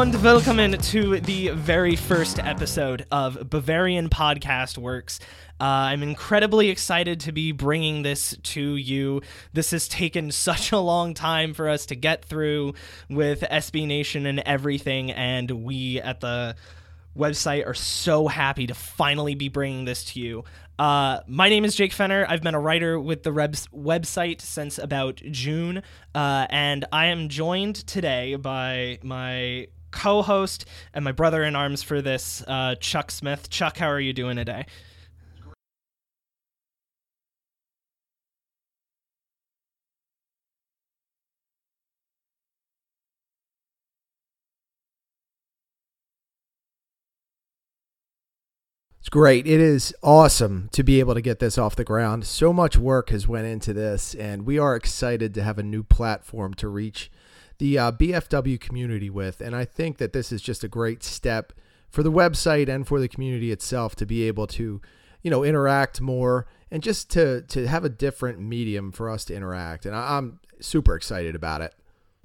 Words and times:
and 0.00 0.22
welcome 0.22 0.58
to 0.78 1.18
the 1.18 1.48
very 1.48 1.96
first 1.96 2.38
episode 2.38 3.04
of 3.10 3.50
Bavarian 3.50 4.08
Podcast 4.08 4.78
Works. 4.78 5.18
Uh, 5.60 5.64
I'm 5.64 6.04
incredibly 6.04 6.68
excited 6.70 7.18
to 7.20 7.32
be 7.32 7.50
bringing 7.50 8.02
this 8.02 8.36
to 8.44 8.76
you. 8.76 9.22
This 9.54 9.72
has 9.72 9.88
taken 9.88 10.30
such 10.30 10.70
a 10.70 10.78
long 10.78 11.14
time 11.14 11.52
for 11.52 11.68
us 11.68 11.86
to 11.86 11.96
get 11.96 12.24
through 12.24 12.74
with 13.10 13.40
SB 13.40 13.88
Nation 13.88 14.24
and 14.26 14.38
everything, 14.38 15.10
and 15.10 15.50
we 15.50 16.00
at 16.00 16.20
the 16.20 16.54
website 17.16 17.66
are 17.66 17.74
so 17.74 18.28
happy 18.28 18.68
to 18.68 18.74
finally 18.74 19.34
be 19.34 19.48
bringing 19.48 19.84
this 19.84 20.04
to 20.04 20.20
you. 20.20 20.44
Uh, 20.78 21.22
my 21.26 21.48
name 21.48 21.64
is 21.64 21.74
Jake 21.74 21.92
Fenner. 21.92 22.24
I've 22.28 22.42
been 22.42 22.54
a 22.54 22.60
writer 22.60 23.00
with 23.00 23.24
the 23.24 23.32
Rebs 23.32 23.66
website 23.74 24.42
since 24.42 24.78
about 24.78 25.16
June, 25.16 25.82
uh, 26.14 26.46
and 26.50 26.84
I 26.92 27.06
am 27.06 27.28
joined 27.28 27.74
today 27.74 28.36
by 28.36 29.00
my 29.02 29.66
co-host 29.90 30.64
and 30.94 31.04
my 31.04 31.12
brother 31.12 31.42
in 31.44 31.56
arms 31.56 31.82
for 31.82 32.02
this, 32.02 32.42
uh, 32.46 32.74
Chuck 32.76 33.10
Smith. 33.10 33.50
Chuck, 33.50 33.78
how 33.78 33.88
are 33.88 34.00
you 34.00 34.12
doing 34.12 34.36
today? 34.36 34.66
It's 49.08 49.14
great. 49.14 49.46
It 49.46 49.58
is 49.58 49.94
awesome 50.02 50.68
to 50.72 50.82
be 50.82 51.00
able 51.00 51.14
to 51.14 51.22
get 51.22 51.38
this 51.38 51.56
off 51.56 51.74
the 51.74 51.82
ground. 51.82 52.26
So 52.26 52.52
much 52.52 52.76
work 52.76 53.08
has 53.08 53.26
went 53.26 53.46
into 53.46 53.72
this, 53.72 54.14
and 54.14 54.44
we 54.44 54.58
are 54.58 54.76
excited 54.76 55.32
to 55.32 55.42
have 55.42 55.56
a 55.56 55.62
new 55.62 55.82
platform 55.82 56.52
to 56.56 56.68
reach 56.68 57.10
the 57.58 57.78
uh, 57.78 57.92
BFW 57.92 58.58
community 58.60 59.10
with. 59.10 59.40
And 59.40 59.54
I 59.54 59.64
think 59.64 59.98
that 59.98 60.12
this 60.12 60.32
is 60.32 60.40
just 60.40 60.64
a 60.64 60.68
great 60.68 61.02
step 61.02 61.52
for 61.88 62.02
the 62.02 62.12
website 62.12 62.68
and 62.68 62.86
for 62.86 63.00
the 63.00 63.08
community 63.08 63.50
itself 63.50 63.96
to 63.96 64.06
be 64.06 64.24
able 64.24 64.46
to, 64.48 64.80
you 65.22 65.30
know, 65.30 65.44
interact 65.44 66.00
more 66.00 66.46
and 66.70 66.82
just 66.82 67.10
to 67.10 67.42
to 67.42 67.66
have 67.66 67.84
a 67.84 67.88
different 67.88 68.40
medium 68.40 68.92
for 68.92 69.10
us 69.10 69.24
to 69.26 69.34
interact. 69.34 69.86
And 69.86 69.94
I, 69.94 70.16
I'm 70.16 70.40
super 70.60 70.94
excited 70.94 71.34
about 71.34 71.60
it. 71.60 71.74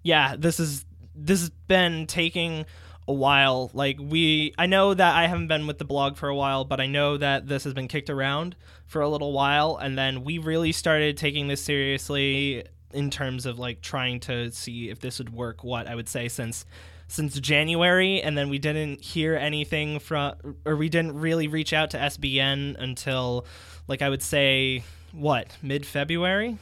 Yeah, 0.03 0.36
this 0.38 0.59
is 0.59 0.86
this 1.16 1.42
has 1.42 1.50
been 1.68 2.08
taking 2.08 2.66
a 3.08 3.14
while. 3.14 3.72
Like 3.73 3.97
we 4.00 4.53
I 4.58 4.66
know 4.66 4.94
that 4.94 5.16
I 5.16 5.28
haven't 5.28 5.47
been 5.47 5.66
with 5.66 5.78
the 5.78 5.86
blog 5.86 6.18
for 6.18 6.30
a 6.30 6.36
while, 6.36 6.66
but 6.66 6.80
I 6.80 6.88
know 6.88 7.18
that 7.18 7.47
this 7.47 7.64
has 7.64 7.73
been 7.73 7.88
kicked 7.88 8.09
around 8.09 8.56
for 8.86 9.02
a 9.02 9.09
little 9.09 9.34
while 9.34 9.78
and 9.78 9.97
then 9.97 10.23
we 10.23 10.38
really 10.38 10.72
started 10.72 11.18
taking 11.18 11.47
this 11.47 11.62
seriously 11.62 12.66
in 12.94 13.09
terms 13.09 13.45
of 13.45 13.59
like 13.59 13.81
trying 13.81 14.19
to 14.22 14.52
see 14.52 14.89
if 14.89 14.99
this 14.99 15.19
would 15.19 15.33
work 15.33 15.63
what 15.63 15.88
I 15.88 15.95
would 15.95 16.09
say 16.09 16.27
since 16.27 16.66
since 17.08 17.39
January 17.39 18.22
and 18.22 18.38
then 18.38 18.50
we 18.50 18.58
didn't 18.58 19.02
hear 19.02 19.35
anything 19.35 20.00
from 20.00 20.33
or 20.66 20.75
we 20.75 20.89
didn't 20.89 21.19
really 21.19 21.47
reach 21.47 21.73
out 21.73 21.91
to 21.91 21.97
SBN 21.97 22.75
until 22.80 23.45
like 23.88 24.02
I 24.02 24.09
would 24.09 24.23
say 24.23 24.83
what, 25.13 25.47
mid-February 25.61 26.58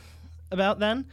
about 0.52 0.80
then? 0.80 1.06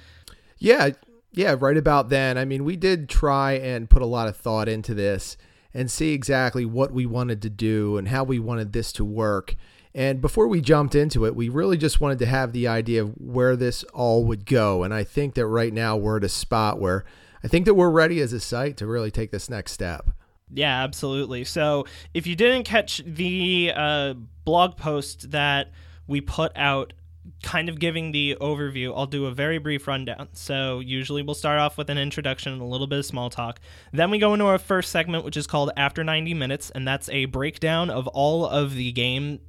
Yeah, 0.58 0.90
yeah, 1.32 1.54
right 1.58 1.76
about 1.76 2.08
then. 2.08 2.36
I 2.36 2.44
mean, 2.44 2.64
we 2.64 2.76
did 2.76 3.08
try 3.08 3.52
and 3.52 3.88
put 3.88 4.02
a 4.02 4.06
lot 4.06 4.28
of 4.28 4.36
thought 4.36 4.68
into 4.68 4.92
this 4.92 5.36
and 5.72 5.90
see 5.90 6.12
exactly 6.12 6.64
what 6.64 6.92
we 6.92 7.06
wanted 7.06 7.40
to 7.42 7.50
do 7.50 7.96
and 7.96 8.08
how 8.08 8.24
we 8.24 8.38
wanted 8.38 8.72
this 8.72 8.92
to 8.92 9.04
work. 9.04 9.54
And 9.94 10.20
before 10.20 10.46
we 10.46 10.60
jumped 10.60 10.94
into 10.94 11.24
it, 11.24 11.34
we 11.34 11.48
really 11.48 11.76
just 11.76 12.00
wanted 12.00 12.18
to 12.20 12.26
have 12.26 12.52
the 12.52 12.68
idea 12.68 13.02
of 13.02 13.14
where 13.16 13.56
this 13.56 13.84
all 13.94 14.24
would 14.24 14.46
go. 14.46 14.82
And 14.82 14.92
I 14.92 15.04
think 15.04 15.34
that 15.34 15.46
right 15.46 15.72
now 15.72 15.96
we're 15.96 16.18
at 16.18 16.24
a 16.24 16.28
spot 16.28 16.78
where 16.78 17.04
I 17.42 17.48
think 17.48 17.64
that 17.66 17.74
we're 17.74 17.90
ready 17.90 18.20
as 18.20 18.32
a 18.32 18.40
site 18.40 18.76
to 18.78 18.86
really 18.86 19.10
take 19.10 19.30
this 19.30 19.48
next 19.48 19.72
step. 19.72 20.10
Yeah, 20.52 20.82
absolutely. 20.82 21.44
So 21.44 21.86
if 22.14 22.26
you 22.26 22.36
didn't 22.36 22.64
catch 22.64 23.02
the 23.04 23.72
uh, 23.74 24.14
blog 24.44 24.76
post 24.76 25.30
that 25.30 25.72
we 26.06 26.20
put 26.20 26.52
out 26.56 26.94
kind 27.42 27.68
of 27.68 27.78
giving 27.78 28.12
the 28.12 28.36
overview, 28.40 28.92
I'll 28.96 29.06
do 29.06 29.26
a 29.26 29.30
very 29.30 29.58
brief 29.58 29.86
rundown. 29.86 30.28
So, 30.32 30.80
usually 30.80 31.22
we'll 31.22 31.34
start 31.34 31.58
off 31.58 31.76
with 31.78 31.90
an 31.90 31.98
introduction 31.98 32.52
and 32.52 32.62
a 32.62 32.64
little 32.64 32.86
bit 32.86 33.00
of 33.00 33.06
small 33.06 33.30
talk. 33.30 33.60
Then 33.92 34.10
we 34.10 34.18
go 34.18 34.32
into 34.32 34.46
our 34.46 34.58
first 34.58 34.90
segment, 34.90 35.24
which 35.24 35.36
is 35.36 35.46
called 35.46 35.70
After 35.76 36.02
90 36.02 36.34
Minutes, 36.34 36.70
and 36.70 36.86
that's 36.86 37.08
a 37.10 37.26
breakdown 37.26 37.90
of 37.90 38.06
all 38.08 38.46
of 38.46 38.74
the 38.74 38.92
game, 38.92 39.40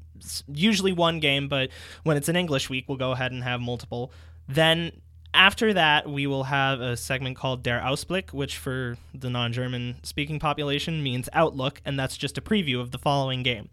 usually 0.47 0.93
one 0.93 1.19
game, 1.19 1.47
but 1.47 1.69
when 2.03 2.17
it's 2.17 2.29
an 2.29 2.35
English 2.35 2.69
week, 2.69 2.85
we'll 2.87 2.97
go 2.97 3.11
ahead 3.11 3.31
and 3.31 3.43
have 3.43 3.61
multiple. 3.61 4.11
Then 4.47 4.91
after 5.33 5.73
that, 5.73 6.09
we 6.09 6.27
will 6.27 6.45
have 6.45 6.81
a 6.81 6.97
segment 6.97 7.37
called 7.37 7.63
Der 7.63 7.79
Ausblick, 7.79 8.33
which 8.33 8.57
for 8.57 8.97
the 9.13 9.29
non 9.29 9.53
German 9.53 9.97
speaking 10.03 10.39
population 10.39 11.03
means 11.03 11.29
outlook, 11.33 11.81
and 11.85 11.99
that's 11.99 12.17
just 12.17 12.37
a 12.37 12.41
preview 12.41 12.79
of 12.79 12.91
the 12.91 12.97
following 12.97 13.43
game. 13.43 13.69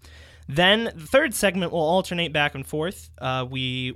Then 0.49 0.85
the 0.95 1.07
third 1.07 1.35
segment 1.35 1.73
will 1.73 1.81
alternate 1.81 2.33
back 2.33 2.55
and 2.55 2.67
forth. 2.67 3.11
Uh, 3.19 3.47
we 3.49 3.95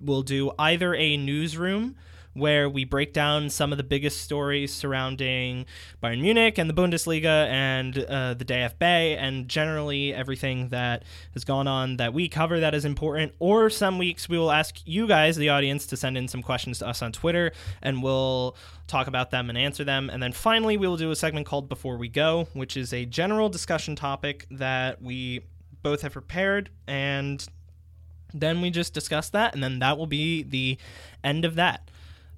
will 0.00 0.22
do 0.22 0.52
either 0.58 0.94
a 0.94 1.16
newsroom 1.16 1.96
where 2.36 2.68
we 2.68 2.84
break 2.84 3.12
down 3.12 3.48
some 3.50 3.72
of 3.72 3.78
the 3.78 3.84
biggest 3.84 4.20
stories 4.20 4.72
surrounding 4.72 5.66
Bayern 6.02 6.20
Munich 6.20 6.58
and 6.58 6.68
the 6.68 6.74
Bundesliga 6.74 7.48
and 7.48 7.98
uh, 7.98 8.34
the 8.34 8.44
DFB 8.44 8.82
and 8.82 9.48
generally 9.48 10.12
everything 10.12 10.68
that 10.68 11.04
has 11.32 11.44
gone 11.44 11.66
on 11.66 11.96
that 11.96 12.12
we 12.12 12.28
cover 12.28 12.60
that 12.60 12.74
is 12.74 12.84
important. 12.84 13.32
Or 13.38 13.70
some 13.70 13.98
weeks 13.98 14.28
we 14.28 14.38
will 14.38 14.52
ask 14.52 14.80
you 14.84 15.06
guys, 15.06 15.36
the 15.36 15.48
audience, 15.48 15.86
to 15.86 15.96
send 15.96 16.18
in 16.18 16.28
some 16.28 16.42
questions 16.42 16.78
to 16.80 16.88
us 16.88 17.02
on 17.02 17.12
Twitter 17.12 17.52
and 17.82 18.02
we'll 18.02 18.56
talk 18.86 19.06
about 19.06 19.30
them 19.30 19.48
and 19.48 19.58
answer 19.58 19.84
them. 19.84 20.10
And 20.10 20.22
then 20.22 20.32
finally, 20.32 20.76
we 20.76 20.86
will 20.86 20.96
do 20.96 21.10
a 21.10 21.16
segment 21.16 21.46
called 21.46 21.68
Before 21.68 21.96
We 21.96 22.08
Go, 22.08 22.48
which 22.52 22.76
is 22.76 22.92
a 22.92 23.04
general 23.06 23.48
discussion 23.48 23.96
topic 23.96 24.46
that 24.50 25.00
we 25.00 25.40
both 25.82 26.02
have 26.02 26.12
prepared 26.12 26.70
and 26.86 27.46
then 28.34 28.60
we 28.60 28.70
just 28.70 28.92
discuss 28.92 29.30
that 29.30 29.54
and 29.54 29.62
then 29.62 29.78
that 29.78 29.96
will 29.96 30.06
be 30.06 30.42
the 30.42 30.76
end 31.22 31.44
of 31.44 31.54
that 31.54 31.88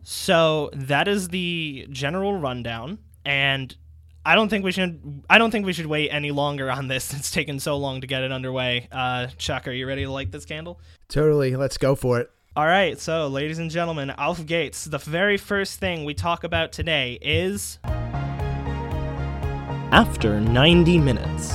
so 0.02 0.70
that 0.72 1.08
is 1.08 1.28
the 1.28 1.86
general 1.90 2.38
rundown 2.38 2.98
and 3.24 3.76
i 4.24 4.34
don't 4.34 4.48
think 4.48 4.64
we 4.64 4.72
should 4.72 5.22
i 5.28 5.38
don't 5.38 5.50
think 5.50 5.66
we 5.66 5.72
should 5.72 5.86
wait 5.86 6.08
any 6.10 6.30
longer 6.30 6.70
on 6.70 6.88
this. 6.88 7.12
It's 7.18 7.30
taken 7.30 7.58
so 7.60 7.76
long 7.76 8.00
to 8.00 8.06
get 8.06 8.22
it 8.22 8.32
underway. 8.32 8.88
Uh 8.92 9.26
chuck 9.38 9.66
are 9.68 9.72
you 9.72 9.86
ready 9.86 10.04
to 10.04 10.10
light 10.10 10.30
this 10.32 10.44
candle? 10.44 10.80
Totally. 11.08 11.56
Let's 11.56 11.78
go 11.78 11.94
for 11.94 12.20
it. 12.20 12.30
all 12.56 12.66
right. 12.66 12.98
So 12.98 13.28
ladies 13.28 13.58
and 13.58 13.70
gentlemen 13.70 14.10
alf 14.16 14.44
gates 14.46 14.84
the 14.84 14.98
very 14.98 15.36
first 15.36 15.78
thing 15.80 16.04
we 16.04 16.14
talk 16.14 16.44
about 16.44 16.72
today 16.72 17.18
is 17.22 17.78
after 19.90 20.38
90 20.40 20.98
minutes 20.98 21.54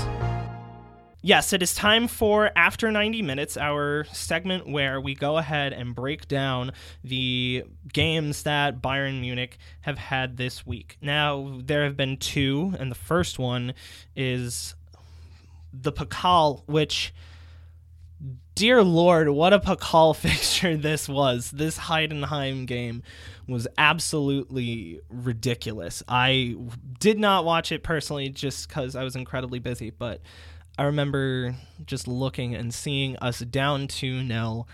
Yes, 1.26 1.54
it 1.54 1.64
is 1.64 1.74
time 1.74 2.10
for 2.10 2.52
After 2.54 2.92
90 2.92 3.22
Minutes, 3.22 3.56
our 3.56 4.04
segment 4.12 4.68
where 4.68 5.00
we 5.00 5.16
go 5.16 5.38
ahead 5.38 5.72
and 5.72 5.96
break 5.96 6.28
down 6.28 6.74
the 7.02 7.64
games 7.94 8.44
that 8.44 8.82
Bayern 8.82 9.22
Munich 9.22 9.58
have 9.82 9.98
had 9.98 10.36
this 10.36 10.66
week. 10.68 10.98
Now, 11.02 11.62
there 11.64 11.86
have 11.86 11.96
been 11.96 12.18
two, 12.18 12.74
and 12.78 12.92
the 12.92 12.96
first 12.96 13.40
one 13.40 13.74
is 14.18 14.76
the 15.72 15.94
Pokal, 15.94 16.64
which, 16.66 17.14
dear 18.54 18.84
Lord, 18.84 19.30
what 19.30 19.54
a 19.54 19.60
Pokal 19.60 20.14
fixture 20.18 20.76
this 20.76 21.08
was. 21.08 21.52
This 21.52 21.78
Heidenheim 21.78 22.66
game 22.66 23.02
was 23.48 23.66
absolutely 23.78 25.00
ridiculous. 25.10 26.04
I 26.06 26.58
did 27.00 27.18
not 27.18 27.46
watch 27.46 27.72
it 27.72 27.82
personally 27.82 28.28
just 28.28 28.68
because 28.68 28.98
I 28.98 29.06
was 29.06 29.16
incredibly 29.16 29.60
busy, 29.60 29.90
but 29.90 30.20
I 30.78 30.84
remember 30.84 31.56
just 31.86 32.08
looking 32.08 32.56
and 32.56 32.74
seeing 32.74 33.16
us 33.18 33.40
down 33.40 33.88
2 33.88 34.28
0, 34.28 34.66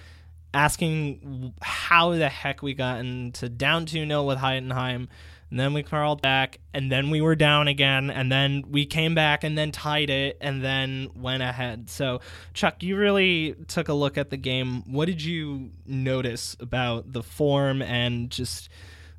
asking 0.54 1.54
how 1.62 2.12
the 2.12 2.30
heck 2.30 2.62
we 2.62 2.74
got 2.74 3.00
into 3.00 3.50
down 3.50 3.86
2 3.86 4.08
0 4.08 4.24
with 4.24 4.38
Heidenheim. 4.38 5.08
And 5.52 5.60
then 5.60 5.74
we 5.74 5.82
crawled 5.82 6.22
back, 6.22 6.60
and 6.76 6.92
then 6.92 7.10
we 7.10 7.22
were 7.22 7.36
down 7.36 7.68
again, 7.68 8.12
and 8.12 8.32
then 8.32 8.66
we 8.70 8.86
came 8.86 9.16
back 9.16 9.44
and 9.44 9.58
then 9.58 9.72
tied 9.72 10.12
it, 10.12 10.38
and 10.42 10.64
then 10.64 11.10
went 11.16 11.42
ahead. 11.42 11.90
So, 11.90 12.22
Chuck, 12.54 12.84
you 12.84 12.96
really 12.96 13.56
took 13.68 13.90
a 13.90 13.94
look 13.96 14.16
at 14.16 14.30
the 14.30 14.38
game. 14.38 14.84
What 14.94 15.06
did 15.06 15.24
you 15.24 15.72
notice 15.88 16.56
about 16.60 17.14
the 17.14 17.24
form 17.24 17.82
and 17.82 18.30
just 18.30 18.70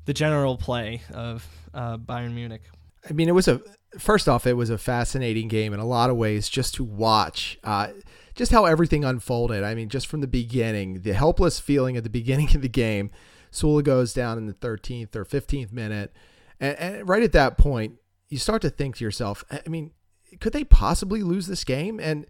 the 0.05 0.13
general 0.13 0.55
play 0.55 1.01
of 1.13 1.45
uh, 1.73 1.97
Bayern 1.97 2.33
Munich? 2.33 2.63
I 3.09 3.11
mean, 3.11 3.27
it 3.27 3.33
was 3.33 3.49
a 3.49 3.61
first 3.97 4.29
off, 4.29 4.47
it 4.47 4.53
was 4.53 4.69
a 4.69 4.77
fascinating 4.77 5.47
game 5.47 5.73
in 5.73 5.79
a 5.79 5.85
lot 5.85 6.09
of 6.09 6.17
ways 6.17 6.49
just 6.49 6.75
to 6.75 6.83
watch. 6.83 7.59
Uh, 7.63 7.89
just 8.35 8.51
how 8.51 8.65
everything 8.65 9.03
unfolded. 9.03 9.63
I 9.63 9.75
mean, 9.75 9.89
just 9.89 10.07
from 10.07 10.21
the 10.21 10.27
beginning, 10.27 11.01
the 11.01 11.13
helpless 11.13 11.59
feeling 11.59 11.97
at 11.97 12.03
the 12.03 12.09
beginning 12.21 12.55
of 12.55 12.61
the 12.61 12.69
game. 12.69 13.11
Süle 13.51 13.83
goes 13.83 14.13
down 14.13 14.37
in 14.37 14.45
the 14.45 14.53
13th 14.53 15.15
or 15.15 15.25
15th 15.25 15.73
minute. 15.73 16.13
And, 16.59 16.77
and 16.77 17.09
right 17.09 17.23
at 17.23 17.33
that 17.33 17.57
point, 17.57 17.95
you 18.29 18.37
start 18.37 18.61
to 18.61 18.69
think 18.69 18.95
to 18.97 19.03
yourself, 19.03 19.43
I 19.51 19.67
mean, 19.67 19.91
could 20.39 20.53
they 20.53 20.63
possibly 20.63 21.21
lose 21.21 21.47
this 21.47 21.63
game? 21.63 21.99
And 21.99 22.25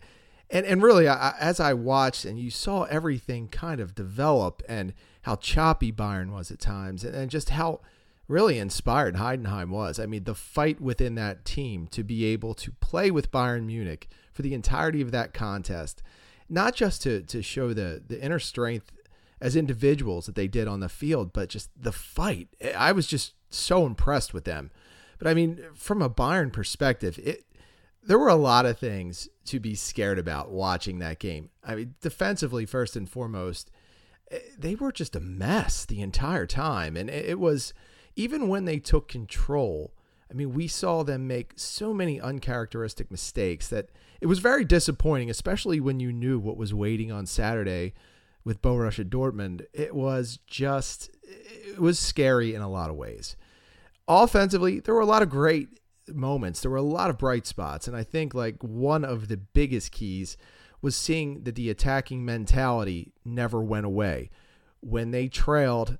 and 0.49 0.65
and 0.65 0.83
really, 0.83 1.07
I, 1.07 1.33
as 1.39 1.59
I 1.59 1.73
watched 1.73 2.25
and 2.25 2.37
you 2.37 2.49
saw 2.49 2.83
everything 2.83 3.47
kind 3.47 3.79
of 3.79 3.95
develop 3.95 4.61
and 4.67 4.93
how 5.21 5.35
choppy 5.35 5.91
Bayern 5.91 6.31
was 6.31 6.51
at 6.51 6.59
times, 6.59 7.03
and, 7.03 7.15
and 7.15 7.31
just 7.31 7.51
how 7.51 7.81
really 8.31 8.57
inspired 8.57 9.15
Heidenheim 9.15 9.69
was. 9.69 9.99
I 9.99 10.05
mean, 10.05 10.23
the 10.23 10.33
fight 10.33 10.79
within 10.79 11.15
that 11.15 11.45
team 11.45 11.87
to 11.87 12.03
be 12.03 12.25
able 12.25 12.53
to 12.55 12.71
play 12.71 13.11
with 13.11 13.31
Bayern 13.31 13.65
Munich 13.65 14.07
for 14.31 14.41
the 14.41 14.53
entirety 14.53 15.01
of 15.01 15.11
that 15.11 15.33
contest, 15.33 16.01
not 16.49 16.73
just 16.73 17.03
to 17.03 17.21
to 17.21 17.41
show 17.41 17.73
the 17.73 18.01
the 18.05 18.21
inner 18.21 18.39
strength 18.39 18.91
as 19.41 19.55
individuals 19.55 20.27
that 20.27 20.35
they 20.35 20.47
did 20.47 20.67
on 20.67 20.79
the 20.79 20.89
field, 20.89 21.33
but 21.33 21.49
just 21.49 21.69
the 21.79 21.91
fight. 21.91 22.47
I 22.75 22.91
was 22.91 23.07
just 23.07 23.33
so 23.49 23.85
impressed 23.85 24.33
with 24.33 24.45
them. 24.45 24.71
But 25.19 25.27
I 25.27 25.33
mean, 25.33 25.59
from 25.75 26.01
a 26.01 26.09
Bayern 26.09 26.53
perspective, 26.53 27.19
it 27.21 27.45
there 28.03 28.17
were 28.17 28.29
a 28.29 28.35
lot 28.35 28.65
of 28.65 28.79
things 28.79 29.29
to 29.45 29.59
be 29.59 29.75
scared 29.75 30.17
about 30.17 30.51
watching 30.51 30.99
that 30.99 31.19
game. 31.19 31.49
I 31.63 31.75
mean, 31.75 31.95
defensively 32.01 32.65
first 32.65 32.95
and 32.95 33.07
foremost, 33.07 33.69
eh, 34.31 34.39
they 34.57 34.75
were 34.75 34.91
just 34.91 35.15
a 35.15 35.19
mess 35.19 35.85
the 35.85 36.01
entire 36.01 36.47
time, 36.47 36.95
and 36.95 37.09
it 37.09 37.39
was 37.39 37.73
even 38.15 38.47
when 38.47 38.65
they 38.65 38.79
took 38.79 39.07
control. 39.07 39.93
I 40.29 40.33
mean, 40.33 40.53
we 40.53 40.67
saw 40.67 41.03
them 41.03 41.27
make 41.27 41.53
so 41.57 41.93
many 41.93 42.19
uncharacteristic 42.19 43.11
mistakes 43.11 43.67
that 43.67 43.89
it 44.21 44.27
was 44.27 44.39
very 44.39 44.63
disappointing, 44.63 45.29
especially 45.29 45.79
when 45.79 45.99
you 45.99 46.13
knew 46.13 46.39
what 46.39 46.57
was 46.57 46.73
waiting 46.73 47.11
on 47.11 47.25
Saturday 47.25 47.93
with 48.45 48.61
Borussia 48.61 49.03
Dortmund. 49.03 49.65
It 49.73 49.93
was 49.93 50.39
just, 50.47 51.09
it 51.23 51.79
was 51.79 51.99
scary 51.99 52.53
in 52.55 52.61
a 52.61 52.69
lot 52.69 52.89
of 52.89 52.95
ways. 52.95 53.35
Offensively, 54.07 54.79
there 54.79 54.93
were 54.93 55.01
a 55.01 55.05
lot 55.05 55.21
of 55.21 55.29
great 55.29 55.67
moments. 56.07 56.61
There 56.61 56.71
were 56.71 56.77
a 56.77 56.81
lot 56.81 57.09
of 57.09 57.17
bright 57.17 57.45
spots. 57.45 57.87
And 57.87 57.95
I 57.95 58.03
think 58.03 58.33
like 58.33 58.63
one 58.63 59.03
of 59.03 59.27
the 59.27 59.37
biggest 59.37 59.91
keys 59.91 60.37
was 60.81 60.95
seeing 60.95 61.43
that 61.43 61.55
the 61.55 61.69
attacking 61.69 62.25
mentality 62.25 63.13
never 63.23 63.61
went 63.61 63.85
away. 63.85 64.29
When 64.79 65.11
they 65.11 65.27
trailed, 65.27 65.97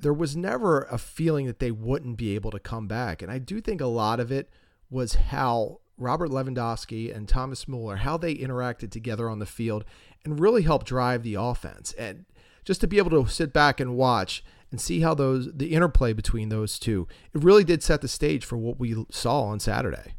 there 0.00 0.12
was 0.12 0.36
never 0.36 0.82
a 0.90 0.98
feeling 0.98 1.46
that 1.46 1.58
they 1.58 1.70
wouldn't 1.70 2.16
be 2.16 2.34
able 2.34 2.50
to 2.50 2.58
come 2.58 2.86
back. 2.86 3.22
And 3.22 3.30
I 3.30 3.38
do 3.38 3.60
think 3.60 3.80
a 3.80 3.86
lot 3.86 4.20
of 4.20 4.30
it 4.30 4.50
was 4.90 5.14
how 5.14 5.80
Robert 5.98 6.30
Lewandowski 6.30 7.14
and 7.14 7.28
Thomas 7.28 7.68
Muller, 7.68 7.96
how 7.96 8.16
they 8.16 8.34
interacted 8.34 8.90
together 8.90 9.28
on 9.28 9.38
the 9.38 9.46
field 9.46 9.84
and 10.24 10.40
really 10.40 10.62
helped 10.62 10.86
drive 10.86 11.22
the 11.22 11.34
offense. 11.34 11.92
And 11.94 12.24
just 12.64 12.80
to 12.82 12.86
be 12.86 12.98
able 12.98 13.10
to 13.10 13.30
sit 13.30 13.52
back 13.52 13.80
and 13.80 13.96
watch 13.96 14.44
and 14.70 14.80
see 14.80 15.00
how 15.00 15.14
those 15.14 15.52
the 15.52 15.72
interplay 15.72 16.12
between 16.12 16.48
those 16.48 16.78
two, 16.78 17.06
it 17.34 17.44
really 17.44 17.64
did 17.64 17.82
set 17.82 18.00
the 18.00 18.08
stage 18.08 18.44
for 18.44 18.56
what 18.56 18.78
we 18.78 19.04
saw 19.10 19.42
on 19.42 19.60
Saturday. 19.60 20.14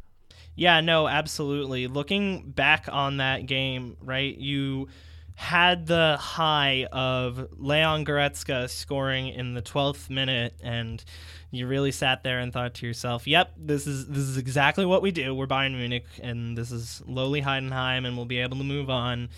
Yeah, 0.55 0.81
no, 0.81 1.07
absolutely. 1.07 1.87
Looking 1.87 2.51
back 2.51 2.87
on 2.91 3.17
that 3.17 3.47
game, 3.47 3.97
right, 4.01 4.37
you 4.37 4.87
had 5.35 5.88
the 5.88 6.18
high 6.19 6.88
of 6.91 7.47
Leon 7.57 8.06
Goretzka 8.06 8.69
scoring 8.69 9.27
in 9.27 9.53
the 9.53 9.62
12th 9.62 10.09
minute 10.09 10.53
and 10.62 11.03
you 11.51 11.68
really 11.68 11.91
sat 11.91 12.24
there 12.24 12.39
and 12.39 12.51
thought 12.51 12.74
to 12.75 12.88
yourself, 12.88 13.27
"Yep, 13.27 13.53
this 13.57 13.85
is 13.85 14.07
this 14.07 14.24
is 14.24 14.38
exactly 14.38 14.85
what 14.85 15.01
we 15.01 15.12
do. 15.12 15.35
We're 15.35 15.47
Bayern 15.47 15.75
Munich 15.77 16.06
and 16.21 16.57
this 16.57 16.71
is 16.71 17.01
lowly 17.06 17.41
Heidenheim 17.41 18.06
and 18.06 18.15
we'll 18.15 18.25
be 18.25 18.39
able 18.39 18.57
to 18.57 18.63
move 18.63 18.89
on." 18.89 19.30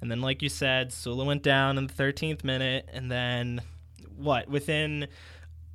And 0.00 0.10
then 0.10 0.20
like 0.20 0.42
you 0.42 0.48
said, 0.48 0.90
Süle 0.90 1.24
went 1.24 1.42
down 1.42 1.78
in 1.78 1.86
the 1.86 1.92
13th 1.92 2.42
minute 2.42 2.88
and 2.92 3.10
then 3.10 3.60
what 4.16 4.48
within 4.48 5.08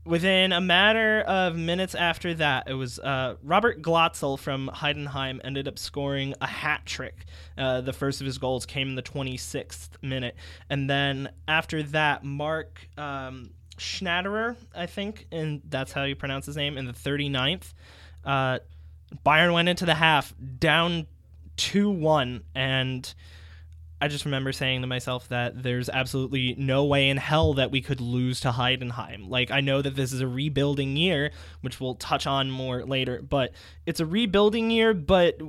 within 0.06 0.52
a 0.52 0.62
matter 0.62 1.22
of 1.22 1.56
minutes 1.56 1.96
after 1.96 2.34
that, 2.36 2.70
it 2.70 2.76
was 2.76 3.00
uh, 3.00 3.36
Robert 3.44 3.82
Glatzel 3.82 4.38
from 4.38 4.70
Heidenheim 4.74 5.42
ended 5.44 5.68
up 5.68 5.80
scoring 5.80 6.34
a 6.40 6.48
hat 6.48 6.86
trick. 6.86 7.26
Uh, 7.58 7.82
the 7.82 7.94
first 7.94 8.22
of 8.22 8.26
his 8.26 8.38
goals 8.38 8.66
came 8.66 8.90
in 8.90 8.96
the 8.96 9.02
26th 9.02 9.90
minute, 10.02 10.36
and 10.70 10.90
then 10.90 11.30
after 11.48 11.82
that, 11.84 12.24
Mark 12.24 12.88
um, 12.98 13.50
Schnatterer, 13.78 14.56
I 14.76 14.86
think, 14.86 15.28
and 15.32 15.62
that's 15.68 15.92
how 15.92 16.04
you 16.04 16.16
pronounce 16.16 16.46
his 16.46 16.56
name, 16.56 16.78
in 16.78 16.86
the 16.86 16.94
39th. 16.94 17.74
Uh, 18.24 18.60
Bayern 19.26 19.54
went 19.54 19.70
into 19.70 19.86
the 19.86 19.96
half 19.96 20.34
down 20.60 21.08
2 21.58 21.90
1, 21.90 22.44
and 22.54 23.14
I 24.02 24.10
just 24.10 24.26
remember 24.26 24.52
saying 24.52 24.82
to 24.82 24.88
myself 24.88 25.30
that 25.30 25.64
there's 25.64 25.88
absolutely 25.90 26.54
no 26.58 26.84
way 26.84 27.10
in 27.10 27.18
hell 27.18 27.54
that 27.54 27.72
we 27.72 27.82
could 27.82 28.02
lose 28.02 28.42
to 28.42 28.52
Heidenheim. 28.52 29.30
Like, 29.30 29.52
I 29.52 29.62
know 29.62 29.82
that 29.82 29.96
this 29.96 30.12
is 30.12 30.20
a 30.20 30.28
rebuilding 30.28 30.98
year, 30.98 31.32
which 31.62 31.80
we'll 31.80 31.96
touch 31.96 32.28
on 32.28 32.52
more 32.52 32.86
later, 32.86 33.22
but 33.22 33.52
it's 33.86 34.02
a 34.02 34.06
rebuilding 34.06 34.70
year, 34.70 34.94
but 34.94 35.40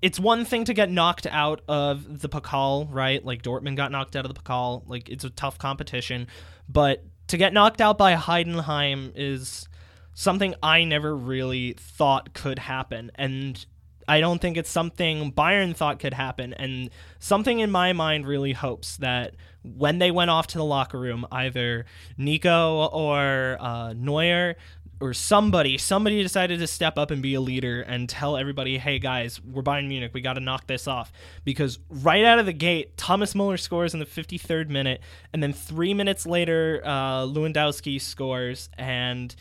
it's 0.00 0.18
one 0.18 0.44
thing 0.44 0.64
to 0.64 0.74
get 0.74 0.90
knocked 0.90 1.26
out 1.26 1.60
of 1.68 2.20
the 2.22 2.28
Pokal, 2.28 2.88
right? 2.90 3.22
Like, 3.24 3.42
Dortmund 3.42 3.76
got 3.76 3.92
knocked 3.92 4.16
out 4.16 4.24
of 4.24 4.34
the 4.34 4.40
Pokal. 4.40 4.82
Like, 4.86 5.08
it's 5.10 5.24
a 5.24 5.30
tough 5.30 5.58
competition, 5.58 6.28
but 6.68 7.04
to 7.28 7.36
get 7.36 7.52
knocked 7.52 7.80
out 7.80 7.98
by 7.98 8.14
Heidenheim 8.14 9.12
is 9.14 9.68
something 10.14 10.54
I 10.62 10.84
never 10.84 11.14
really 11.14 11.74
thought 11.78 12.32
could 12.32 12.58
happen. 12.58 13.10
And 13.16 13.64
I 14.08 14.20
don't 14.20 14.40
think 14.40 14.56
it's 14.56 14.70
something 14.70 15.32
Bayern 15.32 15.74
thought 15.74 15.98
could 15.98 16.14
happen. 16.14 16.54
And 16.54 16.90
something 17.18 17.58
in 17.58 17.70
my 17.70 17.92
mind 17.92 18.26
really 18.26 18.52
hopes 18.52 18.96
that 18.98 19.34
when 19.62 19.98
they 19.98 20.10
went 20.10 20.30
off 20.30 20.46
to 20.48 20.58
the 20.58 20.64
locker 20.64 20.98
room, 20.98 21.26
either 21.32 21.86
Nico 22.16 22.86
or 22.86 23.56
uh, 23.60 23.92
Neuer 23.94 24.56
or 25.00 25.12
somebody, 25.12 25.76
somebody 25.76 26.22
decided 26.22 26.58
to 26.60 26.66
step 26.66 26.96
up 26.96 27.10
and 27.10 27.20
be 27.20 27.34
a 27.34 27.40
leader 27.40 27.82
and 27.82 28.08
tell 28.08 28.36
everybody, 28.36 28.78
hey 28.78 28.98
guys, 28.98 29.40
we're 29.42 29.62
Bayern 29.62 29.88
Munich. 29.88 30.12
We 30.14 30.20
got 30.20 30.34
to 30.34 30.40
knock 30.40 30.66
this 30.66 30.86
off. 30.86 31.12
Because 31.44 31.78
right 31.90 32.24
out 32.24 32.38
of 32.38 32.46
the 32.46 32.52
gate, 32.52 32.96
Thomas 32.96 33.34
Muller 33.34 33.56
scores 33.56 33.92
in 33.92 34.00
the 34.00 34.06
53rd 34.06 34.68
minute. 34.68 35.00
And 35.32 35.42
then 35.42 35.52
three 35.52 35.92
minutes 35.92 36.26
later, 36.26 36.80
uh, 36.84 37.22
Lewandowski 37.22 38.00
scores. 38.00 38.70
And 38.78 39.34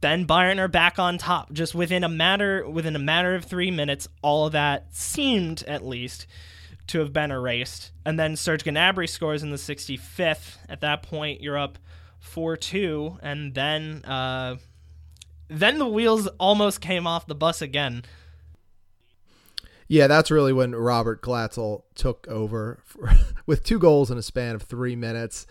then 0.00 0.26
Bayern 0.26 0.58
are 0.58 0.68
back 0.68 0.98
on 0.98 1.18
top. 1.18 1.52
Just 1.52 1.74
within 1.74 2.04
a 2.04 2.08
matter 2.08 2.68
within 2.68 2.94
a 2.94 3.00
matter 3.00 3.34
of 3.34 3.44
three 3.44 3.70
minutes, 3.70 4.08
all 4.22 4.46
of 4.46 4.52
that 4.52 4.94
seemed 4.94 5.64
at 5.66 5.84
least 5.84 6.26
to 6.88 7.00
have 7.00 7.12
been 7.12 7.30
erased. 7.30 7.92
And 8.04 8.18
then 8.18 8.36
Serge 8.36 8.64
Gnabry 8.64 9.08
scores 9.08 9.42
in 9.42 9.50
the 9.50 9.56
65th. 9.56 10.56
At 10.68 10.80
that 10.80 11.02
point, 11.02 11.40
you're 11.40 11.58
up 11.58 11.78
4-2, 12.24 13.18
and 13.22 13.54
then 13.54 14.04
uh, 14.04 14.56
then 15.48 15.78
the 15.78 15.88
wheels 15.88 16.26
almost 16.38 16.80
came 16.80 17.06
off 17.06 17.26
the 17.26 17.34
bus 17.34 17.62
again. 17.62 18.04
Yeah, 19.86 20.06
that's 20.06 20.30
really 20.30 20.52
when 20.52 20.74
Robert 20.74 21.22
Glatzel 21.22 21.84
took 21.94 22.26
over 22.28 22.80
for, 22.84 23.10
with 23.46 23.64
two 23.64 23.78
goals 23.78 24.10
in 24.10 24.18
a 24.18 24.22
span 24.22 24.54
of 24.54 24.62
three 24.62 24.96
minutes. 24.96 25.46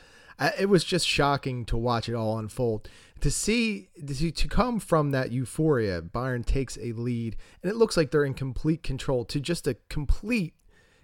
It 0.60 0.70
was 0.70 0.84
just 0.84 1.08
shocking 1.08 1.66
to 1.66 1.78
watch 1.78 2.08
it 2.08 2.14
all 2.14 2.38
unfold 2.38 2.90
to 3.22 3.32
see 3.32 3.90
to, 4.06 4.32
to 4.32 4.48
come 4.48 4.80
from 4.80 5.12
that 5.12 5.32
euphoria, 5.32 6.02
Bayern 6.02 6.46
takes 6.46 6.78
a 6.78 6.92
lead, 6.94 7.36
and 7.62 7.72
it 7.72 7.76
looks 7.76 7.98
like 7.98 8.12
they're 8.12 8.26
in 8.26 8.34
complete 8.34 8.84
control 8.84 9.26
to 9.26 9.40
just 9.40 9.68
a 9.68 9.76
complete 9.90 10.54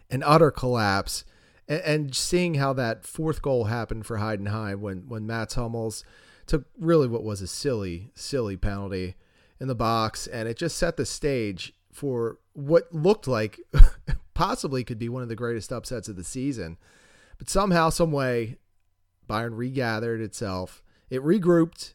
and 0.09 0.23
utter 0.23 0.51
collapse. 0.51 1.25
And, 1.67 1.81
and 1.81 2.15
seeing 2.15 2.55
how 2.55 2.73
that 2.73 3.05
fourth 3.05 3.41
goal 3.41 3.65
happened 3.65 4.05
for 4.05 4.17
Heidenheim 4.17 4.79
when 4.79 5.07
when 5.07 5.25
Mats 5.25 5.55
Hummels 5.55 6.03
took 6.45 6.65
really 6.77 7.07
what 7.07 7.23
was 7.23 7.41
a 7.41 7.47
silly 7.47 8.11
silly 8.15 8.57
penalty 8.57 9.15
in 9.59 9.67
the 9.67 9.75
box, 9.75 10.27
and 10.27 10.47
it 10.47 10.57
just 10.57 10.77
set 10.77 10.97
the 10.97 11.05
stage 11.05 11.73
for 11.91 12.39
what 12.53 12.93
looked 12.93 13.27
like 13.27 13.59
possibly 14.33 14.83
could 14.83 14.99
be 14.99 15.09
one 15.09 15.23
of 15.23 15.29
the 15.29 15.35
greatest 15.35 15.71
upsets 15.71 16.07
of 16.07 16.15
the 16.15 16.23
season. 16.23 16.77
But 17.37 17.49
somehow, 17.49 17.89
some 17.89 18.11
way, 18.11 18.57
Bayern 19.29 19.57
regathered 19.57 20.21
itself. 20.21 20.83
It 21.09 21.21
regrouped 21.21 21.93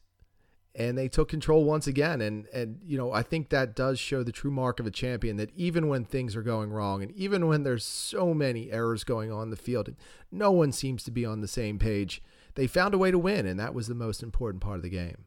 and 0.75 0.97
they 0.97 1.08
took 1.08 1.28
control 1.28 1.64
once 1.64 1.87
again. 1.87 2.20
And 2.20 2.47
and 2.52 2.80
you 2.85 2.97
know 2.97 3.12
I 3.12 3.23
think 3.23 3.50
that 3.50 3.75
does 3.75 3.99
show 3.99 4.23
the 4.23 4.32
true 4.32 4.50
mark 4.50 4.80
of 4.80 4.87
a 4.87 4.90
champion 4.90 5.37
that 5.37 5.50
even 5.56 5.88
when 5.88 6.04
things 6.04 6.37
are 6.37 6.42
going 6.42 6.70
wrong 6.70 7.02
and 7.02 7.12
even 7.12 7.49
when 7.49 7.64
there's 7.64 7.85
so 7.85 8.32
many 8.32 8.70
errors 8.70 9.04
going 9.04 9.32
on 9.32 9.50
the 9.50 9.56
field 9.56 9.88
and 9.88 9.97
no 10.30 10.50
one 10.52 10.73
seems 10.73 11.02
to 11.04 11.11
be 11.11 11.26
on 11.26 11.40
the 11.40 11.49
same 11.49 11.78
page 11.78 12.23
they 12.54 12.66
found 12.66 12.94
a 12.94 12.99
way 12.99 13.11
to 13.11 13.18
win 13.18 13.47
and 13.47 13.58
that 13.58 13.75
was 13.75 13.88
the 13.88 13.94
most 13.94 14.23
important 14.23 14.62
part 14.62 14.76
of 14.76 14.82
the 14.82 14.88
game. 14.88 15.25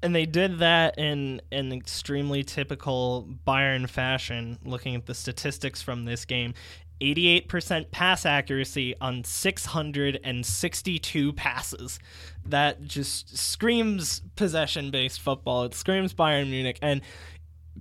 And 0.00 0.14
they 0.14 0.26
did 0.26 0.60
that 0.60 0.96
in 0.96 1.40
an 1.50 1.72
extremely 1.72 2.44
typical 2.44 3.28
Bayern 3.44 3.88
fashion 3.88 4.58
looking 4.64 4.94
at 4.94 5.06
the 5.06 5.14
statistics 5.14 5.82
from 5.82 6.04
this 6.04 6.24
game 6.24 6.54
88% 7.00 7.90
pass 7.90 8.26
accuracy 8.26 8.94
on 9.00 9.24
662 9.24 11.32
passes. 11.32 11.98
That 12.44 12.84
just 12.84 13.36
screams 13.36 14.22
possession 14.36 14.90
based 14.90 15.20
football. 15.20 15.64
It 15.64 15.74
screams 15.74 16.14
Bayern 16.14 16.50
Munich. 16.50 16.78
And 16.82 17.00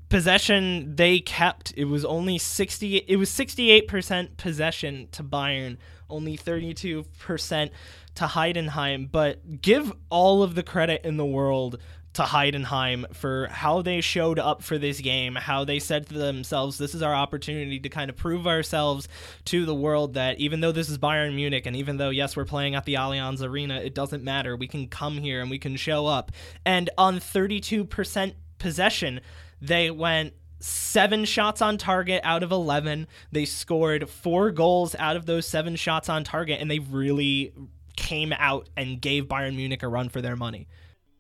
possession 0.10 0.96
they 0.96 1.20
kept 1.20 1.74
it 1.76 1.86
was 1.86 2.06
only 2.06 2.38
60 2.38 2.98
it 2.98 3.16
was 3.18 3.32
68% 3.32 4.38
possession 4.38 5.08
to 5.12 5.24
Bayern 5.24 5.78
only 6.10 6.38
32% 6.38 7.70
to 8.16 8.26
Heidenheim, 8.26 9.12
but 9.12 9.62
give 9.62 9.94
all 10.10 10.44
of 10.44 10.56
the 10.56 10.64
credit 10.64 11.02
in 11.04 11.18
the 11.18 11.26
world 11.26 11.80
to 12.18 12.24
Heidenheim 12.24 13.16
for 13.16 13.48
how 13.52 13.84
they 13.84 14.02
showed 14.02 14.40
up 14.40 14.64
for 14.64 14.80
this 14.80 15.00
game, 15.02 15.36
how 15.36 15.64
they 15.66 15.78
said 15.78 16.08
to 16.08 16.16
themselves, 16.16 16.80
this 16.80 16.96
is 16.96 17.04
our 17.04 17.14
opportunity 17.14 17.80
to 17.80 17.90
kind 17.90 18.10
of 18.10 18.18
prove 18.18 18.48
ourselves 18.48 19.08
to 19.46 19.68
the 19.68 19.76
world 19.76 20.16
that 20.16 20.40
even 20.40 20.60
though 20.60 20.72
this 20.72 20.90
is 20.90 20.98
Bayern 20.98 21.36
Munich 21.36 21.68
and 21.68 21.76
even 21.76 21.98
though, 21.98 22.10
yes, 22.10 22.36
we're 22.36 22.44
playing 22.44 22.74
at 22.74 22.86
the 22.86 22.96
Allianz 22.96 23.44
Arena, 23.44 23.76
it 23.76 23.94
doesn't 23.94 24.24
matter. 24.24 24.56
We 24.56 24.68
can 24.68 24.88
come 24.88 25.20
here 25.20 25.42
and 25.42 25.52
we 25.52 25.60
can 25.60 25.76
show 25.76 26.08
up. 26.08 26.32
And 26.66 26.90
on 26.98 27.20
32% 27.20 28.34
possession, 28.58 29.22
they 29.62 29.92
went 29.92 30.34
seven 30.60 31.24
shots 31.24 31.62
on 31.62 31.78
target 31.78 32.22
out 32.24 32.42
of 32.42 32.52
11. 32.52 33.06
They 33.32 33.46
scored 33.46 34.10
four 34.10 34.50
goals 34.50 34.96
out 34.96 35.18
of 35.18 35.28
those 35.28 35.48
seven 35.48 35.76
shots 35.76 36.10
on 36.10 36.24
target, 36.24 36.62
and 36.62 36.72
they 36.72 36.80
really 36.80 37.54
came 37.96 38.34
out 38.34 38.70
and 38.76 39.00
gave 39.00 39.26
Bayern 39.26 39.56
Munich 39.56 39.84
a 39.84 39.88
run 39.88 40.10
for 40.10 40.20
their 40.20 40.36
money. 40.36 40.68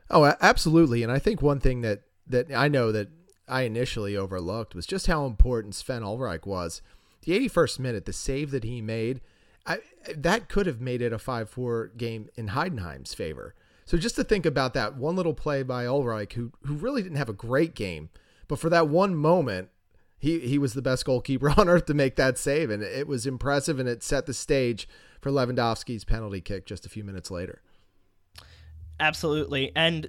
Oh, 0.09 0.33
absolutely. 0.41 1.03
And 1.03 1.11
I 1.11 1.19
think 1.19 1.41
one 1.41 1.59
thing 1.59 1.81
that 1.81 2.01
that 2.27 2.51
I 2.53 2.67
know 2.67 2.91
that 2.91 3.09
I 3.47 3.61
initially 3.61 4.17
overlooked 4.17 4.75
was 4.75 4.85
just 4.85 5.07
how 5.07 5.25
important 5.25 5.75
Sven 5.75 6.01
Ulreich 6.01 6.45
was. 6.45 6.81
The 7.21 7.37
81st 7.39 7.79
minute, 7.79 8.05
the 8.05 8.13
save 8.13 8.51
that 8.51 8.63
he 8.63 8.81
made, 8.81 9.21
I, 9.65 9.79
that 10.15 10.49
could 10.49 10.65
have 10.65 10.81
made 10.81 11.01
it 11.01 11.13
a 11.13 11.17
5-4 11.17 11.95
game 11.97 12.29
in 12.35 12.49
Heidenheim's 12.49 13.13
favor. 13.13 13.53
So 13.85 13.97
just 13.97 14.15
to 14.15 14.23
think 14.23 14.45
about 14.45 14.73
that 14.73 14.97
one 14.97 15.15
little 15.15 15.33
play 15.33 15.63
by 15.63 15.85
Ulreich, 15.85 16.33
who 16.33 16.51
who 16.65 16.75
really 16.75 17.01
didn't 17.01 17.17
have 17.17 17.29
a 17.29 17.33
great 17.33 17.73
game, 17.73 18.09
but 18.49 18.59
for 18.59 18.69
that 18.69 18.89
one 18.89 19.15
moment, 19.15 19.69
he 20.19 20.39
he 20.39 20.57
was 20.57 20.73
the 20.73 20.81
best 20.81 21.05
goalkeeper 21.05 21.49
on 21.57 21.69
earth 21.69 21.85
to 21.85 21.93
make 21.93 22.17
that 22.17 22.37
save, 22.37 22.69
and 22.69 22.83
it 22.83 23.07
was 23.07 23.25
impressive, 23.25 23.79
and 23.79 23.87
it 23.87 24.03
set 24.03 24.25
the 24.25 24.33
stage 24.33 24.89
for 25.21 25.31
Lewandowski's 25.31 26.03
penalty 26.03 26.41
kick 26.41 26.65
just 26.65 26.85
a 26.85 26.89
few 26.89 27.03
minutes 27.03 27.31
later. 27.31 27.61
Absolutely. 28.99 29.71
And 29.75 30.07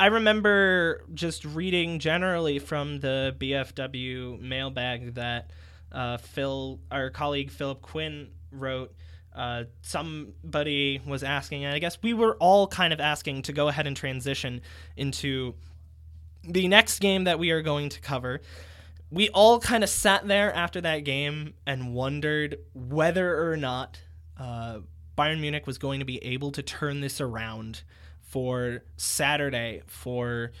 I 0.00 0.06
remember 0.06 1.04
just 1.12 1.44
reading 1.44 1.98
generally 1.98 2.58
from 2.58 3.00
the 3.00 3.34
BFW 3.38 4.40
mailbag 4.40 5.14
that 5.14 5.50
uh, 5.90 6.18
Phil, 6.18 6.80
our 6.90 7.10
colleague 7.10 7.50
Philip 7.50 7.82
Quinn, 7.82 8.28
wrote. 8.52 8.94
Uh, 9.34 9.64
somebody 9.82 11.00
was 11.06 11.22
asking, 11.22 11.64
and 11.64 11.72
I 11.72 11.78
guess 11.78 11.98
we 12.02 12.12
were 12.12 12.36
all 12.40 12.66
kind 12.66 12.92
of 12.92 12.98
asking 12.98 13.42
to 13.42 13.52
go 13.52 13.68
ahead 13.68 13.86
and 13.86 13.96
transition 13.96 14.62
into 14.96 15.54
the 16.42 16.66
next 16.66 16.98
game 16.98 17.24
that 17.24 17.38
we 17.38 17.50
are 17.50 17.62
going 17.62 17.88
to 17.90 18.00
cover. 18.00 18.40
We 19.10 19.28
all 19.30 19.60
kind 19.60 19.84
of 19.84 19.90
sat 19.90 20.26
there 20.26 20.52
after 20.52 20.80
that 20.80 21.00
game 21.04 21.54
and 21.66 21.94
wondered 21.94 22.58
whether 22.74 23.50
or 23.50 23.56
not 23.56 24.00
uh, 24.38 24.78
Bayern 25.18 25.40
Munich 25.40 25.66
was 25.66 25.78
going 25.78 25.98
to 25.98 26.04
be 26.04 26.24
able 26.24 26.52
to 26.52 26.62
turn 26.62 27.00
this 27.00 27.20
around 27.20 27.82
for 28.20 28.84
Saturday 28.96 29.82
for 29.86 30.52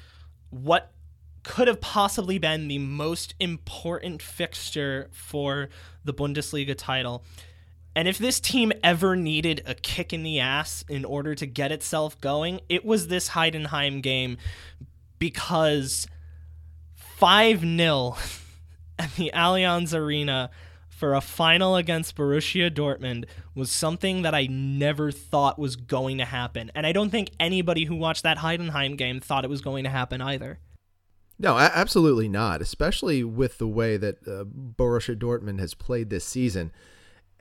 what 0.50 0.90
could 1.44 1.68
have 1.68 1.80
possibly 1.80 2.38
been 2.38 2.66
the 2.66 2.78
most 2.78 3.34
important 3.38 4.20
fixture 4.20 5.08
for 5.12 5.68
the 6.04 6.12
Bundesliga 6.12 6.74
title. 6.76 7.22
And 7.94 8.08
if 8.08 8.18
this 8.18 8.40
team 8.40 8.72
ever 8.82 9.14
needed 9.14 9.62
a 9.64 9.74
kick 9.74 10.12
in 10.12 10.24
the 10.24 10.40
ass 10.40 10.84
in 10.88 11.04
order 11.04 11.36
to 11.36 11.46
get 11.46 11.70
itself 11.70 12.20
going, 12.20 12.60
it 12.68 12.84
was 12.84 13.06
this 13.06 13.30
Heidenheim 13.30 14.02
game 14.02 14.38
because 15.18 16.08
5 16.94 17.60
0 17.60 18.16
at 18.98 19.14
the 19.14 19.30
Allianz 19.32 19.94
Arena 19.94 20.50
for 20.98 21.14
a 21.14 21.20
final 21.20 21.76
against 21.76 22.16
Borussia 22.16 22.70
Dortmund 22.70 23.26
was 23.54 23.70
something 23.70 24.22
that 24.22 24.34
I 24.34 24.46
never 24.46 25.12
thought 25.12 25.58
was 25.58 25.76
going 25.76 26.18
to 26.18 26.24
happen. 26.24 26.72
And 26.74 26.84
I 26.84 26.92
don't 26.92 27.10
think 27.10 27.30
anybody 27.38 27.84
who 27.84 27.94
watched 27.94 28.24
that 28.24 28.38
Heidenheim 28.38 28.96
game 28.98 29.20
thought 29.20 29.44
it 29.44 29.50
was 29.50 29.60
going 29.60 29.84
to 29.84 29.90
happen 29.90 30.20
either. 30.20 30.58
No, 31.38 31.56
absolutely 31.56 32.28
not, 32.28 32.60
especially 32.60 33.22
with 33.22 33.58
the 33.58 33.68
way 33.68 33.96
that 33.96 34.26
uh, 34.26 34.42
Borussia 34.44 35.16
Dortmund 35.16 35.60
has 35.60 35.72
played 35.72 36.10
this 36.10 36.24
season 36.24 36.72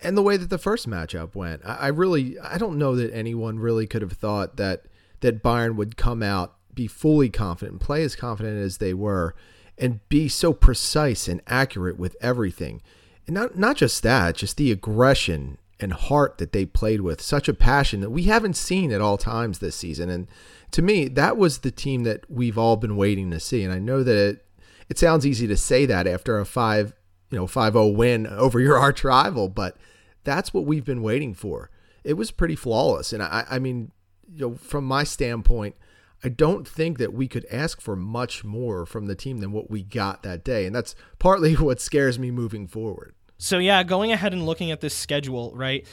and 0.03 0.15
the 0.15 0.21
way 0.21 0.37
that 0.37 0.51
the 0.51 0.59
first 0.59 0.87
matchup 0.87 1.33
went. 1.33 1.63
I, 1.65 1.75
I 1.75 1.87
really 1.87 2.37
I 2.39 2.59
don't 2.59 2.77
know 2.77 2.95
that 2.95 3.11
anyone 3.11 3.57
really 3.57 3.87
could 3.87 4.03
have 4.03 4.13
thought 4.13 4.57
that 4.57 4.85
that 5.21 5.41
Bayern 5.41 5.75
would 5.77 5.97
come 5.97 6.21
out 6.21 6.53
be 6.75 6.85
fully 6.85 7.29
confident 7.29 7.71
and 7.71 7.81
play 7.81 8.03
as 8.03 8.15
confident 8.15 8.63
as 8.63 8.77
they 8.77 8.93
were 8.93 9.33
and 9.79 10.07
be 10.09 10.27
so 10.27 10.53
precise 10.53 11.27
and 11.27 11.41
accurate 11.47 11.97
with 11.97 12.15
everything. 12.21 12.83
And 13.27 13.35
not 13.35 13.57
not 13.57 13.75
just 13.77 14.03
that, 14.03 14.35
just 14.35 14.57
the 14.57 14.71
aggression 14.71 15.57
and 15.79 15.93
heart 15.93 16.37
that 16.39 16.53
they 16.53 16.65
played 16.65 17.01
with, 17.01 17.21
such 17.21 17.47
a 17.47 17.53
passion 17.53 18.01
that 18.01 18.09
we 18.09 18.23
haven't 18.23 18.55
seen 18.55 18.91
at 18.91 19.01
all 19.01 19.17
times 19.17 19.59
this 19.59 19.75
season. 19.75 20.09
And 20.09 20.27
to 20.71 20.81
me, 20.81 21.07
that 21.09 21.37
was 21.37 21.59
the 21.59 21.71
team 21.71 22.03
that 22.03 22.29
we've 22.29 22.57
all 22.57 22.77
been 22.77 22.97
waiting 22.97 23.29
to 23.31 23.39
see. 23.39 23.63
And 23.63 23.73
I 23.73 23.79
know 23.79 24.03
that 24.03 24.15
it, 24.15 24.45
it 24.89 24.97
sounds 24.97 25.25
easy 25.25 25.47
to 25.47 25.57
say 25.57 25.85
that 25.85 26.07
after 26.07 26.39
a 26.39 26.45
five, 26.45 26.93
you 27.29 27.37
know, 27.37 27.45
5-0 27.45 27.95
win 27.95 28.25
over 28.27 28.59
your 28.59 28.77
arch 28.79 29.03
rival, 29.03 29.49
but 29.49 29.77
that's 30.23 30.53
what 30.53 30.65
we've 30.65 30.85
been 30.85 31.03
waiting 31.03 31.33
for. 31.33 31.69
It 32.03 32.13
was 32.13 32.31
pretty 32.31 32.55
flawless. 32.55 33.13
And 33.13 33.21
I, 33.21 33.45
I 33.49 33.59
mean, 33.59 33.91
you 34.33 34.49
know, 34.49 34.55
from 34.55 34.85
my 34.85 35.03
standpoint, 35.03 35.75
I 36.23 36.29
don't 36.29 36.67
think 36.67 36.97
that 36.97 37.13
we 37.13 37.27
could 37.27 37.45
ask 37.51 37.79
for 37.79 37.95
much 37.95 38.43
more 38.43 38.85
from 38.85 39.05
the 39.05 39.15
team 39.15 39.37
than 39.37 39.51
what 39.51 39.69
we 39.69 39.83
got 39.83 40.23
that 40.23 40.43
day. 40.43 40.65
And 40.65 40.75
that's 40.75 40.95
partly 41.19 41.53
what 41.55 41.79
scares 41.79 42.17
me 42.17 42.31
moving 42.31 42.67
forward. 42.67 43.13
So 43.37 43.59
yeah, 43.59 43.83
going 43.83 44.11
ahead 44.11 44.33
and 44.33 44.45
looking 44.45 44.71
at 44.71 44.81
this 44.81 44.95
schedule, 44.95 45.51
right? 45.55 45.85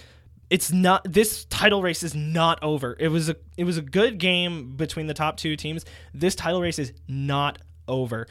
It's 0.50 0.72
not 0.72 1.10
this 1.10 1.44
title 1.46 1.82
race 1.82 2.02
is 2.02 2.14
not 2.14 2.62
over. 2.62 2.96
It 2.98 3.08
was 3.08 3.28
a 3.28 3.36
it 3.56 3.64
was 3.64 3.76
a 3.76 3.82
good 3.82 4.18
game 4.18 4.76
between 4.76 5.06
the 5.06 5.14
top 5.14 5.36
two 5.36 5.56
teams. 5.56 5.84
This 6.12 6.34
title 6.34 6.60
race 6.60 6.78
is 6.78 6.92
not 7.08 7.58
over. 7.88 8.26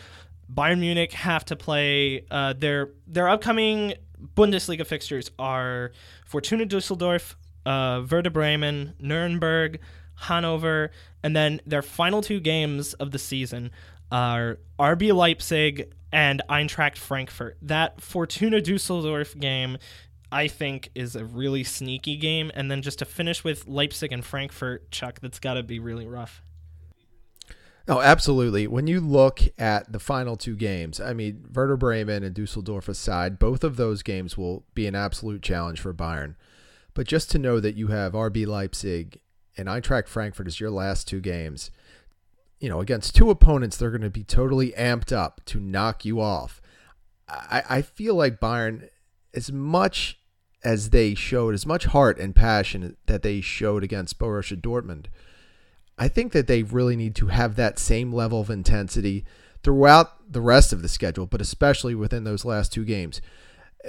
Bayern 0.52 0.80
Munich 0.80 1.14
have 1.14 1.46
to 1.46 1.56
play 1.56 2.26
uh, 2.30 2.54
their 2.54 2.90
their 3.08 3.30
upcoming 3.30 3.96
Bundesliga 4.36 4.86
fixtures 4.86 5.32
are 5.38 5.92
Fortuna 6.26 6.66
Düsseldorf, 6.66 7.36
uh, 7.66 8.06
Werder 8.10 8.30
Bremen, 8.30 8.94
Nuremberg, 9.00 9.80
Hanover, 10.16 10.92
and 11.24 11.36
then 11.36 11.62
their 11.66 11.82
final 11.82 12.22
two 12.22 12.40
games 12.40 12.94
of 12.96 13.12
the 13.12 13.20
season 13.20 13.72
are 14.12 14.60
RB 14.80 15.14
Leipzig 15.14 15.92
and 16.14 16.44
Eintracht 16.48 16.98
Frankfurt. 16.98 17.58
That 17.62 18.00
Fortuna 18.00 18.62
Dusseldorf 18.62 19.38
game, 19.38 19.80
I 20.32 20.48
think, 20.48 20.90
is 20.94 21.16
a 21.16 21.26
really 21.26 21.64
sneaky 21.64 22.16
game. 22.18 22.52
And 22.54 22.70
then 22.70 22.84
just 22.84 23.00
to 23.00 23.06
finish 23.06 23.44
with 23.44 23.68
Leipzig 23.68 24.14
and 24.14 24.24
Frankfurt, 24.24 24.92
Chuck, 24.92 25.20
that's 25.22 25.40
got 25.40 25.56
to 25.56 25.64
be 25.64 25.80
really 25.80 26.06
rough. 26.06 26.44
Oh, 27.88 28.00
absolutely. 28.00 28.68
When 28.68 28.88
you 28.88 29.02
look 29.02 29.42
at 29.58 29.92
the 29.92 30.00
final 30.00 30.38
two 30.38 30.56
games, 30.56 31.02
I 31.02 31.14
mean, 31.14 31.50
Werder 31.52 31.76
Bremen 31.76 32.24
and 32.24 32.34
Dusseldorf 32.34 32.88
aside, 32.88 33.40
both 33.40 33.64
of 33.64 33.76
those 33.76 34.04
games 34.04 34.38
will 34.38 34.64
be 34.74 34.88
an 34.88 34.96
absolute 34.96 35.42
challenge 35.42 35.82
for 35.82 35.94
Bayern. 35.94 36.36
But 36.94 37.08
just 37.08 37.30
to 37.32 37.40
know 37.40 37.60
that 37.60 37.76
you 37.76 37.88
have 37.88 38.14
RB 38.14 38.46
Leipzig 38.46 39.20
and 39.58 39.68
Eintracht 39.68 40.08
Frankfurt 40.08 40.48
as 40.48 40.60
your 40.60 40.70
last 40.70 41.08
two 41.08 41.20
games– 41.20 41.72
you 42.64 42.70
know, 42.70 42.80
against 42.80 43.14
two 43.14 43.30
opponents, 43.30 43.76
they're 43.76 43.90
going 43.90 44.00
to 44.04 44.10
be 44.10 44.24
totally 44.24 44.72
amped 44.78 45.12
up 45.12 45.42
to 45.44 45.60
knock 45.60 46.06
you 46.06 46.22
off. 46.22 46.62
I, 47.28 47.62
I 47.70 47.82
feel 47.82 48.16
like 48.16 48.40
Bayern, 48.40 48.88
as 49.34 49.52
much 49.52 50.18
as 50.64 50.92
they 50.92 51.14
showed, 51.14 51.54
as 51.54 51.66
much 51.66 51.88
heart 51.88 52.18
and 52.20 52.34
passion 52.34 52.96
that 53.06 53.22
they 53.22 53.42
showed 53.42 53.84
against 53.84 54.18
Borussia 54.18 54.56
Dortmund, 54.56 55.08
I 55.98 56.08
think 56.08 56.32
that 56.32 56.48
they 56.48 56.64
really 56.64 56.96
need 56.96 57.16
to 57.16 57.28
have 57.28 57.58
that 57.58 57.80
same 57.80 58.14
level 58.14 58.40
of 58.40 58.50
intensity 58.50 59.26
throughout 59.62 60.32
the 60.32 60.40
rest 60.40 60.72
of 60.72 60.82
the 60.82 60.88
schedule, 60.88 61.26
but 61.26 61.42
especially 61.42 61.96
within 61.96 62.24
those 62.24 62.46
last 62.46 62.72
two 62.72 62.86
games. 62.86 63.20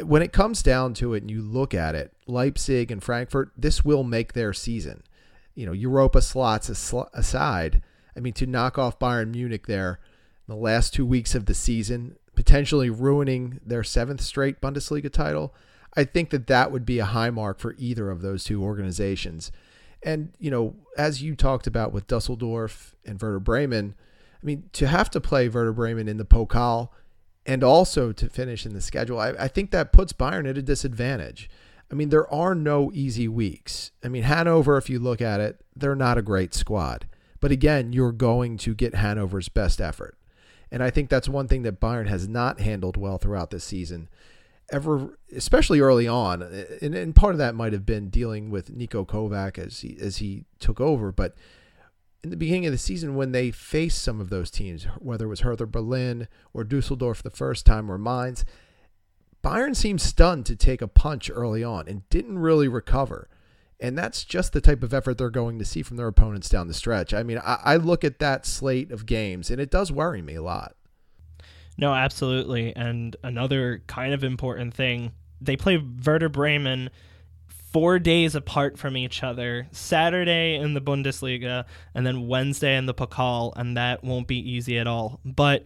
When 0.02 0.20
it 0.20 0.32
comes 0.32 0.64
down 0.64 0.94
to 0.94 1.14
it 1.14 1.22
and 1.22 1.30
you 1.30 1.42
look 1.42 1.74
at 1.74 1.94
it, 1.94 2.12
Leipzig 2.26 2.90
and 2.90 3.00
Frankfurt, 3.00 3.52
this 3.56 3.84
will 3.84 4.02
make 4.02 4.32
their 4.32 4.52
season. 4.52 5.04
You 5.54 5.64
know, 5.64 5.72
Europa 5.72 6.20
slots 6.20 6.68
aside 6.68 7.80
I 8.16 8.20
mean, 8.20 8.32
to 8.34 8.46
knock 8.46 8.78
off 8.78 8.98
Bayern 8.98 9.30
Munich 9.32 9.66
there 9.66 9.98
in 10.46 10.54
the 10.54 10.60
last 10.60 10.94
two 10.94 11.06
weeks 11.06 11.34
of 11.34 11.46
the 11.46 11.54
season, 11.54 12.16
potentially 12.34 12.90
ruining 12.90 13.60
their 13.64 13.84
seventh 13.84 14.20
straight 14.20 14.60
Bundesliga 14.60 15.10
title, 15.10 15.54
I 15.96 16.04
think 16.04 16.30
that 16.30 16.46
that 16.48 16.72
would 16.72 16.84
be 16.84 16.98
a 16.98 17.04
high 17.04 17.30
mark 17.30 17.58
for 17.58 17.74
either 17.78 18.10
of 18.10 18.22
those 18.22 18.44
two 18.44 18.62
organizations. 18.62 19.52
And, 20.02 20.32
you 20.38 20.50
know, 20.50 20.74
as 20.98 21.22
you 21.22 21.34
talked 21.34 21.66
about 21.66 21.92
with 21.92 22.06
Dusseldorf 22.06 22.94
and 23.04 23.20
Werder 23.20 23.40
Bremen, 23.40 23.94
I 24.42 24.46
mean, 24.46 24.68
to 24.74 24.86
have 24.86 25.08
to 25.10 25.20
play 25.20 25.48
Werder 25.48 25.72
Bremen 25.72 26.08
in 26.08 26.18
the 26.18 26.24
Pokal 26.24 26.90
and 27.46 27.64
also 27.64 28.12
to 28.12 28.28
finish 28.28 28.66
in 28.66 28.74
the 28.74 28.80
schedule, 28.80 29.18
I, 29.18 29.30
I 29.30 29.48
think 29.48 29.70
that 29.70 29.92
puts 29.92 30.12
Bayern 30.12 30.48
at 30.48 30.58
a 30.58 30.62
disadvantage. 30.62 31.48
I 31.90 31.94
mean, 31.94 32.08
there 32.08 32.32
are 32.32 32.54
no 32.54 32.90
easy 32.92 33.28
weeks. 33.28 33.92
I 34.02 34.08
mean, 34.08 34.24
Hanover, 34.24 34.76
if 34.76 34.90
you 34.90 34.98
look 34.98 35.22
at 35.22 35.40
it, 35.40 35.60
they're 35.76 35.94
not 35.94 36.18
a 36.18 36.22
great 36.22 36.54
squad. 36.54 37.06
But 37.44 37.52
again, 37.52 37.92
you're 37.92 38.10
going 38.10 38.56
to 38.56 38.74
get 38.74 38.94
Hanover's 38.94 39.50
best 39.50 39.78
effort. 39.78 40.16
And 40.70 40.82
I 40.82 40.88
think 40.88 41.10
that's 41.10 41.28
one 41.28 41.46
thing 41.46 41.60
that 41.64 41.78
Bayern 41.78 42.08
has 42.08 42.26
not 42.26 42.58
handled 42.58 42.96
well 42.96 43.18
throughout 43.18 43.50
this 43.50 43.64
season. 43.64 44.08
ever, 44.72 45.18
especially 45.30 45.78
early 45.78 46.08
on, 46.08 46.40
and, 46.40 46.94
and 46.94 47.14
part 47.14 47.34
of 47.34 47.38
that 47.38 47.54
might 47.54 47.74
have 47.74 47.84
been 47.84 48.08
dealing 48.08 48.48
with 48.48 48.74
Niko 48.74 49.06
Kovac 49.06 49.58
as 49.58 49.80
he 49.80 49.94
as 50.00 50.16
he 50.16 50.46
took 50.58 50.80
over, 50.80 51.12
but 51.12 51.34
in 52.22 52.30
the 52.30 52.36
beginning 52.38 52.64
of 52.64 52.72
the 52.72 52.78
season 52.78 53.14
when 53.14 53.32
they 53.32 53.50
faced 53.50 54.00
some 54.00 54.22
of 54.22 54.30
those 54.30 54.50
teams, 54.50 54.84
whether 54.98 55.26
it 55.26 55.28
was 55.28 55.40
Hertha 55.40 55.66
Berlin 55.66 56.28
or 56.54 56.64
Dusseldorf 56.64 57.22
the 57.22 57.28
first 57.28 57.66
time 57.66 57.90
or 57.90 57.98
Mainz, 57.98 58.46
Bayern 59.42 59.76
seemed 59.76 60.00
stunned 60.00 60.46
to 60.46 60.56
take 60.56 60.80
a 60.80 60.88
punch 60.88 61.30
early 61.30 61.62
on 61.62 61.88
and 61.88 62.08
didn't 62.08 62.38
really 62.38 62.68
recover. 62.68 63.28
And 63.84 63.98
that's 63.98 64.24
just 64.24 64.54
the 64.54 64.62
type 64.62 64.82
of 64.82 64.94
effort 64.94 65.18
they're 65.18 65.28
going 65.28 65.58
to 65.58 65.64
see 65.64 65.82
from 65.82 65.98
their 65.98 66.06
opponents 66.06 66.48
down 66.48 66.68
the 66.68 66.74
stretch. 66.74 67.12
I 67.12 67.22
mean, 67.22 67.36
I, 67.44 67.58
I 67.62 67.76
look 67.76 68.02
at 68.02 68.18
that 68.18 68.46
slate 68.46 68.90
of 68.90 69.04
games 69.04 69.50
and 69.50 69.60
it 69.60 69.70
does 69.70 69.92
worry 69.92 70.22
me 70.22 70.36
a 70.36 70.42
lot. 70.42 70.74
No, 71.76 71.92
absolutely. 71.92 72.74
And 72.74 73.14
another 73.22 73.82
kind 73.86 74.14
of 74.14 74.24
important 74.24 74.72
thing, 74.72 75.12
they 75.38 75.54
play 75.56 75.76
Werder 75.76 76.30
Bremen 76.30 76.88
four 77.46 77.98
days 77.98 78.34
apart 78.34 78.78
from 78.78 78.96
each 78.96 79.22
other 79.22 79.66
Saturday 79.70 80.54
in 80.54 80.72
the 80.72 80.80
Bundesliga 80.80 81.66
and 81.94 82.06
then 82.06 82.26
Wednesday 82.26 82.78
in 82.78 82.86
the 82.86 82.94
Pokal, 82.94 83.52
and 83.54 83.76
that 83.76 84.02
won't 84.02 84.26
be 84.26 84.38
easy 84.38 84.78
at 84.78 84.86
all. 84.86 85.20
But 85.26 85.64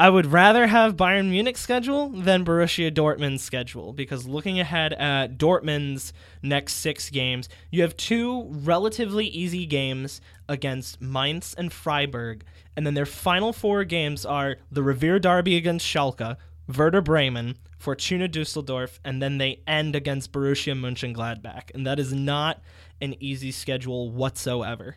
I 0.00 0.10
would 0.10 0.26
rather 0.26 0.68
have 0.68 0.96
Bayern 0.96 1.28
Munich's 1.28 1.58
schedule 1.58 2.10
than 2.10 2.44
Borussia 2.44 2.88
Dortmund's 2.94 3.42
schedule 3.42 3.92
because 3.92 4.28
looking 4.28 4.60
ahead 4.60 4.92
at 4.92 5.38
Dortmund's 5.38 6.12
next 6.40 6.74
six 6.74 7.10
games, 7.10 7.48
you 7.72 7.82
have 7.82 7.96
two 7.96 8.44
relatively 8.48 9.26
easy 9.26 9.66
games 9.66 10.20
against 10.48 11.00
Mainz 11.00 11.52
and 11.52 11.72
Freiburg, 11.72 12.44
and 12.76 12.86
then 12.86 12.94
their 12.94 13.06
final 13.06 13.52
four 13.52 13.82
games 13.82 14.24
are 14.24 14.58
the 14.70 14.84
Revier 14.84 15.18
Derby 15.18 15.56
against 15.56 15.84
Schalke, 15.84 16.36
Werder 16.68 17.00
Bremen, 17.00 17.56
Fortuna 17.76 18.28
Dusseldorf, 18.28 19.00
and 19.04 19.20
then 19.20 19.38
they 19.38 19.62
end 19.66 19.96
against 19.96 20.30
Borussia 20.30 20.78
Mönchengladbach. 20.78 21.74
And 21.74 21.84
that 21.88 21.98
is 21.98 22.12
not 22.12 22.62
an 23.00 23.16
easy 23.18 23.50
schedule 23.50 24.12
whatsoever. 24.12 24.96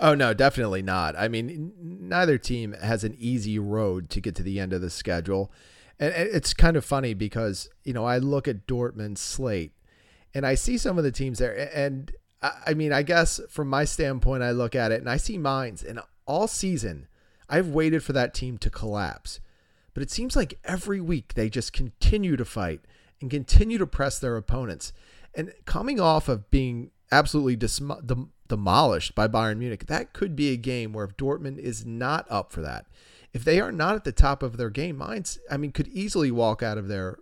Oh 0.00 0.14
no, 0.14 0.32
definitely 0.32 0.82
not. 0.82 1.14
I 1.16 1.28
mean, 1.28 1.72
neither 1.78 2.38
team 2.38 2.74
has 2.82 3.04
an 3.04 3.14
easy 3.18 3.58
road 3.58 4.08
to 4.10 4.20
get 4.20 4.34
to 4.36 4.42
the 4.42 4.58
end 4.58 4.72
of 4.72 4.80
the 4.80 4.90
schedule. 4.90 5.52
And 5.98 6.12
it's 6.14 6.54
kind 6.54 6.76
of 6.76 6.84
funny 6.84 7.12
because, 7.12 7.68
you 7.84 7.92
know, 7.92 8.06
I 8.06 8.16
look 8.18 8.48
at 8.48 8.66
Dortmund's 8.66 9.20
slate 9.20 9.72
and 10.34 10.46
I 10.46 10.54
see 10.54 10.78
some 10.78 10.96
of 10.96 11.04
the 11.04 11.12
teams 11.12 11.38
there 11.38 11.70
and 11.74 12.10
I 12.42 12.72
mean, 12.72 12.90
I 12.90 13.02
guess 13.02 13.38
from 13.50 13.68
my 13.68 13.84
standpoint 13.84 14.42
I 14.42 14.52
look 14.52 14.74
at 14.74 14.92
it 14.92 15.00
and 15.00 15.10
I 15.10 15.18
see 15.18 15.36
Mainz 15.36 15.82
and 15.82 16.00
all 16.26 16.48
season 16.48 17.06
I've 17.50 17.68
waited 17.68 18.02
for 18.02 18.14
that 18.14 18.32
team 18.32 18.56
to 18.58 18.70
collapse 18.70 19.40
but 19.94 20.02
it 20.02 20.10
seems 20.10 20.36
like 20.36 20.58
every 20.64 21.00
week 21.00 21.34
they 21.34 21.48
just 21.48 21.72
continue 21.72 22.36
to 22.36 22.44
fight 22.44 22.80
and 23.20 23.30
continue 23.30 23.78
to 23.78 23.86
press 23.86 24.18
their 24.18 24.36
opponents. 24.36 24.92
And 25.34 25.52
coming 25.64 26.00
off 26.00 26.28
of 26.28 26.50
being 26.50 26.90
absolutely 27.12 27.56
dem- 27.56 28.32
demolished 28.50 29.14
by 29.14 29.26
Bayern 29.26 29.56
Munich, 29.56 29.86
that 29.86 30.12
could 30.12 30.36
be 30.36 30.52
a 30.52 30.56
game 30.56 30.92
where 30.92 31.06
if 31.06 31.16
Dortmund 31.16 31.58
is 31.58 31.86
not 31.86 32.26
up 32.28 32.52
for 32.52 32.60
that, 32.60 32.84
if 33.32 33.44
they 33.44 33.60
are 33.60 33.72
not 33.72 33.94
at 33.94 34.04
the 34.04 34.12
top 34.12 34.42
of 34.42 34.56
their 34.56 34.70
game, 34.70 34.98
Mainz, 34.98 35.38
I 35.50 35.56
mean, 35.56 35.72
could 35.72 35.88
easily 35.88 36.30
walk 36.30 36.62
out 36.62 36.76
of 36.76 36.88
there 36.88 37.18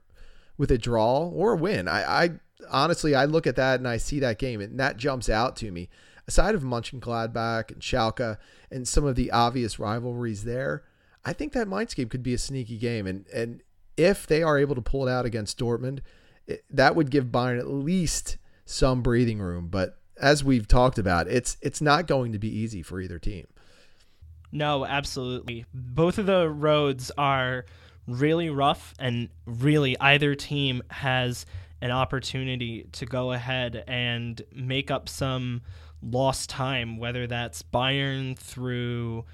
with 0.56 0.72
a 0.72 0.78
draw 0.78 1.28
or 1.28 1.52
a 1.52 1.56
win. 1.56 1.86
I, 1.86 2.24
I 2.24 2.30
honestly, 2.70 3.14
I 3.14 3.26
look 3.26 3.46
at 3.46 3.56
that 3.56 3.78
and 3.78 3.86
I 3.86 3.98
see 3.98 4.18
that 4.20 4.38
game, 4.38 4.60
and 4.60 4.80
that 4.80 4.96
jumps 4.96 5.28
out 5.28 5.54
to 5.56 5.70
me. 5.70 5.88
Aside 6.26 6.54
of 6.54 6.62
Mönchengladbach 6.62 7.70
and 7.70 7.80
Schalke 7.80 8.38
and 8.70 8.88
some 8.88 9.04
of 9.04 9.16
the 9.16 9.30
obvious 9.30 9.78
rivalries 9.78 10.44
there, 10.44 10.82
I 11.24 11.32
think 11.32 11.52
that 11.52 11.68
game 11.94 12.08
could 12.08 12.22
be 12.22 12.34
a 12.34 12.38
sneaky 12.38 12.78
game, 12.78 13.06
and 13.06 13.26
and 13.28 13.62
if 13.96 14.26
they 14.26 14.42
are 14.42 14.58
able 14.58 14.74
to 14.74 14.82
pull 14.82 15.06
it 15.06 15.10
out 15.10 15.26
against 15.26 15.58
Dortmund, 15.58 16.00
it, 16.46 16.64
that 16.70 16.96
would 16.96 17.10
give 17.10 17.26
Bayern 17.26 17.58
at 17.58 17.68
least 17.68 18.38
some 18.64 19.02
breathing 19.02 19.40
room. 19.40 19.68
But 19.68 19.98
as 20.20 20.44
we've 20.44 20.68
talked 20.68 20.98
about, 20.98 21.28
it's 21.28 21.56
it's 21.60 21.80
not 21.80 22.06
going 22.06 22.32
to 22.32 22.38
be 22.38 22.48
easy 22.48 22.82
for 22.82 23.00
either 23.00 23.18
team. 23.18 23.46
No, 24.50 24.84
absolutely. 24.86 25.66
Both 25.74 26.18
of 26.18 26.26
the 26.26 26.48
roads 26.48 27.10
are 27.18 27.66
really 28.06 28.50
rough, 28.50 28.94
and 28.98 29.28
really 29.44 29.98
either 30.00 30.34
team 30.34 30.82
has 30.90 31.44
an 31.80 31.90
opportunity 31.90 32.86
to 32.92 33.06
go 33.06 33.32
ahead 33.32 33.84
and 33.86 34.40
make 34.52 34.90
up 34.90 35.08
some 35.08 35.62
lost 36.02 36.50
time, 36.50 36.98
whether 36.98 37.26
that's 37.26 37.62
Bayern 37.62 38.36
through. 38.36 39.24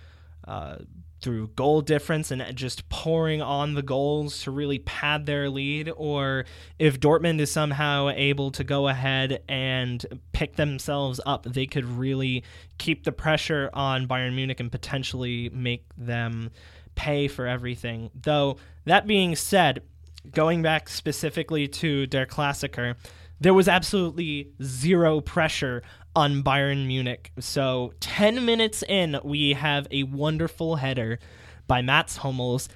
Uh, 0.46 0.76
through 1.24 1.48
goal 1.56 1.80
difference 1.80 2.30
and 2.30 2.54
just 2.54 2.86
pouring 2.90 3.40
on 3.40 3.72
the 3.72 3.82
goals 3.82 4.42
to 4.42 4.50
really 4.50 4.78
pad 4.80 5.24
their 5.24 5.48
lead, 5.48 5.90
or 5.96 6.44
if 6.78 7.00
Dortmund 7.00 7.40
is 7.40 7.50
somehow 7.50 8.10
able 8.10 8.50
to 8.50 8.62
go 8.62 8.88
ahead 8.88 9.42
and 9.48 10.04
pick 10.32 10.56
themselves 10.56 11.22
up, 11.24 11.44
they 11.44 11.64
could 11.64 11.86
really 11.86 12.44
keep 12.76 13.04
the 13.04 13.12
pressure 13.12 13.70
on 13.72 14.06
Bayern 14.06 14.34
Munich 14.34 14.60
and 14.60 14.70
potentially 14.70 15.48
make 15.48 15.86
them 15.96 16.50
pay 16.94 17.26
for 17.26 17.46
everything. 17.46 18.10
Though, 18.14 18.58
that 18.84 19.06
being 19.06 19.34
said, 19.34 19.82
going 20.30 20.60
back 20.60 20.90
specifically 20.90 21.68
to 21.68 22.06
Der 22.06 22.26
Klassiker, 22.26 22.96
there 23.44 23.52
was 23.52 23.68
absolutely 23.68 24.48
zero 24.62 25.20
pressure 25.20 25.82
on 26.16 26.42
Bayern 26.42 26.86
Munich. 26.86 27.30
So 27.38 27.92
10 28.00 28.46
minutes 28.46 28.82
in, 28.82 29.20
we 29.22 29.52
have 29.52 29.86
a 29.90 30.04
wonderful 30.04 30.76
header 30.76 31.18
by 31.66 31.82
Mats 31.82 32.16
Hummels 32.16 32.70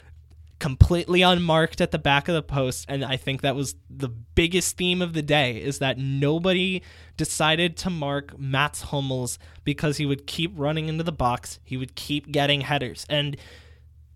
completely 0.59 1.23
unmarked 1.23 1.81
at 1.81 1.91
the 1.91 1.99
back 1.99 2.29
of 2.29 2.35
the 2.35 2.43
post 2.43 2.85
and 2.89 3.05
I 3.05 3.17
think 3.17 3.43
that 3.43 3.55
was 3.55 3.77
the 3.89 4.09
biggest 4.09 4.77
theme 4.77 5.01
of 5.01 5.13
the 5.13 5.23
day 5.23 5.57
is 5.57 5.79
that 5.79 5.99
nobody 5.99 6.83
decided 7.17 7.77
to 7.79 7.91
mark 7.91 8.39
Mats 8.39 8.83
Hummels 8.83 9.39
because 9.63 9.99
he 9.99 10.05
would 10.05 10.27
keep 10.27 10.53
running 10.57 10.89
into 10.89 11.05
the 11.05 11.13
box, 11.13 11.61
he 11.63 11.77
would 11.77 11.95
keep 11.95 12.31
getting 12.33 12.63
headers 12.63 13.07
and 13.09 13.37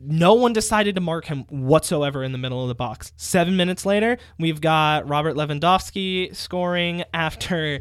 no 0.05 0.35
one 0.35 0.53
decided 0.53 0.97
to 0.97 1.01
mark 1.01 1.27
him 1.27 1.45
whatsoever 1.49 2.25
in 2.25 2.33
the 2.33 2.39
middle 2.39 2.63
of 2.63 2.69
the 2.69 2.75
box. 2.75 3.13
7 3.17 3.57
minutes 3.57 3.87
later, 3.87 4.19
we've 4.39 4.61
got 4.61 5.09
Robert 5.09 5.37
Lewandowski 5.37 6.35
scoring 6.35 7.05
after 7.15 7.81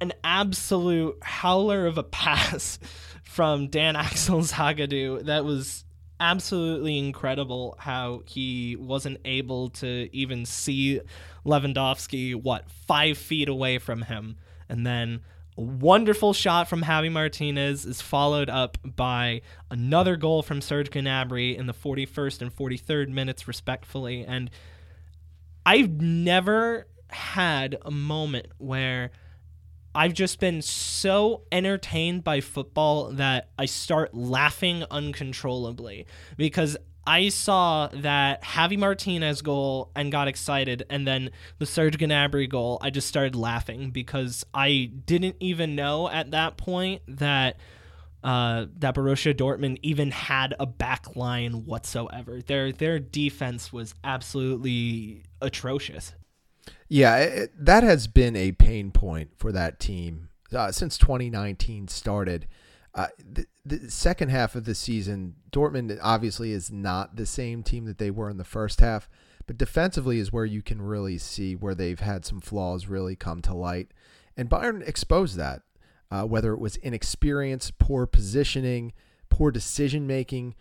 an 0.00 0.12
absolute 0.24 1.18
howler 1.22 1.86
of 1.86 1.98
a 1.98 2.02
pass 2.02 2.78
from 3.22 3.68
Dan 3.68 3.96
Axel 3.96 4.40
Zagadou 4.40 5.24
that 5.26 5.44
was 5.44 5.84
absolutely 6.18 6.98
incredible 6.98 7.76
how 7.78 8.22
he 8.26 8.76
wasn't 8.76 9.18
able 9.24 9.70
to 9.70 10.08
even 10.12 10.44
see 10.44 11.00
Lewandowski, 11.44 12.34
what, 12.34 12.70
five 12.70 13.16
feet 13.16 13.48
away 13.48 13.78
from 13.78 14.02
him. 14.02 14.36
And 14.68 14.86
then 14.86 15.20
wonderful 15.60 16.32
shot 16.32 16.68
from 16.68 16.82
Javi 16.82 17.12
Martinez 17.12 17.84
is 17.84 18.00
followed 18.00 18.48
up 18.48 18.78
by 18.84 19.42
another 19.70 20.16
goal 20.16 20.42
from 20.42 20.60
Serge 20.60 20.90
Gnabry 20.90 21.56
in 21.56 21.66
the 21.66 21.74
41st 21.74 22.42
and 22.42 22.56
43rd 22.56 23.08
minutes, 23.08 23.46
respectfully. 23.46 24.24
And 24.24 24.50
I've 25.66 26.00
never 26.00 26.86
had 27.10 27.76
a 27.82 27.90
moment 27.90 28.46
where 28.58 29.10
I've 29.94 30.14
just 30.14 30.38
been 30.40 30.62
so 30.62 31.42
entertained 31.52 32.24
by 32.24 32.40
football 32.40 33.10
that 33.12 33.50
I 33.58 33.66
start 33.66 34.14
laughing 34.14 34.84
uncontrollably 34.90 36.06
because 36.36 36.76
I 37.10 37.28
saw 37.30 37.88
that 37.88 38.40
Javi 38.44 38.78
Martinez 38.78 39.42
goal 39.42 39.90
and 39.96 40.12
got 40.12 40.28
excited, 40.28 40.84
and 40.88 41.04
then 41.04 41.32
the 41.58 41.66
Serge 41.66 41.98
Gnabry 41.98 42.48
goal, 42.48 42.78
I 42.80 42.90
just 42.90 43.08
started 43.08 43.34
laughing 43.34 43.90
because 43.90 44.46
I 44.54 44.92
didn't 45.06 45.34
even 45.40 45.74
know 45.74 46.08
at 46.08 46.30
that 46.30 46.56
point 46.56 47.02
that 47.08 47.56
uh, 48.22 48.66
that 48.78 48.94
Borussia 48.94 49.34
Dortmund 49.34 49.80
even 49.82 50.12
had 50.12 50.54
a 50.60 50.66
back 50.66 51.16
line 51.16 51.64
whatsoever. 51.66 52.42
Their 52.42 52.70
their 52.70 53.00
defense 53.00 53.72
was 53.72 53.92
absolutely 54.04 55.24
atrocious. 55.42 56.14
Yeah, 56.88 57.16
it, 57.16 57.50
that 57.58 57.82
has 57.82 58.06
been 58.06 58.36
a 58.36 58.52
pain 58.52 58.92
point 58.92 59.32
for 59.36 59.50
that 59.50 59.80
team 59.80 60.28
uh, 60.54 60.70
since 60.70 60.96
2019 60.96 61.88
started. 61.88 62.46
Uh, 62.94 63.08
the, 63.18 63.46
the, 63.70 63.90
second 63.90 64.28
half 64.28 64.54
of 64.54 64.64
the 64.64 64.74
season, 64.74 65.36
Dortmund 65.50 65.98
obviously 66.02 66.52
is 66.52 66.70
not 66.70 67.16
the 67.16 67.26
same 67.26 67.62
team 67.62 67.86
that 67.86 67.98
they 67.98 68.10
were 68.10 68.28
in 68.28 68.36
the 68.36 68.44
first 68.44 68.80
half, 68.80 69.08
but 69.46 69.56
defensively 69.56 70.18
is 70.18 70.32
where 70.32 70.44
you 70.44 70.62
can 70.62 70.82
really 70.82 71.18
see 71.18 71.56
where 71.56 71.74
they've 71.74 72.00
had 72.00 72.24
some 72.24 72.40
flaws 72.40 72.86
really 72.86 73.16
come 73.16 73.40
to 73.42 73.54
light. 73.54 73.92
And 74.36 74.50
Bayern 74.50 74.86
exposed 74.86 75.36
that, 75.36 75.62
uh, 76.10 76.24
whether 76.24 76.52
it 76.52 76.60
was 76.60 76.76
inexperience, 76.76 77.70
poor 77.70 78.06
positioning, 78.06 78.92
poor 79.28 79.50
decision 79.50 80.06
making. 80.06 80.54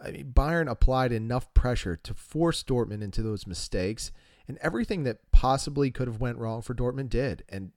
I 0.00 0.10
mean, 0.10 0.32
Bayern 0.34 0.70
applied 0.70 1.12
enough 1.12 1.52
pressure 1.54 1.96
to 1.96 2.14
force 2.14 2.62
Dortmund 2.62 3.02
into 3.02 3.22
those 3.22 3.46
mistakes 3.46 4.10
and 4.48 4.58
everything 4.58 5.04
that 5.04 5.30
possibly 5.32 5.90
could 5.90 6.08
have 6.08 6.20
went 6.20 6.38
wrong 6.38 6.62
for 6.62 6.74
Dortmund 6.74 7.08
did. 7.08 7.44
And 7.48 7.72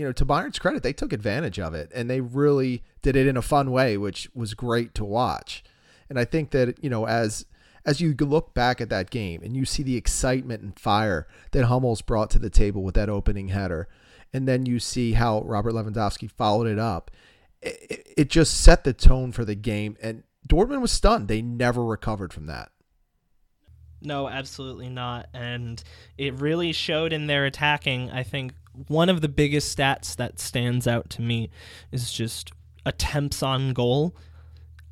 you 0.00 0.06
know, 0.06 0.12
to 0.12 0.24
Bayern's 0.24 0.58
credit, 0.58 0.82
they 0.82 0.94
took 0.94 1.12
advantage 1.12 1.60
of 1.60 1.74
it 1.74 1.92
and 1.94 2.08
they 2.08 2.22
really 2.22 2.82
did 3.02 3.16
it 3.16 3.26
in 3.26 3.36
a 3.36 3.42
fun 3.42 3.70
way, 3.70 3.98
which 3.98 4.30
was 4.34 4.54
great 4.54 4.94
to 4.94 5.04
watch. 5.04 5.62
And 6.08 6.18
I 6.18 6.24
think 6.24 6.52
that 6.52 6.82
you 6.82 6.88
know, 6.88 7.06
as 7.06 7.44
as 7.84 8.00
you 8.00 8.14
look 8.14 8.54
back 8.54 8.80
at 8.80 8.88
that 8.88 9.10
game 9.10 9.42
and 9.42 9.54
you 9.54 9.66
see 9.66 9.82
the 9.82 9.96
excitement 9.96 10.62
and 10.62 10.78
fire 10.78 11.28
that 11.50 11.66
Hummels 11.66 12.00
brought 12.00 12.30
to 12.30 12.38
the 12.38 12.48
table 12.48 12.82
with 12.82 12.94
that 12.94 13.10
opening 13.10 13.48
header, 13.48 13.88
and 14.32 14.48
then 14.48 14.64
you 14.64 14.80
see 14.80 15.12
how 15.12 15.42
Robert 15.42 15.74
Lewandowski 15.74 16.30
followed 16.30 16.66
it 16.66 16.78
up, 16.78 17.10
it, 17.60 18.06
it 18.16 18.30
just 18.30 18.58
set 18.58 18.84
the 18.84 18.94
tone 18.94 19.32
for 19.32 19.44
the 19.44 19.54
game. 19.54 19.98
And 20.00 20.22
Dortmund 20.48 20.80
was 20.80 20.92
stunned. 20.92 21.28
They 21.28 21.42
never 21.42 21.84
recovered 21.84 22.32
from 22.32 22.46
that. 22.46 22.70
No, 24.02 24.28
absolutely 24.28 24.88
not. 24.88 25.28
And 25.34 25.82
it 26.16 26.34
really 26.40 26.72
showed 26.72 27.12
in 27.12 27.26
their 27.26 27.44
attacking. 27.44 28.10
I 28.10 28.22
think 28.22 28.54
one 28.88 29.08
of 29.08 29.20
the 29.20 29.28
biggest 29.28 29.76
stats 29.76 30.16
that 30.16 30.40
stands 30.40 30.86
out 30.86 31.10
to 31.10 31.22
me 31.22 31.50
is 31.92 32.12
just 32.12 32.52
attempts 32.86 33.42
on 33.42 33.72
goal. 33.72 34.16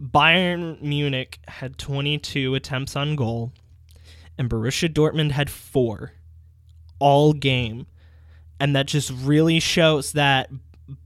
Bayern 0.00 0.80
Munich 0.80 1.38
had 1.48 1.78
22 1.78 2.54
attempts 2.54 2.94
on 2.94 3.16
goal, 3.16 3.52
and 4.36 4.48
Borussia 4.48 4.92
Dortmund 4.92 5.32
had 5.32 5.50
four 5.50 6.12
all 6.98 7.32
game. 7.32 7.86
And 8.60 8.74
that 8.74 8.86
just 8.86 9.10
really 9.10 9.60
shows 9.60 10.12
that 10.12 10.50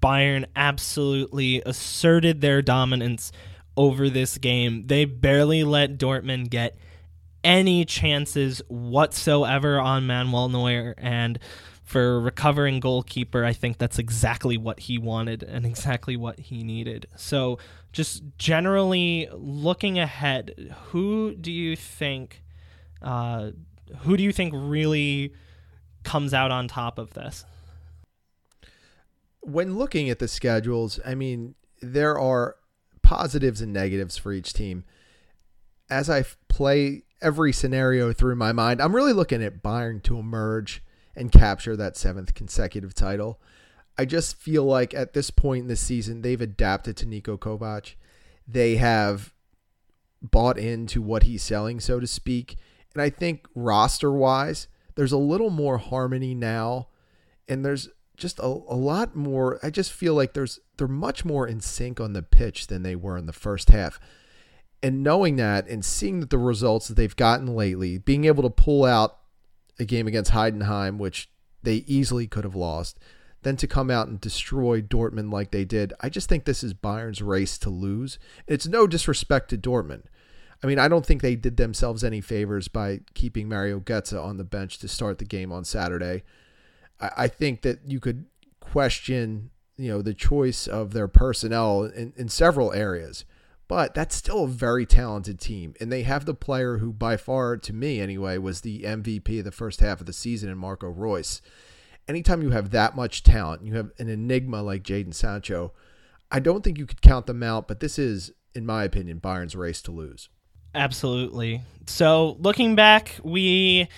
Bayern 0.03 0.47
absolutely 0.57 1.62
asserted 1.66 2.40
their 2.40 2.62
dominance 2.62 3.33
over 3.77 4.09
this 4.09 4.38
game. 4.38 4.87
They 4.87 5.05
barely 5.05 5.64
let 5.64 5.99
Dortmund 5.99 6.51
get 6.51 6.77
any 7.45 7.85
chances 7.85 8.62
whatsoever 8.68 9.81
on 9.81 10.07
Manuel 10.07 10.49
Neuer. 10.49 10.95
And 10.99 11.38
for 11.92 12.16
a 12.16 12.20
recovering 12.20 12.81
goalkeeper, 12.81 13.44
I 13.44 13.52
think 13.52 13.76
that's 13.76 13.98
exactly 13.98 14.57
what 14.57 14.81
he 14.81 14.96
wanted 14.96 15.42
and 15.42 15.66
exactly 15.66 16.16
what 16.16 16.40
he 16.40 16.64
needed. 16.64 17.07
So, 17.16 17.59
just 17.92 18.22
generally 18.38 19.28
looking 19.33 19.98
ahead, 19.98 20.74
who 20.87 21.35
do 21.35 21.52
you 21.52 21.76
think, 21.76 22.42
uh, 23.02 23.50
who 23.98 24.16
do 24.16 24.22
you 24.22 24.33
think 24.33 24.55
really 24.57 25.35
comes 26.02 26.33
out 26.33 26.50
on 26.50 26.66
top 26.66 26.98
of 26.98 27.12
this? 27.12 27.44
When 29.40 29.76
looking 29.76 30.09
at 30.09 30.18
the 30.18 30.28
schedules, 30.28 30.98
I 31.05 31.14
mean, 31.14 31.57
there 31.83 32.18
are 32.18 32.57
positives 33.02 33.61
and 33.61 33.70
negatives 33.70 34.16
for 34.16 34.33
each 34.33 34.55
team. 34.55 34.85
As 35.90 36.09
I 36.09 36.24
play 36.48 37.02
every 37.20 37.52
scenario 37.52 38.14
through 38.14 38.37
my 38.37 38.52
mind, 38.52 38.81
I'm 38.81 38.96
really 38.96 39.12
looking 39.12 39.42
at 39.42 39.62
Bayern 39.62 40.02
to 40.05 40.18
emerge 40.18 40.83
and 41.14 41.33
capture 41.33 41.77
that 41.77 41.96
seventh 41.96 42.35
consecutive 42.35 42.94
title. 42.94 43.40
I 43.98 44.05
just 44.05 44.37
feel 44.37 44.64
like 44.64 44.94
at 44.94 45.12
this 45.12 45.31
point 45.31 45.62
in 45.62 45.68
the 45.68 45.77
season, 45.77 46.22
they've 46.22 46.40
adapted 46.40 46.96
to 46.98 47.07
Niko 47.07 47.38
Kovac. 47.38 47.94
They 48.48 48.77
have 48.77 49.35
bought 50.22 50.59
into 50.59 51.03
what 51.03 51.25
he's 51.25 51.42
selling, 51.42 51.81
so 51.81 52.01
to 52.01 52.07
speak. 52.07 52.57
And 52.94 53.03
I 53.03 53.11
think 53.11 53.46
roster 53.55 54.12
wise, 54.12 54.68
there's 54.94 55.12
a 55.12 55.18
little 55.18 55.51
more 55.51 55.79
harmony 55.79 56.35
now. 56.35 56.88
And 57.48 57.64
there's 57.64 57.88
just 58.16 58.38
a, 58.38 58.44
a 58.44 58.77
lot 58.77 59.14
more. 59.16 59.59
I 59.62 59.70
just 59.70 59.92
feel 59.92 60.14
like 60.14 60.33
there's 60.33 60.61
they're 60.77 60.88
much 60.88 61.25
more 61.25 61.46
in 61.46 61.61
sync 61.61 62.01
on 62.01 62.12
the 62.12 62.22
pitch 62.22 62.68
than 62.68 62.83
they 62.83 62.96
were 62.96 63.16
in 63.16 63.27
the 63.27 63.33
first 63.33 63.70
half. 63.70 64.01
And 64.83 65.03
knowing 65.03 65.37
that 65.37 65.68
and 65.68 65.85
seeing 65.85 66.20
that 66.20 66.31
the 66.31 66.38
results 66.38 66.88
that 66.88 66.94
they've 66.94 67.14
gotten 67.14 67.55
lately, 67.55 67.98
being 67.98 68.25
able 68.25 68.42
to 68.42 68.51
pull 68.51 68.85
out 68.85 69.18
a 69.83 69.87
game 69.87 70.07
against 70.07 70.33
Heidenheim, 70.33 70.97
which 70.97 71.29
they 71.62 71.85
easily 71.87 72.27
could 72.27 72.45
have 72.45 72.55
lost, 72.55 72.99
then 73.42 73.57
to 73.57 73.66
come 73.66 73.90
out 73.90 74.09
and 74.09 74.21
destroy 74.21 74.81
Dortmund 74.81 75.33
like 75.33 75.51
they 75.51 75.64
did, 75.64 75.92
I 76.01 76.09
just 76.09 76.29
think 76.29 76.45
this 76.45 76.62
is 76.62 76.75
Bayern's 76.75 77.21
race 77.21 77.59
to 77.59 77.71
lose. 77.71 78.18
It's 78.47 78.66
no 78.66 78.87
disrespect 78.87 79.51
to 79.51 79.59
Dortmund. 79.59 80.05
I 80.62 80.68
mean, 80.68 80.79
I 80.79 80.88
don't 80.88 81.05
think 81.05 81.23
they 81.23 81.35
did 81.35 81.57
themselves 81.57 82.05
any 82.05 82.21
favors 82.21 82.68
by 82.68 83.01
keeping 83.14 83.49
Mario 83.49 83.81
Götze 83.81 84.23
on 84.23 84.37
the 84.37 84.45
bench 84.45 84.79
to 84.79 84.88
start 84.88 85.18
the 85.18 85.25
game 85.25 85.51
on 85.51 85.64
Saturday. 85.64 86.23
I, 87.01 87.11
I 87.18 87.29
think 87.29 87.62
that 87.62 87.81
you 87.85 87.99
could 87.99 88.27
question, 88.61 89.51
you 89.77 89.88
know, 89.88 90.03
the 90.03 90.14
choice 90.14 90.68
of 90.68 90.92
their 90.92 91.09
personnel 91.09 91.85
in, 91.85 92.12
in 92.16 92.29
several 92.29 92.73
areas. 92.73 93.25
But 93.73 93.95
that's 93.95 94.15
still 94.15 94.45
a 94.45 94.49
very 94.49 94.85
talented 94.85 95.41
team. 95.41 95.73
And 95.81 95.91
they 95.91 96.03
have 96.03 96.27
the 96.27 96.35
player 96.35 96.77
who, 96.77 96.93
by 96.93 97.17
far, 97.17 97.57
to 97.57 97.73
me 97.73 98.03
anyway, 98.03 98.37
was 98.37 98.61
the 98.61 98.83
MVP 98.83 99.39
of 99.39 99.47
the 99.47 99.51
first 99.51 99.81
half 99.81 99.99
of 99.99 100.05
the 100.05 100.13
season 100.13 100.51
in 100.51 100.59
Marco 100.59 100.89
Reus. 100.89 101.41
Anytime 102.07 102.43
you 102.43 102.51
have 102.51 102.71
that 102.73 102.95
much 102.95 103.23
talent, 103.23 103.65
you 103.65 103.73
have 103.77 103.91
an 103.99 104.11
enigma 104.11 104.61
like 104.61 104.83
Jadon 104.83 105.15
Sancho, 105.15 105.73
I 106.31 106.39
don't 106.39 106.63
think 106.63 106.77
you 106.77 106.85
could 106.85 107.01
count 107.01 107.25
them 107.25 107.43
out. 107.43 107.67
But 107.67 107.81
this 107.81 107.99
is, 107.99 108.33
in 108.55 108.67
my 108.67 108.85
opinion, 108.85 109.21
Bayern's 109.21 109.57
race 109.57 109.81
to 109.83 109.91
lose. 109.91 110.29
Absolutely. 110.75 111.63
So 111.87 112.37
looking 112.41 112.75
back, 112.75 113.21
we 113.25 113.89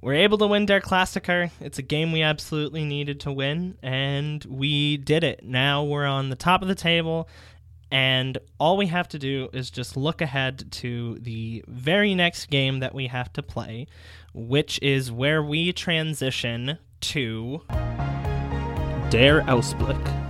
were 0.00 0.14
able 0.14 0.38
to 0.38 0.46
win 0.46 0.64
Der 0.64 0.80
Klassiker. 0.80 1.50
It's 1.60 1.78
a 1.78 1.82
game 1.82 2.12
we 2.12 2.22
absolutely 2.22 2.86
needed 2.86 3.20
to 3.20 3.32
win, 3.32 3.76
and 3.82 4.42
we 4.46 4.96
did 4.96 5.22
it. 5.22 5.44
Now 5.44 5.84
we're 5.84 6.06
on 6.06 6.30
the 6.30 6.34
top 6.34 6.62
of 6.62 6.68
the 6.68 6.74
table, 6.74 7.28
and 7.90 8.38
all 8.58 8.76
we 8.76 8.86
have 8.86 9.08
to 9.08 9.18
do 9.18 9.48
is 9.52 9.70
just 9.70 9.96
look 9.96 10.20
ahead 10.20 10.70
to 10.72 11.18
the 11.20 11.64
very 11.66 12.14
next 12.14 12.50
game 12.50 12.80
that 12.80 12.94
we 12.94 13.06
have 13.06 13.32
to 13.34 13.42
play, 13.42 13.86
which 14.34 14.78
is 14.82 15.10
where 15.10 15.42
we 15.42 15.72
transition 15.72 16.78
to 17.00 17.62
Der 19.10 19.42
Ausblick. 19.42 20.28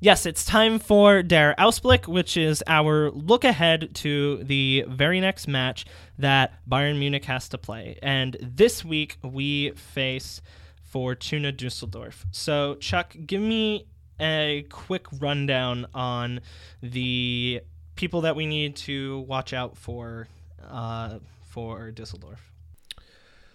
Yes, 0.00 0.26
it's 0.26 0.44
time 0.44 0.80
for 0.80 1.22
Der 1.22 1.54
Ausblick, 1.58 2.08
which 2.08 2.36
is 2.36 2.64
our 2.66 3.12
look 3.12 3.44
ahead 3.44 3.94
to 3.96 4.42
the 4.42 4.84
very 4.88 5.20
next 5.20 5.46
match 5.46 5.84
that 6.18 6.54
Bayern 6.68 6.98
Munich 6.98 7.24
has 7.26 7.48
to 7.50 7.58
play. 7.58 7.98
And 8.02 8.36
this 8.40 8.84
week 8.84 9.18
we 9.22 9.70
face 9.72 10.42
Fortuna 10.82 11.52
Dusseldorf. 11.52 12.26
So, 12.32 12.74
Chuck, 12.76 13.14
give 13.26 13.40
me 13.40 13.86
a 14.20 14.66
quick 14.70 15.06
rundown 15.20 15.86
on 15.94 16.40
the 16.82 17.60
people 17.96 18.22
that 18.22 18.36
we 18.36 18.46
need 18.46 18.76
to 18.76 19.20
watch 19.20 19.52
out 19.52 19.76
for 19.76 20.28
uh, 20.68 21.18
for 21.48 21.90
Dusseldorf. 21.90 22.52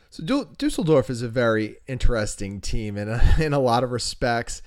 So 0.10 0.46
Dusseldorf 0.58 1.10
is 1.10 1.22
a 1.22 1.30
very 1.30 1.78
interesting 1.88 2.62
team 2.62 2.98
in 2.98 3.10
a, 3.10 3.36
in 3.40 3.54
a 3.54 3.60
lot 3.60 3.84
of 3.84 3.92
respects 3.92 4.62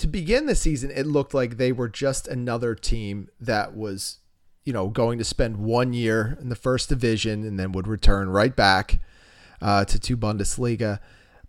to 0.00 0.06
begin 0.06 0.46
the 0.46 0.54
season, 0.54 0.90
it 0.90 1.06
looked 1.06 1.34
like 1.34 1.58
they 1.58 1.72
were 1.72 1.88
just 1.88 2.26
another 2.26 2.74
team 2.74 3.28
that 3.38 3.76
was, 3.76 4.18
you 4.64 4.72
know, 4.72 4.88
going 4.88 5.18
to 5.18 5.24
spend 5.24 5.58
one 5.58 5.92
year 5.92 6.38
in 6.40 6.48
the 6.48 6.56
first 6.56 6.88
division 6.88 7.44
and 7.44 7.60
then 7.60 7.72
would 7.72 7.86
return 7.86 8.30
right 8.30 8.56
back 8.56 8.98
uh, 9.60 9.84
to 9.84 10.00
two 10.00 10.16
Bundesliga. 10.16 11.00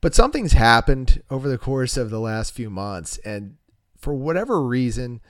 But 0.01 0.15
something's 0.15 0.53
happened 0.53 1.21
over 1.29 1.47
the 1.47 1.59
course 1.59 1.95
of 1.95 2.09
the 2.09 2.19
last 2.19 2.53
few 2.53 2.69
months, 2.69 3.19
and 3.19 3.57
for 3.97 4.13
whatever 4.15 4.61
reason, 4.63 5.21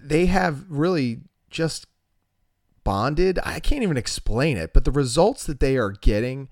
they 0.00 0.26
have 0.26 0.64
really 0.68 1.22
just 1.50 1.86
bonded. 2.84 3.40
I 3.42 3.58
can't 3.58 3.82
even 3.82 3.96
explain 3.96 4.56
it, 4.56 4.72
but 4.72 4.84
the 4.84 4.92
results 4.92 5.44
that 5.46 5.58
they 5.58 5.76
are 5.76 5.90
getting, 5.90 6.48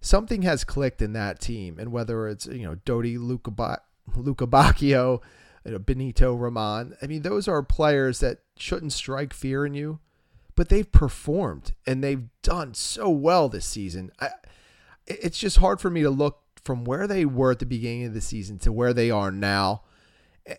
something 0.00 0.42
has 0.42 0.64
clicked 0.64 1.02
in 1.02 1.12
that 1.12 1.40
team, 1.40 1.78
and 1.78 1.92
whether 1.92 2.26
it's 2.28 2.46
you 2.46 2.62
know 2.62 2.76
Dodi 2.86 3.18
Luca 3.18 3.50
Lukebakio, 4.16 5.20
Benito 5.84 6.34
Raman. 6.34 6.96
I 7.02 7.06
mean, 7.06 7.22
those 7.22 7.46
are 7.46 7.62
players 7.62 8.20
that 8.20 8.38
shouldn't 8.56 8.92
strike 8.92 9.32
fear 9.32 9.66
in 9.66 9.74
you, 9.74 10.00
but 10.54 10.68
they've 10.68 10.90
performed 10.90 11.74
and 11.86 12.02
they've 12.02 12.28
done 12.42 12.74
so 12.74 13.10
well 13.10 13.48
this 13.48 13.66
season. 13.66 14.10
I, 14.18 14.30
it's 15.06 15.38
just 15.38 15.58
hard 15.58 15.80
for 15.80 15.90
me 15.90 16.02
to 16.02 16.10
look 16.10 16.40
from 16.64 16.84
where 16.84 17.06
they 17.06 17.24
were 17.24 17.52
at 17.52 17.58
the 17.58 17.66
beginning 17.66 18.04
of 18.04 18.14
the 18.14 18.20
season 18.20 18.58
to 18.60 18.72
where 18.72 18.92
they 18.92 19.10
are 19.10 19.30
now 19.30 19.82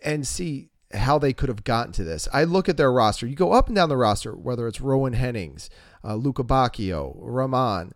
and 0.04 0.26
see 0.26 0.70
how 0.94 1.18
they 1.18 1.32
could 1.32 1.48
have 1.48 1.64
gotten 1.64 1.92
to 1.92 2.04
this. 2.04 2.28
I 2.32 2.44
look 2.44 2.68
at 2.68 2.76
their 2.76 2.92
roster. 2.92 3.26
You 3.26 3.36
go 3.36 3.52
up 3.52 3.66
and 3.66 3.76
down 3.76 3.88
the 3.88 3.96
roster, 3.96 4.36
whether 4.36 4.66
it's 4.66 4.78
Rouwen 4.78 5.14
Hennings, 5.14 5.70
uh, 6.04 6.14
Lukebakio, 6.14 7.16
Raman. 7.18 7.92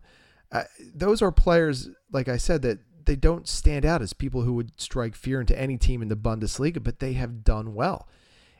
Uh, 0.51 0.63
those 0.93 1.21
are 1.21 1.31
players, 1.31 1.89
like 2.11 2.27
I 2.27 2.37
said, 2.37 2.61
that 2.63 2.79
they 3.05 3.15
don't 3.15 3.47
stand 3.47 3.85
out 3.85 4.01
as 4.01 4.13
people 4.13 4.41
who 4.41 4.53
would 4.53 4.79
strike 4.79 5.15
fear 5.15 5.39
into 5.39 5.57
any 5.59 5.77
team 5.77 6.01
in 6.01 6.09
the 6.09 6.15
Bundesliga, 6.15 6.83
but 6.83 6.99
they 6.99 7.13
have 7.13 7.43
done 7.43 7.73
well. 7.73 8.07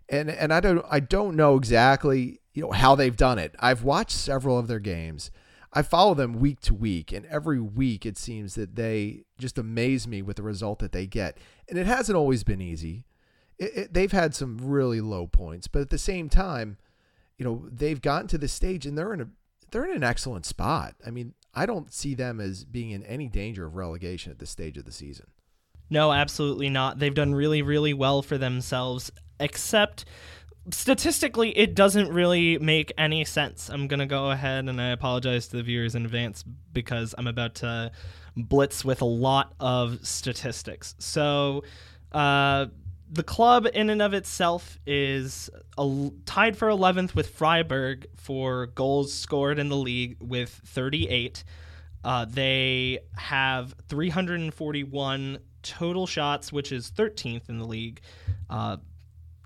And 0.10 0.30
and 0.30 0.54
I 0.54 0.62
don't 0.62 0.86
I 0.90 1.02
don't 1.02 1.36
know 1.36 1.58
exactly 1.58 2.40
you 2.54 2.62
know 2.64 2.72
how 2.72 2.96
they've 2.96 3.16
done 3.16 3.40
it. 3.40 3.54
I've 3.60 3.84
watched 3.84 4.16
several 4.16 4.58
of 4.58 4.68
their 4.68 4.80
games. 4.80 5.32
I 5.74 5.82
follow 5.82 6.14
them 6.14 6.40
week 6.40 6.60
to 6.62 6.74
week, 6.74 7.12
and 7.12 7.26
every 7.26 7.60
week 7.60 8.06
it 8.06 8.18
seems 8.18 8.56
that 8.56 8.76
they 8.76 9.24
just 9.38 9.58
amaze 9.58 10.08
me 10.08 10.22
with 10.22 10.38
the 10.38 10.44
result 10.44 10.80
that 10.80 10.92
they 10.92 11.06
get. 11.06 11.38
And 11.70 11.78
it 11.78 11.86
hasn't 11.86 12.16
always 12.16 12.44
been 12.44 12.62
easy. 12.62 13.06
It, 13.60 13.72
it, 13.76 13.94
they've 13.94 14.12
had 14.12 14.34
some 14.34 14.58
really 14.58 15.02
low 15.02 15.28
points, 15.28 15.68
but 15.68 15.82
at 15.82 15.90
the 15.90 15.98
same 15.98 16.30
time, 16.30 16.78
you 17.38 17.46
know 17.46 17.68
they've 17.72 18.02
gotten 18.02 18.28
to 18.30 18.38
the 18.38 18.48
stage 18.48 18.86
and 18.86 18.98
they're 18.98 19.14
in 19.14 19.22
a 19.22 19.28
they're 19.72 19.86
in 19.86 19.96
an 19.96 20.04
excellent 20.04 20.46
spot. 20.46 20.96
I 21.06 21.12
mean, 21.12 21.34
I 21.54 21.66
don't 21.66 21.94
see 21.94 22.16
them 22.16 22.40
as 22.40 22.64
being 22.64 22.92
in 22.92 23.04
any 23.04 23.28
danger 23.28 23.66
of 23.66 23.76
relegation 23.76 24.32
at 24.32 24.40
this 24.40 24.50
stage 24.50 24.78
of 24.78 24.86
the 24.86 24.92
season. 24.92 25.28
No, 25.90 26.12
absolutely 26.12 26.70
not. 26.70 27.00
They've 27.00 27.14
done 27.14 27.34
really, 27.34 27.62
really 27.62 27.94
well 27.94 28.22
for 28.22 28.38
themselves, 28.38 29.12
except 29.40 30.06
statistically, 30.72 31.58
it 31.58 31.76
doesn't 31.76 32.12
really 32.12 32.58
make 32.60 32.92
any 32.98 33.26
sense. 33.26 33.70
I'm 33.70 33.88
going 33.88 34.00
to 34.00 34.06
go 34.06 34.32
ahead 34.32 34.68
and 34.68 34.82
I 34.82 34.90
apologize 34.90 35.48
to 35.50 35.58
the 35.58 35.64
viewers 35.64 35.96
in 35.96 36.06
advance 36.06 36.44
because 36.74 37.16
I'm 37.18 37.28
about 37.28 37.56
to 37.56 37.92
blitz 38.36 38.86
with 38.86 39.02
a 39.02 39.06
lot 39.06 39.54
of 39.60 40.06
statistics. 40.06 40.96
So, 41.00 41.64
uh, 42.12 42.68
the 43.10 43.24
club 43.24 43.68
in 43.74 43.90
and 43.90 44.02
of 44.02 44.14
itself 44.14 44.80
is 44.86 45.50
a, 45.78 46.10
tied 46.26 46.58
for 46.58 46.68
11th 46.68 47.16
with 47.16 47.30
Freiburg 47.30 48.08
for 48.16 48.68
goals 48.68 49.14
scored 49.14 49.60
in 49.60 49.70
the 49.70 49.78
league 49.78 50.18
with 50.20 50.50
38. 50.50 51.44
Uh, 52.04 52.26
they 52.26 53.00
have 53.16 53.74
341 53.88 55.40
total 55.64 56.06
shots, 56.06 56.52
which 56.52 56.72
is 56.72 56.92
13th 56.92 57.50
in 57.50 57.60
the 57.60 57.66
league. 57.66 58.02
Uh, 58.50 58.78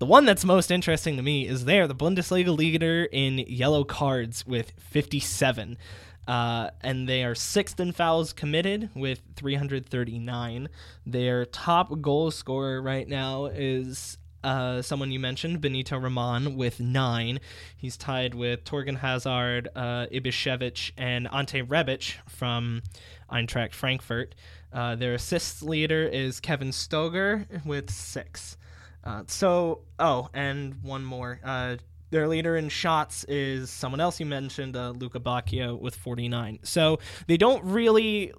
the 0.02 0.06
one 0.06 0.24
that's 0.24 0.44
most 0.44 0.72
interesting 0.72 1.16
to 1.16 1.22
me 1.22 1.46
is 1.46 1.64
they're 1.64 1.86
the 1.86 1.94
Bundesliga 1.94 2.58
leader 2.58 3.04
in 3.12 3.38
yellow 3.38 3.84
cards 3.84 4.44
with 4.44 4.72
57. 4.80 5.78
Uh, 6.26 6.70
and 6.80 7.08
they 7.08 7.22
are 7.22 7.36
sixth 7.36 7.78
in 7.78 7.92
fouls 7.92 8.32
committed 8.32 8.90
with 8.96 9.22
339. 9.36 10.68
Their 11.06 11.44
top 11.44 12.00
goal 12.00 12.32
scorer 12.32 12.82
right 12.82 13.06
now 13.06 13.46
is 13.46 14.18
uh, 14.42 14.82
someone 14.82 15.12
you 15.12 15.20
mentioned, 15.20 15.60
Benito 15.60 15.96
Raman, 15.96 16.56
with 16.56 16.80
nine. 16.80 17.38
He's 17.76 17.96
tied 17.96 18.34
with 18.34 18.64
Torgan 18.64 18.98
Hazard, 18.98 19.68
uh, 19.76 20.06
Ibišević, 20.12 20.94
and 20.98 21.28
Ante 21.32 21.62
Rebic 21.62 22.16
from 22.28 22.82
Eintracht 23.30 23.72
Frankfurt. 23.72 24.34
Uh, 24.72 24.96
their 24.96 25.14
assists 25.14 25.62
leader 25.62 26.02
is 26.02 26.40
Kevin 26.40 26.70
Stoger 26.70 27.64
with 27.64 27.88
six. 27.88 28.56
Uh, 29.04 29.22
so, 29.26 29.80
oh, 29.98 30.28
and 30.34 30.82
one 30.82 31.04
more. 31.04 31.40
Uh, 31.44 31.76
their 32.10 32.28
leader 32.28 32.56
in 32.56 32.68
shots 32.68 33.24
is 33.24 33.70
someone 33.70 34.00
else 34.00 34.20
you 34.20 34.26
mentioned, 34.26 34.76
uh, 34.76 34.92
Lukebakio, 34.94 35.80
with 35.80 35.96
49. 35.96 36.60
So 36.62 36.98
they 37.26 37.36
don't 37.36 37.64
really 37.64 38.32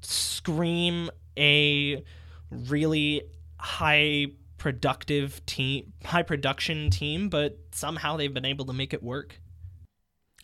scream 0.00 1.10
a 1.36 2.04
really 2.50 3.22
high 3.58 4.26
productive 4.58 5.44
team, 5.44 5.92
high 6.04 6.22
production 6.22 6.88
team, 6.90 7.28
but 7.28 7.58
somehow 7.72 8.16
they've 8.16 8.32
been 8.32 8.44
able 8.44 8.64
to 8.66 8.72
make 8.72 8.94
it 8.94 9.02
work. 9.02 9.40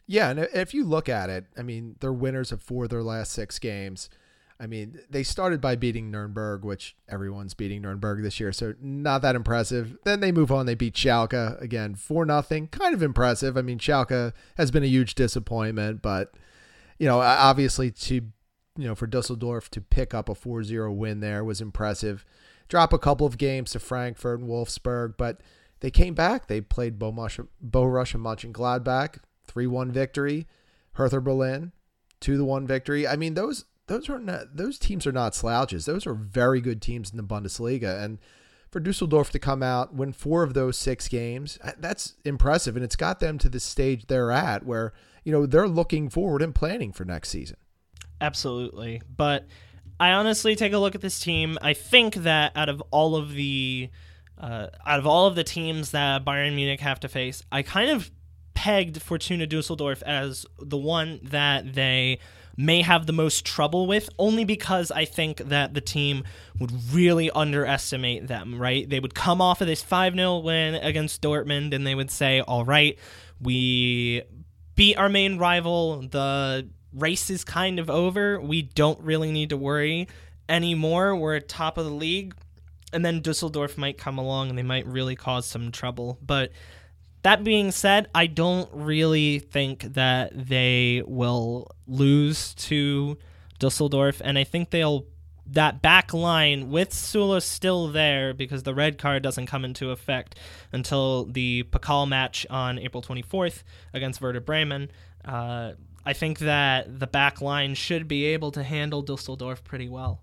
Yeah, 0.06 0.30
and 0.30 0.40
if 0.40 0.74
you 0.74 0.84
look 0.84 1.08
at 1.08 1.30
it, 1.30 1.46
I 1.56 1.62
mean, 1.62 1.96
they're 2.00 2.12
winners 2.12 2.52
of 2.52 2.60
four 2.60 2.84
of 2.84 2.90
their 2.90 3.02
last 3.02 3.32
six 3.32 3.58
games. 3.58 4.10
I 4.62 4.68
mean, 4.68 5.00
they 5.10 5.24
started 5.24 5.60
by 5.60 5.74
beating 5.74 6.12
Nuremberg, 6.12 6.64
which 6.64 6.94
everyone's 7.08 7.52
beating 7.52 7.82
Nuremberg 7.82 8.22
this 8.22 8.38
year, 8.38 8.52
so 8.52 8.74
not 8.80 9.20
that 9.22 9.34
impressive. 9.34 9.98
Then 10.04 10.20
they 10.20 10.30
move 10.30 10.52
on. 10.52 10.66
They 10.66 10.76
beat 10.76 10.94
Schalke 10.94 11.60
again, 11.60 11.96
for 11.96 12.24
nothing, 12.24 12.68
kind 12.68 12.94
of 12.94 13.02
impressive. 13.02 13.56
I 13.56 13.62
mean, 13.62 13.80
Schalke 13.80 14.32
has 14.56 14.70
been 14.70 14.84
a 14.84 14.86
huge 14.86 15.16
disappointment, 15.16 16.00
but 16.00 16.34
you 17.00 17.08
know, 17.08 17.20
obviously 17.20 17.90
to 17.90 18.14
you 18.14 18.86
know 18.86 18.94
for 18.94 19.08
Dusseldorf 19.08 19.68
to 19.70 19.80
pick 19.80 20.14
up 20.14 20.28
a 20.28 20.34
4-0 20.34 20.94
win 20.94 21.18
there 21.18 21.42
was 21.42 21.60
impressive. 21.60 22.24
Drop 22.68 22.92
a 22.92 23.00
couple 23.00 23.26
of 23.26 23.38
games 23.38 23.72
to 23.72 23.80
Frankfurt 23.80 24.38
and 24.38 24.48
Wolfsburg, 24.48 25.14
but 25.18 25.40
they 25.80 25.90
came 25.90 26.14
back. 26.14 26.46
They 26.46 26.60
played 26.60 27.00
Borussia 27.00 27.48
and 27.50 27.72
Mönchengladbach, 27.72 29.16
3-1 29.52 29.90
victory. 29.90 30.46
Hertha 30.92 31.20
Berlin, 31.20 31.72
2-1 32.20 32.66
victory. 32.66 33.08
I 33.08 33.16
mean, 33.16 33.34
those 33.34 33.64
those 33.86 34.08
are 34.08 34.18
not 34.18 34.56
those 34.56 34.78
teams 34.78 35.06
are 35.06 35.12
not 35.12 35.34
slouches. 35.34 35.84
Those 35.84 36.06
are 36.06 36.14
very 36.14 36.60
good 36.60 36.80
teams 36.80 37.10
in 37.10 37.16
the 37.16 37.22
Bundesliga, 37.22 38.02
and 38.02 38.18
for 38.70 38.80
Dusseldorf 38.80 39.30
to 39.30 39.38
come 39.38 39.62
out 39.62 39.94
win 39.94 40.12
four 40.12 40.42
of 40.42 40.54
those 40.54 40.78
six 40.78 41.08
games, 41.08 41.58
uh, 41.62 41.72
that's 41.78 42.14
impressive, 42.24 42.76
and 42.76 42.84
it's 42.84 42.96
got 42.96 43.20
them 43.20 43.38
to 43.38 43.48
the 43.48 43.60
stage 43.60 44.06
they're 44.06 44.30
at, 44.30 44.64
where 44.64 44.92
you 45.24 45.32
know 45.32 45.46
they're 45.46 45.68
looking 45.68 46.08
forward 46.08 46.42
and 46.42 46.54
planning 46.54 46.92
for 46.92 47.04
next 47.04 47.30
season. 47.30 47.56
Absolutely, 48.20 49.02
but 49.14 49.46
I 49.98 50.12
honestly 50.12 50.56
take 50.56 50.72
a 50.72 50.78
look 50.78 50.94
at 50.94 51.00
this 51.00 51.20
team. 51.20 51.58
I 51.60 51.74
think 51.74 52.14
that 52.14 52.52
out 52.56 52.68
of 52.68 52.82
all 52.90 53.16
of 53.16 53.32
the 53.32 53.90
uh, 54.38 54.68
out 54.86 54.98
of 54.98 55.06
all 55.06 55.26
of 55.26 55.34
the 55.34 55.44
teams 55.44 55.90
that 55.90 56.24
Bayern 56.24 56.54
Munich 56.54 56.80
have 56.80 57.00
to 57.00 57.08
face, 57.08 57.42
I 57.52 57.62
kind 57.62 57.90
of 57.90 58.10
pegged 58.54 59.02
Fortuna 59.02 59.46
Dusseldorf 59.46 60.02
as 60.02 60.46
the 60.58 60.76
one 60.76 61.20
that 61.22 61.74
they 61.74 62.18
may 62.56 62.82
have 62.82 63.06
the 63.06 63.12
most 63.12 63.44
trouble 63.44 63.86
with, 63.86 64.08
only 64.18 64.44
because 64.44 64.90
I 64.90 65.04
think 65.04 65.38
that 65.38 65.74
the 65.74 65.80
team 65.80 66.24
would 66.58 66.72
really 66.92 67.30
underestimate 67.30 68.28
them, 68.28 68.60
right? 68.60 68.88
They 68.88 69.00
would 69.00 69.14
come 69.14 69.40
off 69.40 69.60
of 69.60 69.66
this 69.66 69.82
5 69.82 70.14
0 70.14 70.38
win 70.38 70.74
against 70.74 71.22
Dortmund 71.22 71.74
and 71.74 71.86
they 71.86 71.94
would 71.94 72.10
say, 72.10 72.40
all 72.40 72.64
right, 72.64 72.98
we 73.40 74.22
beat 74.74 74.96
our 74.96 75.08
main 75.08 75.38
rival. 75.38 76.02
The 76.02 76.68
race 76.92 77.30
is 77.30 77.44
kind 77.44 77.78
of 77.78 77.90
over. 77.90 78.40
We 78.40 78.62
don't 78.62 79.00
really 79.00 79.32
need 79.32 79.50
to 79.50 79.56
worry 79.56 80.08
anymore. 80.48 81.16
We're 81.16 81.36
at 81.36 81.48
top 81.48 81.78
of 81.78 81.84
the 81.84 81.92
league. 81.92 82.34
And 82.92 83.04
then 83.04 83.20
Dusseldorf 83.20 83.78
might 83.78 83.96
come 83.96 84.18
along 84.18 84.50
and 84.50 84.58
they 84.58 84.62
might 84.62 84.86
really 84.86 85.16
cause 85.16 85.46
some 85.46 85.72
trouble. 85.72 86.18
But 86.20 86.52
that 87.22 87.44
being 87.44 87.70
said, 87.70 88.08
I 88.14 88.26
don't 88.26 88.68
really 88.72 89.38
think 89.38 89.82
that 89.94 90.32
they 90.34 91.02
will 91.06 91.70
lose 91.86 92.54
to 92.54 93.18
Dusseldorf, 93.58 94.20
and 94.24 94.38
I 94.38 94.44
think 94.44 94.70
they'll 94.70 95.06
that 95.46 95.82
back 95.82 96.14
line 96.14 96.70
with 96.70 96.90
Süle 96.90 97.42
still 97.42 97.88
there 97.88 98.32
because 98.32 98.62
the 98.62 98.74
red 98.74 98.96
card 98.96 99.22
doesn't 99.22 99.46
come 99.46 99.64
into 99.64 99.90
effect 99.90 100.38
until 100.72 101.24
the 101.24 101.64
Pokal 101.64 102.08
match 102.08 102.46
on 102.48 102.78
April 102.78 103.02
24th 103.02 103.62
against 103.92 104.20
Werder 104.20 104.40
Bremen. 104.40 104.90
Uh, 105.24 105.72
I 106.04 106.12
think 106.12 106.38
that 106.40 107.00
the 107.00 107.06
back 107.06 107.40
line 107.40 107.74
should 107.74 108.08
be 108.08 108.24
able 108.26 108.50
to 108.52 108.62
handle 108.62 109.02
Dusseldorf 109.02 109.62
pretty 109.64 109.88
well. 109.88 110.22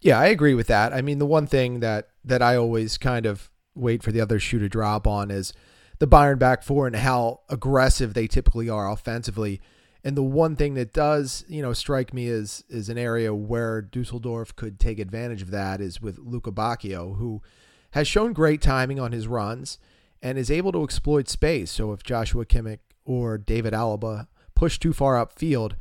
Yeah, 0.00 0.18
I 0.18 0.26
agree 0.26 0.54
with 0.54 0.66
that. 0.66 0.92
I 0.92 1.00
mean, 1.00 1.18
the 1.18 1.26
one 1.26 1.46
thing 1.46 1.80
that 1.80 2.08
that 2.24 2.42
I 2.42 2.56
always 2.56 2.98
kind 2.98 3.24
of 3.24 3.50
wait 3.76 4.02
for 4.02 4.12
the 4.12 4.20
other 4.20 4.38
shoe 4.38 4.58
to 4.58 4.68
drop 4.68 5.06
on 5.06 5.30
is 5.30 5.52
the 5.98 6.06
Bayern 6.06 6.38
back 6.38 6.62
four 6.62 6.86
and 6.86 6.96
how 6.96 7.40
aggressive 7.48 8.14
they 8.14 8.26
typically 8.26 8.68
are 8.68 8.90
offensively. 8.90 9.60
And 10.04 10.16
the 10.16 10.22
one 10.22 10.56
thing 10.56 10.74
that 10.74 10.92
does, 10.92 11.44
you 11.48 11.62
know, 11.62 11.72
strike 11.72 12.14
me 12.14 12.28
as 12.28 12.64
is 12.68 12.88
an 12.88 12.98
area 12.98 13.34
where 13.34 13.82
Dusseldorf 13.82 14.54
could 14.54 14.78
take 14.78 14.98
advantage 14.98 15.42
of 15.42 15.50
that 15.50 15.80
is 15.80 16.00
with 16.00 16.18
Lukebakio, 16.18 17.16
who 17.18 17.42
has 17.92 18.06
shown 18.06 18.32
great 18.32 18.60
timing 18.60 19.00
on 19.00 19.12
his 19.12 19.26
runs 19.26 19.78
and 20.22 20.38
is 20.38 20.50
able 20.50 20.72
to 20.72 20.84
exploit 20.84 21.28
space. 21.28 21.70
So 21.70 21.92
if 21.92 22.02
Joshua 22.02 22.46
Kimmich 22.46 22.78
or 23.04 23.38
David 23.38 23.72
Alaba 23.72 24.28
push 24.54 24.78
too 24.78 24.92
far 24.92 25.14
upfield 25.14 25.72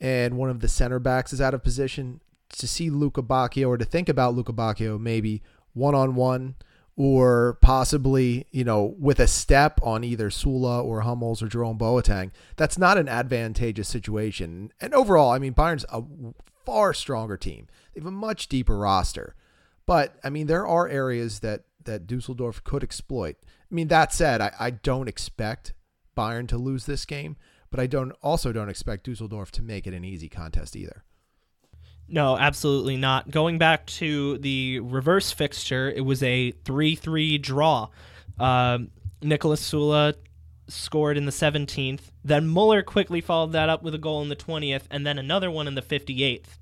and 0.00 0.36
one 0.36 0.50
of 0.50 0.60
the 0.60 0.68
center 0.68 0.98
backs 0.98 1.32
is 1.32 1.40
out 1.40 1.54
of 1.54 1.62
position, 1.62 2.20
to 2.50 2.68
see 2.68 2.90
Lukebakio 2.90 3.68
or 3.68 3.76
to 3.76 3.84
think 3.84 4.08
about 4.08 4.34
Lukebakio 4.34 5.00
maybe 5.00 5.42
one 5.72 5.94
on 5.94 6.14
one 6.14 6.54
or 6.96 7.58
possibly, 7.60 8.46
you 8.50 8.64
know, 8.64 8.94
with 8.98 9.20
a 9.20 9.26
step 9.26 9.78
on 9.82 10.02
either 10.02 10.30
Süle 10.30 10.82
or 10.82 11.02
Hummels 11.02 11.42
or 11.42 11.48
Jerome 11.48 11.78
Boateng, 11.78 12.30
that's 12.56 12.78
not 12.78 12.96
an 12.96 13.08
advantageous 13.08 13.88
situation. 13.88 14.72
And 14.80 14.94
overall, 14.94 15.30
I 15.30 15.38
mean, 15.38 15.52
Bayern's 15.52 15.84
a 15.90 16.02
far 16.64 16.94
stronger 16.94 17.36
team. 17.36 17.68
They 17.92 18.00
have 18.00 18.06
a 18.06 18.10
much 18.10 18.48
deeper 18.48 18.78
roster. 18.78 19.34
But, 19.84 20.16
I 20.24 20.30
mean, 20.30 20.46
there 20.46 20.66
are 20.66 20.88
areas 20.88 21.40
that, 21.40 21.64
that 21.84 22.06
Dusseldorf 22.06 22.64
could 22.64 22.82
exploit. 22.82 23.36
I 23.44 23.74
mean, 23.74 23.88
that 23.88 24.12
said, 24.12 24.40
I, 24.40 24.52
I 24.58 24.70
don't 24.70 25.08
expect 25.08 25.74
Bayern 26.16 26.48
to 26.48 26.56
lose 26.56 26.86
this 26.86 27.04
game, 27.04 27.36
but 27.70 27.78
I 27.78 27.86
don't 27.86 28.12
also 28.22 28.52
don't 28.52 28.70
expect 28.70 29.04
Dusseldorf 29.04 29.52
to 29.52 29.62
make 29.62 29.86
it 29.86 29.94
an 29.94 30.04
easy 30.04 30.28
contest 30.28 30.74
either. 30.74 31.04
No, 32.08 32.36
absolutely 32.36 32.96
not. 32.96 33.30
Going 33.30 33.58
back 33.58 33.86
to 33.86 34.38
the 34.38 34.80
reverse 34.80 35.32
fixture, 35.32 35.90
it 35.90 36.02
was 36.02 36.22
a 36.22 36.52
3 36.52 36.94
3 36.94 37.38
draw. 37.38 37.88
Um, 38.38 38.90
Nicholas 39.22 39.68
Süle 39.68 40.14
scored 40.68 41.16
in 41.16 41.26
the 41.26 41.32
17th. 41.32 42.12
Then 42.24 42.46
Muller 42.46 42.82
quickly 42.82 43.20
followed 43.20 43.52
that 43.52 43.68
up 43.68 43.82
with 43.82 43.94
a 43.94 43.98
goal 43.98 44.22
in 44.22 44.28
the 44.28 44.36
20th, 44.36 44.82
and 44.90 45.06
then 45.06 45.18
another 45.18 45.50
one 45.50 45.66
in 45.66 45.74
the 45.74 45.82
58th. 45.82 46.58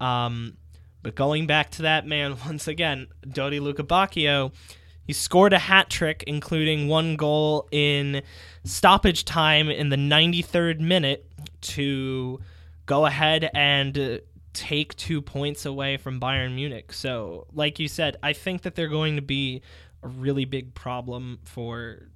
Um, 0.00 0.56
but 1.02 1.14
going 1.14 1.46
back 1.46 1.70
to 1.72 1.82
that 1.82 2.06
man, 2.06 2.36
once 2.46 2.68
again, 2.68 3.08
Dodi 3.26 3.60
Lukebakio, 3.60 4.52
he 5.04 5.12
scored 5.12 5.52
a 5.52 5.58
hat 5.58 5.90
trick, 5.90 6.22
including 6.26 6.86
one 6.88 7.16
goal 7.16 7.68
in 7.72 8.22
stoppage 8.64 9.24
time 9.24 9.68
in 9.68 9.88
the 9.88 9.96
93rd 9.96 10.80
minute 10.80 11.26
to 11.62 12.40
go 12.86 13.06
ahead 13.06 13.50
and 13.54 14.20
take 14.52 14.94
two 14.96 15.22
points 15.22 15.64
away 15.64 15.96
from 15.96 16.20
Bayern 16.20 16.54
Munich. 16.54 16.92
So, 16.92 17.46
like 17.52 17.78
you 17.78 17.88
said, 17.88 18.16
I 18.22 18.32
think 18.32 18.62
that 18.62 18.74
they're 18.74 18.88
going 18.88 19.16
to 19.16 19.22
be 19.22 19.62
a 20.02 20.08
really 20.08 20.44
big 20.44 20.74
problem 20.74 21.38
for 21.44 22.08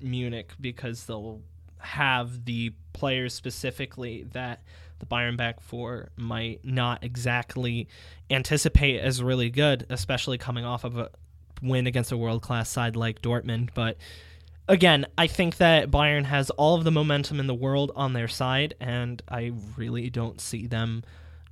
Munich 0.00 0.52
because 0.60 1.06
they'll 1.06 1.40
have 1.78 2.44
the 2.44 2.72
players 2.92 3.34
specifically 3.34 4.24
that 4.32 4.62
the 4.98 5.06
Bayern 5.06 5.36
back 5.36 5.60
four 5.60 6.08
might 6.16 6.64
not 6.64 7.04
exactly 7.04 7.88
anticipate 8.30 9.00
as 9.00 9.22
really 9.22 9.50
good, 9.50 9.86
especially 9.88 10.38
coming 10.38 10.64
off 10.64 10.84
of 10.84 10.98
a 10.98 11.10
win 11.62 11.86
against 11.86 12.12
a 12.12 12.16
world 12.16 12.42
class 12.42 12.68
side 12.68 12.96
like 12.96 13.22
Dortmund. 13.22 13.70
But 13.74 13.96
again, 14.68 15.06
I 15.16 15.26
think 15.26 15.58
that 15.58 15.90
Bayern 15.90 16.24
has 16.24 16.50
all 16.50 16.74
of 16.74 16.84
the 16.84 16.90
momentum 16.90 17.38
in 17.38 17.46
the 17.46 17.54
world 17.54 17.92
on 17.94 18.12
their 18.12 18.28
side, 18.28 18.74
and 18.80 19.22
I 19.28 19.52
really 19.76 20.10
don't 20.10 20.40
see 20.40 20.66
them 20.66 21.04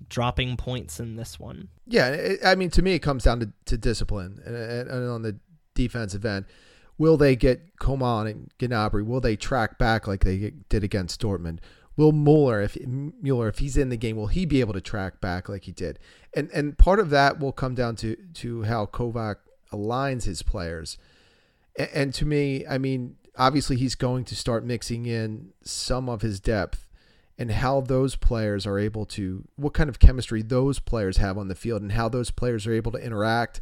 dropping 0.09 0.57
points 0.57 1.01
in 1.01 1.16
this 1.16 1.38
one. 1.38 1.69
Yeah, 1.87 2.09
it, 2.09 2.40
I 2.45 2.55
mean, 2.55 2.71
to 2.71 2.83
me, 2.83 2.95
it 2.95 3.01
comes 3.01 3.25
down 3.25 3.40
to, 3.40 3.53
to 3.66 3.77
discipline 3.77 4.40
and, 4.45 4.57
and, 4.57 5.09
on 5.11 5.23
the 5.23 5.38
defensive 5.75 6.25
end. 6.25 6.47
Will 6.99 7.16
they 7.16 7.37
get 7.37 7.79
Coman 7.79 8.27
and 8.27 8.51
Gnabry? 8.59 9.05
Will 9.05 9.21
they 9.21 9.37
track 9.37 9.79
back 9.79 10.07
like 10.07 10.25
they 10.25 10.53
did 10.69 10.83
against 10.83 11.21
Dortmund? 11.21 11.59
Will 11.97 12.12
Mueller, 12.12 12.62
if 12.62 12.77
Mueller, 12.87 13.49
if 13.49 13.59
he's 13.59 13.77
in 13.77 13.88
the 13.88 13.97
game, 13.97 14.16
will 14.16 14.27
he 14.27 14.45
be 14.45 14.61
able 14.61 14.75
to 14.75 14.81
track 14.81 15.21
back 15.21 15.49
like 15.49 15.64
he 15.64 15.73
did? 15.73 15.99
And 16.35 16.51
and 16.53 16.77
part 16.77 17.01
of 17.01 17.11
that 17.11 17.38
will 17.38 17.53
come 17.53 17.75
down 17.75 17.97
to 17.97 18.16
to 18.35 18.62
how 18.64 18.87
Kovac 18.87 19.37
aligns 19.73 20.25
his 20.25 20.42
players. 20.42 20.99
And, 21.79 21.88
and 21.95 22.14
to 22.14 22.27
me, 22.27 22.66
I 22.66 22.79
mean, 22.79 23.16
obviously 23.37 23.77
he's 23.77 23.95
going 23.95 24.25
to 24.27 24.37
start 24.37 24.64
mixing 24.64 25.07
in 25.07 25.53
some 25.62 26.09
of 26.09 26.23
his 26.23 26.40
depth 26.40 26.86
and 27.38 27.51
how 27.51 27.81
those 27.81 28.16
players 28.16 28.66
are 28.66 28.79
able 28.79 29.05
to 29.05 29.46
what 29.57 29.75
kind 29.75 29.90
of 29.90 29.99
chemistry 29.99 30.42
those 30.42 30.79
players 30.79 31.18
have 31.18 31.37
on 31.37 31.49
the 31.49 31.55
field 31.55 31.83
and 31.83 31.92
how 31.92 32.09
those 32.09 32.31
players 32.31 32.66
are 32.66 32.72
able 32.72 32.92
to 32.92 32.99
interact 32.99 33.61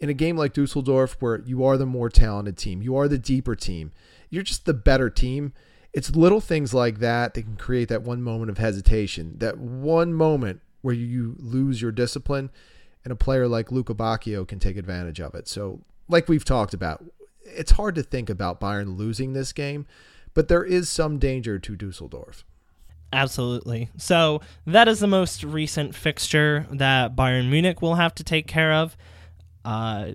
in 0.00 0.08
a 0.08 0.14
game 0.14 0.36
like 0.36 0.52
Dusseldorf 0.52 1.16
where 1.20 1.42
you 1.44 1.64
are 1.64 1.76
the 1.76 1.86
more 1.86 2.08
talented 2.08 2.56
team, 2.56 2.82
you 2.82 2.96
are 2.96 3.08
the 3.08 3.18
deeper 3.18 3.56
team, 3.56 3.92
you're 4.30 4.42
just 4.42 4.64
the 4.64 4.74
better 4.74 5.10
team. 5.10 5.52
It's 5.92 6.14
little 6.14 6.40
things 6.40 6.72
like 6.74 6.98
that 7.00 7.34
that 7.34 7.42
can 7.42 7.56
create 7.56 7.88
that 7.88 8.02
one 8.02 8.22
moment 8.22 8.50
of 8.50 8.58
hesitation, 8.58 9.34
that 9.38 9.58
one 9.58 10.12
moment 10.12 10.60
where 10.82 10.94
you 10.94 11.34
lose 11.38 11.82
your 11.82 11.90
discipline, 11.90 12.50
and 13.04 13.12
a 13.12 13.16
player 13.16 13.48
like 13.48 13.68
Lukebakio 13.68 14.46
can 14.46 14.58
take 14.58 14.76
advantage 14.76 15.20
of 15.20 15.34
it. 15.34 15.48
So, 15.48 15.80
like 16.08 16.28
we've 16.28 16.44
talked 16.44 16.74
about, 16.74 17.04
it's 17.42 17.72
hard 17.72 17.94
to 17.96 18.02
think 18.02 18.30
about 18.30 18.60
Bayern 18.60 18.96
losing 18.96 19.32
this 19.32 19.52
game, 19.52 19.86
but 20.34 20.48
there 20.48 20.64
is 20.64 20.88
some 20.88 21.18
danger 21.18 21.58
to 21.58 21.74
Dusseldorf. 21.74 22.44
Absolutely. 23.12 23.88
So 23.96 24.40
that 24.66 24.88
is 24.88 25.00
the 25.00 25.06
most 25.06 25.42
recent 25.42 25.94
fixture 25.94 26.66
that 26.70 27.16
Bayern 27.16 27.48
Munich 27.48 27.80
will 27.80 27.94
have 27.94 28.14
to 28.16 28.24
take 28.24 28.46
care 28.46 28.72
of. 28.72 28.96
Uh, 29.64 30.12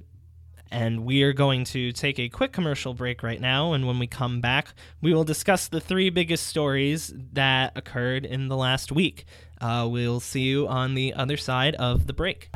and 0.71 1.05
we 1.05 1.21
are 1.23 1.33
going 1.33 1.63
to 1.65 1.91
take 1.91 2.19
a 2.19 2.29
quick 2.29 2.51
commercial 2.51 2.93
break 2.93 3.21
right 3.23 3.39
now. 3.39 3.73
And 3.73 3.87
when 3.87 3.99
we 3.99 4.07
come 4.07 4.41
back, 4.41 4.73
we 5.01 5.13
will 5.13 5.23
discuss 5.23 5.67
the 5.67 5.79
three 5.79 6.09
biggest 6.09 6.47
stories 6.47 7.13
that 7.33 7.73
occurred 7.75 8.25
in 8.25 8.47
the 8.47 8.57
last 8.57 8.91
week. 8.91 9.25
Uh, 9.61 9.87
we'll 9.89 10.19
see 10.19 10.41
you 10.41 10.67
on 10.67 10.95
the 10.95 11.13
other 11.13 11.37
side 11.37 11.75
of 11.75 12.07
the 12.07 12.13
break. 12.13 12.49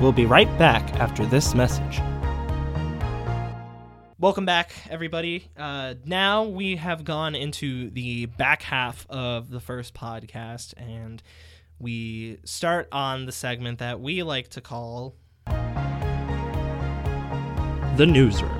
We'll 0.00 0.12
be 0.12 0.26
right 0.26 0.58
back 0.58 0.94
after 0.94 1.24
this 1.24 1.54
message. 1.54 2.00
Welcome 4.24 4.46
back, 4.46 4.72
everybody. 4.88 5.50
Uh, 5.54 5.96
now 6.06 6.44
we 6.44 6.76
have 6.76 7.04
gone 7.04 7.34
into 7.34 7.90
the 7.90 8.24
back 8.24 8.62
half 8.62 9.06
of 9.10 9.50
the 9.50 9.60
first 9.60 9.92
podcast, 9.92 10.72
and 10.78 11.22
we 11.78 12.38
start 12.42 12.88
on 12.90 13.26
the 13.26 13.32
segment 13.32 13.80
that 13.80 14.00
we 14.00 14.22
like 14.22 14.48
to 14.48 14.62
call 14.62 15.14
The 17.98 18.06
Newsroom. 18.08 18.58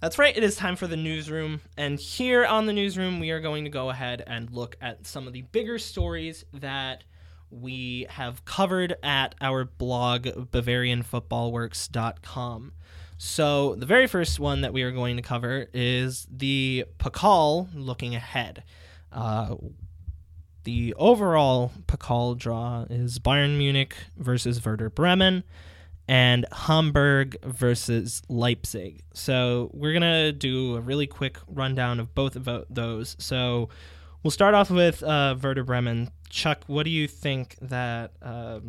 That's 0.00 0.18
right, 0.18 0.34
it 0.34 0.42
is 0.42 0.56
time 0.56 0.76
for 0.76 0.86
the 0.86 0.96
newsroom. 0.96 1.60
And 1.76 2.00
here 2.00 2.46
on 2.46 2.64
the 2.64 2.72
newsroom, 2.72 3.20
we 3.20 3.30
are 3.30 3.40
going 3.40 3.64
to 3.64 3.70
go 3.70 3.90
ahead 3.90 4.24
and 4.26 4.50
look 4.50 4.78
at 4.80 5.06
some 5.06 5.26
of 5.26 5.34
the 5.34 5.42
bigger 5.42 5.78
stories 5.78 6.46
that 6.54 7.04
we 7.50 8.06
have 8.08 8.46
covered 8.46 8.96
at 9.02 9.34
our 9.42 9.66
blog, 9.66 10.22
BavarianFootballWorks.com. 10.22 12.72
So, 13.20 13.74
the 13.74 13.84
very 13.84 14.06
first 14.06 14.38
one 14.38 14.60
that 14.60 14.72
we 14.72 14.84
are 14.84 14.92
going 14.92 15.16
to 15.16 15.22
cover 15.22 15.66
is 15.74 16.24
the 16.30 16.84
Pokal 17.00 17.68
looking 17.74 18.14
ahead. 18.14 18.62
Uh, 19.10 19.56
the 20.62 20.94
overall 20.94 21.72
Pokal 21.88 22.38
draw 22.38 22.84
is 22.88 23.18
Bayern 23.18 23.58
Munich 23.58 23.96
versus 24.16 24.64
Werder 24.64 24.88
Bremen 24.88 25.42
and 26.06 26.46
Hamburg 26.52 27.36
versus 27.42 28.22
Leipzig. 28.28 29.02
So, 29.14 29.68
we're 29.74 29.92
going 29.92 30.02
to 30.02 30.30
do 30.30 30.76
a 30.76 30.80
really 30.80 31.08
quick 31.08 31.38
rundown 31.48 31.98
of 31.98 32.14
both 32.14 32.36
of 32.36 32.66
those. 32.70 33.16
So, 33.18 33.68
we'll 34.22 34.30
start 34.30 34.54
off 34.54 34.70
with 34.70 35.02
uh, 35.02 35.34
Werder 35.42 35.64
Bremen. 35.64 36.12
Chuck, 36.30 36.62
what 36.68 36.84
do 36.84 36.90
you 36.90 37.08
think 37.08 37.56
that. 37.62 38.12
Uh, 38.22 38.60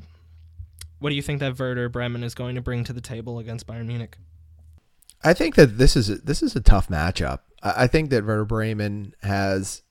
what 0.97 1.11
do 1.11 1.15
you 1.15 1.21
think 1.21 1.39
that 1.39 1.57
Werder 1.57 1.87
Bremen 1.87 2.23
is 2.23 2.33
going 2.35 2.55
to 2.55 2.61
bring 2.61 2.83
to 2.83 2.93
the 2.93 2.99
table 2.99 3.39
against 3.39 3.65
Bayern 3.67 3.85
Munich? 3.85 4.17
I 5.23 5.33
think 5.33 5.55
that 5.55 5.77
this 5.77 5.95
is 5.95 6.09
a, 6.09 6.15
this 6.15 6.41
is 6.41 6.55
a 6.55 6.61
tough 6.61 6.87
matchup. 6.87 7.39
I 7.61 7.87
think 7.87 8.09
that 8.09 8.25
Werder 8.25 8.45
Bremen 8.45 9.13
has 9.21 9.81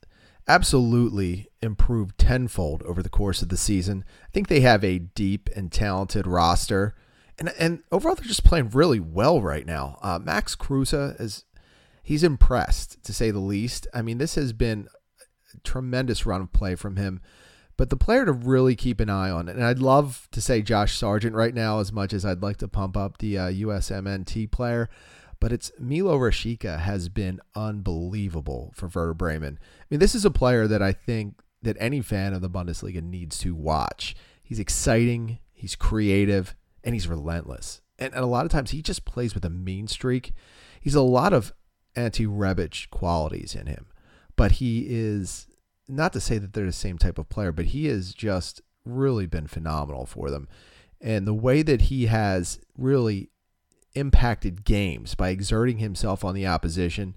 absolutely 0.47 1.51
improved 1.61 2.17
tenfold 2.17 2.83
over 2.85 3.03
the 3.03 3.11
course 3.11 3.43
of 3.43 3.51
the 3.51 3.57
season. 3.57 4.05
I 4.25 4.31
think 4.33 4.49
they 4.49 4.61
have 4.61 4.83
a 4.83 4.99
deep 4.99 5.51
and 5.55 5.71
talented 5.71 6.27
roster, 6.27 6.95
and 7.39 7.53
and 7.59 7.83
overall 7.93 8.15
they're 8.15 8.25
just 8.25 8.45
playing 8.45 8.71
really 8.71 9.01
well 9.01 9.43
right 9.43 9.67
now. 9.67 9.99
Uh, 10.03 10.19
Max 10.19 10.55
Kruse 10.55 10.95
is 10.95 11.45
he's 12.03 12.25
impressed 12.25 13.03
to 13.05 13.13
say 13.13 13.31
the 13.31 13.39
least. 13.39 13.87
I 13.93 14.01
mean, 14.01 14.17
this 14.17 14.35
has 14.37 14.55
been 14.55 14.89
a 15.55 15.59
tremendous 15.61 16.25
run 16.25 16.41
of 16.41 16.53
play 16.53 16.75
from 16.75 16.97
him. 16.97 17.21
But 17.79 17.89
the 17.89 17.97
player 17.97 18.27
to 18.27 18.33
really 18.33 18.77
keep 18.77 19.01
an 19.01 19.09
eye 19.09 19.31
on, 19.31 19.49
and 19.49 19.65
I'd 19.65 19.79
love 19.79 20.29
to 20.33 20.43
say 20.43 20.61
Josh 20.61 20.99
Sargent 20.99 21.35
right 21.35 21.55
now 21.55 21.79
as 21.79 21.91
much 21.93 22.13
as 22.13 22.27
I'd 22.27 22.43
like 22.43 22.59
to 22.59 22.69
pump 22.69 22.95
up 22.95 23.17
the 23.17 23.39
uh, 23.39 23.49
USMNT 23.51 24.51
player 24.51 24.91
but 25.41 25.53
it's 25.53 25.71
Milot 25.81 26.19
Rashica 26.19 26.81
has 26.81 27.09
been 27.09 27.41
unbelievable 27.55 28.73
for 28.75 28.89
Werder 28.89 29.15
Bremen. 29.15 29.59
I 29.63 29.85
mean, 29.91 30.01
this 30.01 30.15
is 30.15 30.25
a 30.25 30.31
player 30.31 30.67
that 30.67 30.83
I 30.83 30.93
think 30.93 31.41
that 31.63 31.77
any 31.81 32.01
fan 32.01 32.33
of 32.33 32.41
the 32.41 32.51
Bundesliga 32.51 33.03
needs 33.03 33.39
to 33.39 33.55
watch. 33.55 34.15
He's 34.43 34.59
exciting, 34.59 35.39
he's 35.53 35.77
creative, 35.77 36.55
and 36.83 36.95
he's 36.95 37.09
relentless. 37.09 37.81
And, 37.99 38.15
and 38.15 38.23
a 38.23 38.29
lot 38.29 38.47
of 38.47 38.53
times 38.53 38.71
he 38.71 38.83
just 38.83 39.05
plays 39.05 39.35
with 39.35 39.45
a 39.45 39.51
mean 39.51 39.87
streak. 39.89 40.33
He's 40.81 40.95
a 40.95 41.03
lot 41.03 41.33
of 41.33 41.53
Ante 41.95 42.27
Rebic 42.27 42.91
qualities 42.91 43.55
in 43.55 43.67
him, 43.67 43.87
but 44.37 44.53
he 44.53 44.87
is 44.89 45.47
not 45.89 46.13
to 46.13 46.21
say 46.21 46.39
that 46.39 46.53
they're 46.53 46.67
the 46.67 46.73
same 46.73 46.99
type 46.99 47.19
of 47.19 47.29
player, 47.29 47.53
but 47.53 47.67
he 47.67 47.87
has 47.87 48.13
just 48.13 48.61
really 48.85 49.27
been 49.27 49.47
phenomenal 49.47 50.07
for 50.07 50.31
them. 50.31 50.49
And 51.01 51.27
the 51.27 51.35
way 51.35 51.63
that 51.63 51.83
he 51.83 52.07
has 52.07 52.61
really 52.77 53.31
impacted 53.95 54.65
games 54.65 55.15
by 55.15 55.31
exerting 55.31 55.79
himself 55.79 56.25
on 56.25 56.35
the 56.35 56.47
opposition, 56.47 57.17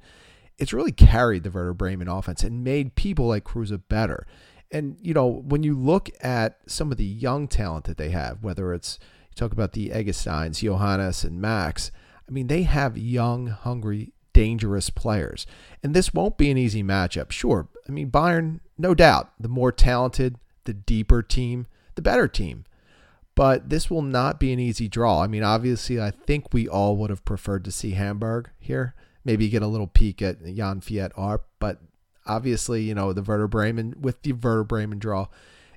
it's 0.57 0.73
really 0.73 0.91
carried 0.91 1.43
the 1.43 1.51
Werder 1.51 1.73
Bremen 1.73 2.07
offense 2.07 2.43
and 2.43 2.63
made 2.63 2.95
people 2.95 3.27
like 3.27 3.43
Kruse 3.43 3.71
better. 3.89 4.25
And, 4.71 4.97
you 5.01 5.13
know, 5.13 5.27
when 5.27 5.63
you 5.63 5.77
look 5.77 6.09
at 6.21 6.59
some 6.65 6.91
of 6.91 6.97
the 6.97 7.03
young 7.03 7.47
talent 7.47 7.85
that 7.85 7.97
they 7.97 8.09
have, 8.11 8.43
whether 8.43 8.73
it's, 8.73 8.99
you 9.01 9.35
talk 9.35 9.51
about 9.51 9.73
the 9.73 9.89
Eggesteins, 9.89 10.59
Johannes, 10.59 11.23
and 11.23 11.41
Max, 11.41 11.91
I 12.27 12.31
mean, 12.31 12.47
they 12.47 12.63
have 12.63 12.97
young, 12.97 13.47
hungry, 13.47 14.13
dangerous 14.33 14.89
players. 14.89 15.45
And 15.83 15.93
this 15.93 16.13
won't 16.13 16.37
be 16.37 16.51
an 16.51 16.57
easy 16.57 16.83
matchup. 16.83 17.31
Sure. 17.31 17.67
I 17.87 17.91
mean, 17.91 18.11
Bayern, 18.11 18.59
no 18.77 18.93
doubt, 18.93 19.31
the 19.39 19.49
more 19.49 19.71
talented, 19.71 20.37
the 20.65 20.73
deeper 20.73 21.21
team, 21.21 21.67
the 21.95 22.01
better 22.01 22.27
team 22.27 22.65
but 23.35 23.69
this 23.69 23.89
will 23.89 24.01
not 24.01 24.39
be 24.39 24.51
an 24.51 24.59
easy 24.59 24.87
draw. 24.87 25.23
I 25.23 25.27
mean, 25.27 25.43
obviously, 25.43 26.01
I 26.01 26.11
think 26.11 26.53
we 26.53 26.67
all 26.67 26.97
would 26.97 27.09
have 27.09 27.25
preferred 27.25 27.63
to 27.65 27.71
see 27.71 27.91
Hamburg 27.91 28.49
here. 28.59 28.93
Maybe 29.23 29.49
get 29.49 29.61
a 29.61 29.67
little 29.67 29.87
peek 29.87 30.21
at 30.21 30.43
Jann-Fiete 30.43 31.11
Arp, 31.15 31.45
but 31.59 31.79
obviously, 32.25 32.83
you 32.83 32.95
know, 32.95 33.13
the 33.13 33.21
Werder 33.21 33.47
Bremen 33.47 33.95
with 33.99 34.21
the 34.23 34.33
Werder 34.33 34.63
Bremen 34.63 34.99
draw, 34.99 35.27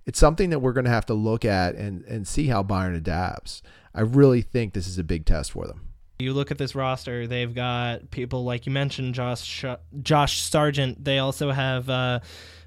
it's 0.07 0.19
something 0.19 0.51
that 0.51 0.59
we're 0.59 0.73
going 0.73 0.85
to 0.85 0.91
have 0.91 1.07
to 1.07 1.15
look 1.15 1.45
at 1.45 1.75
and, 1.75 2.05
and 2.05 2.27
see 2.27 2.49
how 2.49 2.63
Bayern 2.63 2.97
adapts. 2.97 3.63
I 3.95 4.01
really 4.01 4.43
think 4.43 4.73
this 4.73 4.89
is 4.89 4.99
a 4.99 5.05
big 5.05 5.25
test 5.25 5.53
for 5.53 5.67
them. 5.67 5.89
You 6.25 6.33
look 6.33 6.51
at 6.51 6.59
this 6.59 6.75
roster; 6.75 7.27
they've 7.27 7.55
got 7.55 8.11
people 8.11 8.45
like 8.45 8.67
you 8.67 8.73
mentioned, 8.73 9.15
Josh 9.15 9.65
Josh 10.03 10.41
Sargent. 10.41 11.05
They 11.05 11.19
also 11.19 11.51
have 11.51 11.89
uh, 11.89 12.21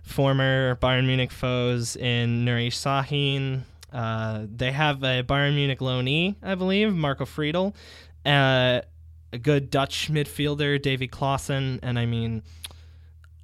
former 0.04 0.76
Bayern 0.78 1.06
Munich 1.06 1.32
foes 1.32 1.96
in 1.96 2.46
Nuri 2.46 2.68
Sahin, 2.68 3.64
uh, 3.92 4.46
they 4.54 4.72
have 4.72 5.04
a 5.04 5.24
Bayern 5.24 5.56
Munich 5.56 5.80
loanee, 5.80 6.36
I 6.44 6.56
believe, 6.56 6.94
Marco 6.94 7.26
Friedl, 7.26 7.74
uh, 8.26 8.82
a 9.32 9.38
good 9.38 9.70
Dutch 9.70 10.12
midfielder, 10.12 10.82
Davy 10.82 11.08
Klaassen, 11.08 11.80
and 11.82 11.98
I 11.98 12.06
mean, 12.06 12.44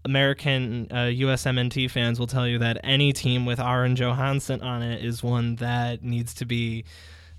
American 0.06 0.88
uh, 0.92 1.06
USMNT 1.06 1.90
fans 1.90 2.20
will 2.20 2.28
tell 2.28 2.48
you 2.48 2.60
that 2.60 2.80
any 2.84 3.14
team 3.14 3.46
with 3.46 3.60
Aron 3.60 3.96
Johannsson 3.96 4.62
on 4.62 4.82
it 4.82 5.04
is 5.04 5.24
one 5.24 5.56
that 5.56 6.04
needs 6.04 6.34
to 6.36 6.46
be 6.46 6.84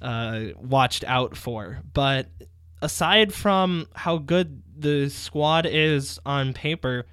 uh, 0.00 0.46
watched 0.56 1.04
out 1.04 1.36
for. 1.36 1.80
But 1.92 2.28
aside 2.84 3.32
from 3.32 3.86
how 3.94 4.18
good 4.18 4.62
the 4.76 5.08
squad 5.08 5.66
is 5.66 6.20
on 6.26 6.52
paper, 6.52 7.06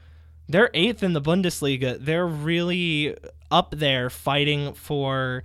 they're 0.47 0.69
eighth 0.73 1.01
in 1.01 1.13
the 1.13 1.21
Bundesliga. 1.21 1.97
They're 2.03 2.27
really 2.27 3.15
up 3.49 3.73
there 3.77 4.09
fighting 4.09 4.73
for 4.73 5.43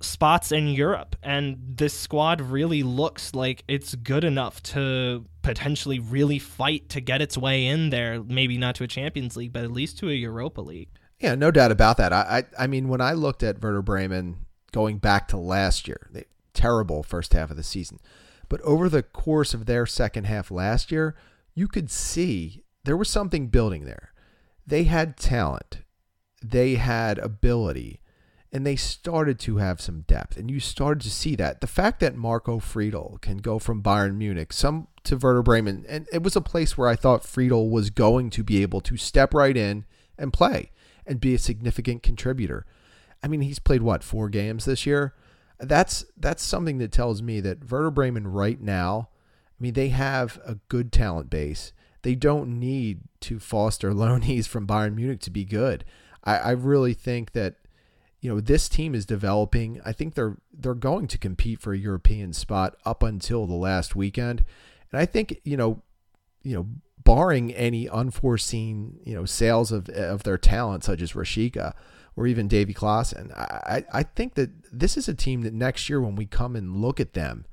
spots 0.00 0.50
in 0.50 0.68
Europe, 0.68 1.14
and 1.22 1.56
this 1.60 1.94
squad 1.94 2.40
really 2.40 2.82
looks 2.82 3.34
like 3.34 3.62
it's 3.68 3.94
good 3.94 4.24
enough 4.24 4.62
to 4.62 5.24
potentially 5.42 6.00
really 6.00 6.38
fight 6.38 6.88
to 6.88 7.00
get 7.00 7.22
its 7.22 7.38
way 7.38 7.66
in 7.66 7.90
there. 7.90 8.22
Maybe 8.22 8.58
not 8.58 8.74
to 8.76 8.84
a 8.84 8.88
Champions 8.88 9.36
League, 9.36 9.52
but 9.52 9.62
at 9.62 9.70
least 9.70 9.98
to 9.98 10.08
a 10.08 10.12
Europa 10.12 10.62
League. 10.62 10.88
Yeah, 11.20 11.34
no 11.36 11.50
doubt 11.50 11.70
about 11.70 11.98
that. 11.98 12.12
I, 12.12 12.44
I, 12.58 12.64
I 12.64 12.66
mean, 12.66 12.88
when 12.88 13.00
I 13.00 13.12
looked 13.12 13.42
at 13.42 13.62
Werder 13.62 13.82
Bremen 13.82 14.46
going 14.72 14.98
back 14.98 15.28
to 15.28 15.36
last 15.36 15.86
year, 15.86 16.08
they, 16.10 16.24
terrible 16.54 17.02
first 17.02 17.34
half 17.34 17.50
of 17.50 17.56
the 17.56 17.62
season, 17.62 18.00
but 18.50 18.60
over 18.60 18.90
the 18.90 19.02
course 19.02 19.54
of 19.54 19.64
their 19.64 19.86
second 19.86 20.24
half 20.24 20.50
last 20.50 20.92
year, 20.92 21.16
you 21.54 21.66
could 21.66 21.90
see 21.90 22.64
there 22.84 22.96
was 22.96 23.08
something 23.08 23.46
building 23.46 23.84
there. 23.86 24.12
They 24.66 24.84
had 24.84 25.16
talent, 25.16 25.78
they 26.44 26.74
had 26.74 27.18
ability, 27.18 28.00
and 28.52 28.66
they 28.66 28.76
started 28.76 29.38
to 29.38 29.58
have 29.58 29.80
some 29.80 30.02
depth. 30.02 30.36
And 30.36 30.50
you 30.50 30.58
started 30.58 31.02
to 31.04 31.10
see 31.10 31.36
that. 31.36 31.60
The 31.60 31.68
fact 31.68 32.00
that 32.00 32.16
Marco 32.16 32.58
Friedl 32.58 33.20
can 33.20 33.38
go 33.38 33.60
from 33.60 33.82
Bayern 33.82 34.16
Munich, 34.16 34.52
some 34.52 34.88
to 35.04 35.16
Werder 35.16 35.42
Bremen, 35.42 35.86
and 35.88 36.08
it 36.12 36.22
was 36.22 36.34
a 36.34 36.40
place 36.40 36.76
where 36.76 36.88
I 36.88 36.96
thought 36.96 37.22
Friedl 37.22 37.70
was 37.70 37.90
going 37.90 38.30
to 38.30 38.42
be 38.42 38.62
able 38.62 38.80
to 38.82 38.96
step 38.96 39.32
right 39.32 39.56
in 39.56 39.84
and 40.18 40.32
play 40.32 40.72
and 41.06 41.20
be 41.20 41.34
a 41.34 41.38
significant 41.38 42.02
contributor. 42.02 42.66
I 43.22 43.28
mean, 43.28 43.42
he's 43.42 43.60
played 43.60 43.82
what 43.82 44.02
four 44.02 44.28
games 44.28 44.64
this 44.64 44.86
year. 44.86 45.14
That's 45.60 46.04
that's 46.16 46.42
something 46.42 46.78
that 46.78 46.92
tells 46.92 47.22
me 47.22 47.40
that 47.40 47.70
Werder 47.70 47.90
Bremen 47.90 48.26
right 48.28 48.60
now. 48.60 49.08
I 49.58 49.62
mean, 49.62 49.74
they 49.74 49.88
have 49.88 50.40
a 50.44 50.56
good 50.68 50.90
talent 50.90 51.28
base. 51.28 51.72
They 52.02 52.14
don't 52.14 52.58
need 52.58 53.02
to 53.20 53.38
foster 53.38 53.90
loanees 53.92 54.46
from 54.46 54.66
Bayern 54.66 54.94
Munich 54.94 55.20
to 55.20 55.30
be 55.30 55.44
good. 55.44 55.84
I, 56.24 56.36
I 56.36 56.50
really 56.52 56.94
think 56.94 57.32
that 57.32 57.56
you 58.20 58.30
know 58.30 58.40
this 58.40 58.68
team 58.68 58.94
is 58.94 59.06
developing. 59.06 59.80
I 59.84 59.92
think 59.92 60.14
they're 60.14 60.38
they're 60.52 60.74
going 60.74 61.06
to 61.08 61.18
compete 61.18 61.60
for 61.60 61.72
a 61.72 61.78
European 61.78 62.32
spot 62.32 62.76
up 62.84 63.02
until 63.02 63.46
the 63.46 63.54
last 63.54 63.96
weekend, 63.96 64.44
and 64.92 65.00
I 65.00 65.06
think 65.06 65.40
you 65.44 65.56
know 65.56 65.82
you 66.42 66.54
know 66.54 66.66
barring 67.02 67.52
any 67.54 67.88
unforeseen 67.88 69.00
you 69.04 69.14
know 69.14 69.24
sales 69.24 69.72
of 69.72 69.88
of 69.88 70.22
their 70.22 70.38
talent 70.38 70.84
such 70.84 71.00
as 71.00 71.12
Rashica 71.12 71.74
or 72.20 72.26
even 72.26 72.48
Davy 72.48 72.74
Klaassen, 72.74 73.32
I 73.32 73.82
I 73.90 74.02
think 74.02 74.34
that 74.34 74.50
this 74.70 74.98
is 74.98 75.08
a 75.08 75.14
team 75.14 75.40
that 75.40 75.54
next 75.54 75.88
year 75.88 76.02
when 76.02 76.16
we 76.16 76.26
come 76.26 76.54
and 76.54 76.76
look 76.76 77.00
at 77.00 77.14
them. 77.14 77.46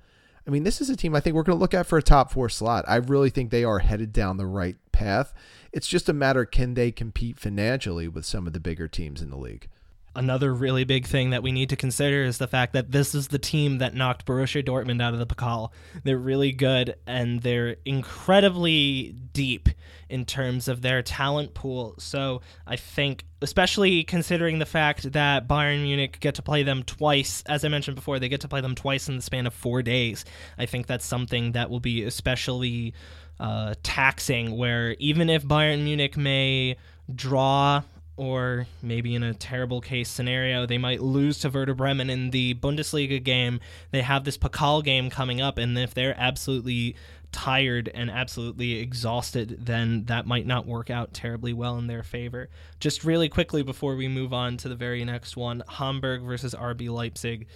I 0.46 0.50
mean, 0.50 0.64
this 0.64 0.82
is 0.82 0.90
a 0.90 0.96
team 0.98 1.16
I 1.16 1.22
think 1.22 1.38
we're 1.38 1.44
going 1.44 1.58
to 1.58 1.62
look 1.62 1.74
at 1.74 1.88
for 1.88 1.98
a 1.98 2.04
top 2.04 2.32
four 2.32 2.50
slot. 2.50 2.84
I 2.86 2.98
really 2.98 3.30
think 3.30 3.50
they 3.50 3.64
are 3.64 3.80
headed 3.80 4.12
down 4.12 4.36
the 4.36 4.46
right 4.46 4.76
path. 4.92 5.34
It's 5.72 5.88
just 5.88 6.10
a 6.10 6.14
matter 6.14 6.44
can 6.44 6.74
they 6.74 6.92
compete 6.92 7.40
financially 7.40 8.10
with 8.10 8.26
some 8.26 8.46
of 8.46 8.52
the 8.52 8.60
bigger 8.60 8.90
teams 8.90 9.22
in 9.22 9.30
the 9.30 9.38
league 9.38 9.70
another 10.16 10.54
really 10.54 10.84
big 10.84 11.06
thing 11.06 11.30
that 11.30 11.44
we 11.44 11.52
need 11.52 11.70
to 11.70 11.76
consider 11.76 12.24
is 12.24 12.38
the 12.38 12.48
fact 12.48 12.74
that 12.74 12.92
this 12.92 13.14
is 13.14 13.28
the 13.28 13.40
team 13.40 13.78
that 13.78 13.94
knocked 13.94 14.26
Borussia 14.26 14.66
Dortmund 14.66 15.02
out 15.02 15.14
of 15.14 15.20
the 15.20 15.28
Pokal. 15.28 15.72
They're 16.04 16.18
really 16.18 16.52
good 16.52 16.96
and 17.06 17.42
they're 17.42 17.78
incredibly 17.86 19.16
deep 19.34 19.70
in 20.10 20.26
terms 20.26 20.68
of 20.68 20.82
their 20.82 21.04
talent 21.04 21.54
pool. 21.54 21.94
So 22.00 22.42
I 22.66 22.78
think, 22.78 23.26
especially 23.42 24.04
considering 24.04 24.60
the 24.60 24.66
fact 24.66 25.12
that 25.12 25.48
Bayern 25.48 25.84
Munich 25.84 26.20
get 26.20 26.36
to 26.36 26.42
play 26.42 26.64
them 26.64 26.84
twice, 26.84 27.44
as 27.46 27.64
I 27.64 27.68
mentioned 27.68 27.96
before, 27.96 28.20
they 28.20 28.30
get 28.30 28.42
to 28.42 28.48
play 28.48 28.62
them 28.62 28.76
twice 28.76 29.10
in 29.10 29.18
the 29.18 29.22
span 29.22 29.46
of 29.46 29.54
four 29.54 29.82
days. 29.82 30.26
I 30.58 30.66
think 30.66 30.88
that's 30.88 31.06
something 31.06 31.52
that 31.52 31.70
will 31.70 31.80
be 31.80 32.04
especially 32.04 32.94
uh, 33.40 33.76
taxing, 33.84 34.58
where 34.58 34.96
even 35.00 35.30
if 35.30 35.44
Bayern 35.44 35.84
Munich 35.84 36.18
may 36.18 36.78
draw 37.14 37.84
or 38.18 38.66
maybe 38.82 39.16
in 39.16 39.24
a 39.24 39.34
terrible 39.34 39.80
case 39.80 40.10
scenario, 40.10 40.66
they 40.66 40.78
might 40.78 41.02
lose 41.02 41.40
to 41.40 41.50
Werder 41.50 41.76
Bremen 41.76 42.10
in 42.10 42.32
the 42.32 42.56
Bundesliga 42.56 43.24
game. 43.24 43.60
They 43.92 44.02
have 44.02 44.24
this 44.24 44.38
Pokal 44.38 44.84
game 44.84 45.10
coming 45.10 45.40
up, 45.40 45.58
and 45.58 45.78
if 45.78 45.94
they're 45.94 46.16
absolutely 46.18 46.96
tired 47.32 47.90
and 47.94 48.10
absolutely 48.10 48.80
exhausted, 48.80 49.58
then 49.66 50.06
that 50.06 50.26
might 50.26 50.48
not 50.48 50.66
work 50.66 50.90
out 50.90 51.14
terribly 51.14 51.54
well 51.54 51.78
in 51.78 51.88
their 51.88 52.04
favor. 52.04 52.50
Just 52.80 53.04
really 53.04 53.30
quickly 53.30 53.64
before 53.64 53.96
we 53.96 54.08
move 54.08 54.34
on 54.34 54.58
to 54.58 54.70
the 54.70 54.76
very 54.76 55.04
next 55.06 55.38
one 55.38 55.64
Hamburg 55.68 56.24
versus 56.24 56.56
RB 56.56 56.90
Leipzig. 56.90 57.48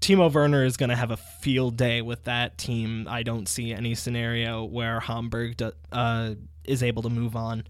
Timo 0.00 0.32
Werner 0.32 0.64
is 0.64 0.76
going 0.76 0.90
to 0.90 0.96
have 0.96 1.10
a 1.10 1.16
field 1.16 1.76
day 1.76 2.02
with 2.02 2.24
that 2.24 2.56
team. 2.56 3.06
I 3.08 3.24
don't 3.24 3.48
see 3.48 3.72
any 3.72 3.94
scenario 3.96 4.64
where 4.64 5.00
Hamburg 5.00 5.56
do, 5.56 5.72
uh, 5.90 6.34
is 6.64 6.82
able 6.82 7.02
to 7.02 7.10
move 7.10 7.34
on. 7.34 7.64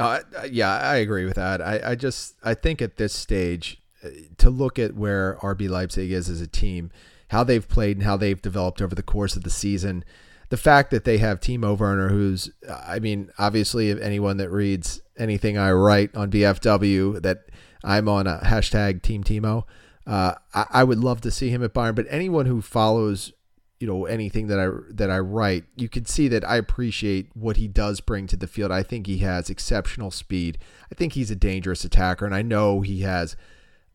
Uh, 0.00 0.20
yeah, 0.50 0.78
I 0.78 0.96
agree 0.96 1.26
with 1.26 1.34
that. 1.34 1.60
I, 1.60 1.80
I 1.84 1.94
just 1.94 2.34
I 2.42 2.54
think 2.54 2.80
at 2.80 2.96
this 2.96 3.12
stage 3.12 3.82
uh, 4.02 4.08
to 4.38 4.48
look 4.48 4.78
at 4.78 4.94
where 4.94 5.36
RB 5.42 5.68
Leipzig 5.68 6.10
is 6.10 6.30
as 6.30 6.40
a 6.40 6.46
team, 6.46 6.90
how 7.28 7.44
they've 7.44 7.68
played 7.68 7.98
and 7.98 8.06
how 8.06 8.16
they've 8.16 8.40
developed 8.40 8.80
over 8.80 8.94
the 8.94 9.02
course 9.02 9.36
of 9.36 9.44
the 9.44 9.50
season, 9.50 10.02
the 10.48 10.56
fact 10.56 10.90
that 10.90 11.04
they 11.04 11.18
have 11.18 11.38
Timo 11.38 11.78
Werner, 11.78 12.08
who's 12.08 12.50
I 12.66 12.98
mean, 12.98 13.30
obviously, 13.38 13.90
if 13.90 14.00
anyone 14.00 14.38
that 14.38 14.50
reads 14.50 15.02
anything 15.18 15.58
I 15.58 15.70
write 15.72 16.16
on 16.16 16.30
BFW, 16.30 17.20
that 17.20 17.50
I'm 17.84 18.08
on 18.08 18.26
a 18.26 18.38
hashtag 18.38 19.02
Team 19.02 19.22
Timo. 19.22 19.64
Uh, 20.06 20.34
I, 20.54 20.66
I 20.70 20.84
would 20.84 20.98
love 20.98 21.20
to 21.20 21.30
see 21.30 21.50
him 21.50 21.62
at 21.62 21.74
Bayern, 21.74 21.94
but 21.94 22.06
anyone 22.08 22.46
who 22.46 22.62
follows 22.62 23.34
you 23.80 23.86
know 23.86 24.04
anything 24.04 24.46
that 24.48 24.60
I 24.60 24.68
that 24.92 25.10
I 25.10 25.18
write, 25.18 25.64
you 25.74 25.88
can 25.88 26.04
see 26.04 26.28
that 26.28 26.46
I 26.48 26.56
appreciate 26.56 27.30
what 27.34 27.56
he 27.56 27.66
does 27.66 28.00
bring 28.00 28.26
to 28.28 28.36
the 28.36 28.46
field. 28.46 28.70
I 28.70 28.82
think 28.82 29.06
he 29.06 29.18
has 29.18 29.48
exceptional 29.48 30.10
speed. 30.10 30.58
I 30.92 30.94
think 30.94 31.14
he's 31.14 31.30
a 31.30 31.36
dangerous 31.36 31.82
attacker, 31.82 32.26
and 32.26 32.34
I 32.34 32.42
know 32.42 32.82
he 32.82 33.00
has 33.00 33.36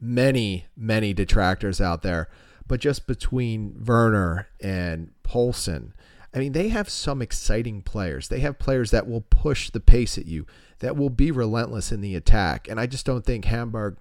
many 0.01 0.65
many 0.75 1.13
detractors 1.13 1.79
out 1.79 2.01
there. 2.01 2.29
But 2.67 2.79
just 2.79 3.05
between 3.05 3.85
Werner 3.85 4.47
and 4.59 5.11
Poulsen, 5.23 5.93
I 6.33 6.39
mean, 6.39 6.53
they 6.53 6.69
have 6.69 6.89
some 6.89 7.21
exciting 7.21 7.83
players. 7.83 8.27
They 8.27 8.39
have 8.39 8.57
players 8.57 8.89
that 8.89 9.07
will 9.07 9.21
push 9.21 9.69
the 9.69 9.79
pace 9.79 10.17
at 10.17 10.25
you, 10.25 10.47
that 10.79 10.97
will 10.97 11.11
be 11.11 11.29
relentless 11.29 11.91
in 11.91 12.01
the 12.01 12.15
attack. 12.15 12.67
And 12.67 12.79
I 12.79 12.87
just 12.87 13.05
don't 13.05 13.23
think 13.23 13.45
Hamburg, 13.45 13.97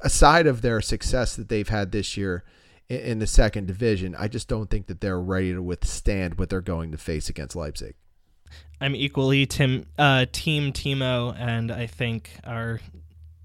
aside 0.00 0.46
of 0.46 0.62
their 0.62 0.80
success 0.80 1.34
that 1.34 1.48
they've 1.48 1.68
had 1.68 1.90
this 1.90 2.16
year 2.16 2.44
in 2.88 3.18
the 3.18 3.26
second 3.26 3.66
division. 3.66 4.14
I 4.18 4.28
just 4.28 4.48
don't 4.48 4.68
think 4.70 4.86
that 4.86 5.00
they're 5.00 5.20
ready 5.20 5.52
to 5.52 5.62
withstand 5.62 6.38
what 6.38 6.50
they're 6.50 6.60
going 6.60 6.92
to 6.92 6.98
face 6.98 7.28
against 7.28 7.56
Leipzig. 7.56 7.94
I'm 8.80 8.94
equally 8.94 9.46
Tim 9.46 9.86
uh, 9.98 10.26
Team 10.30 10.72
Timo, 10.72 11.34
and 11.38 11.72
I 11.72 11.86
think 11.86 12.30
our 12.44 12.80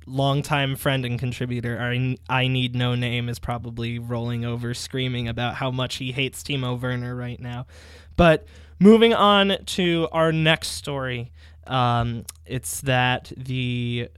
longtime 0.05 0.75
friend 0.75 1.05
and 1.05 1.19
contributor, 1.19 1.79
I, 1.79 2.17
I 2.27 2.47
Need 2.47 2.75
No 2.75 2.95
Name, 2.95 3.29
is 3.29 3.39
probably 3.39 3.99
rolling 3.99 4.43
over 4.43 4.73
screaming 4.73 5.27
about 5.27 5.55
how 5.55 5.71
much 5.71 5.95
he 5.95 6.11
hates 6.11 6.43
Timo 6.43 6.79
Werner 6.79 7.15
right 7.15 7.39
now. 7.39 7.67
But 8.15 8.47
moving 8.79 9.13
on 9.13 9.57
to 9.65 10.07
our 10.11 10.31
next 10.31 10.69
story, 10.69 11.31
um, 11.67 12.25
it's 12.45 12.81
that 12.81 13.31
the 13.37 14.09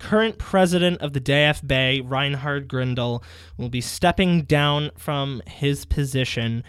current 0.00 0.38
president 0.38 1.00
of 1.00 1.12
the 1.12 1.20
DFB, 1.20 2.10
Reinhard 2.10 2.68
Grindel, 2.68 3.22
will 3.56 3.68
be 3.68 3.80
stepping 3.80 4.42
down 4.42 4.90
from 4.96 5.42
his 5.46 5.84
position. 5.84 6.64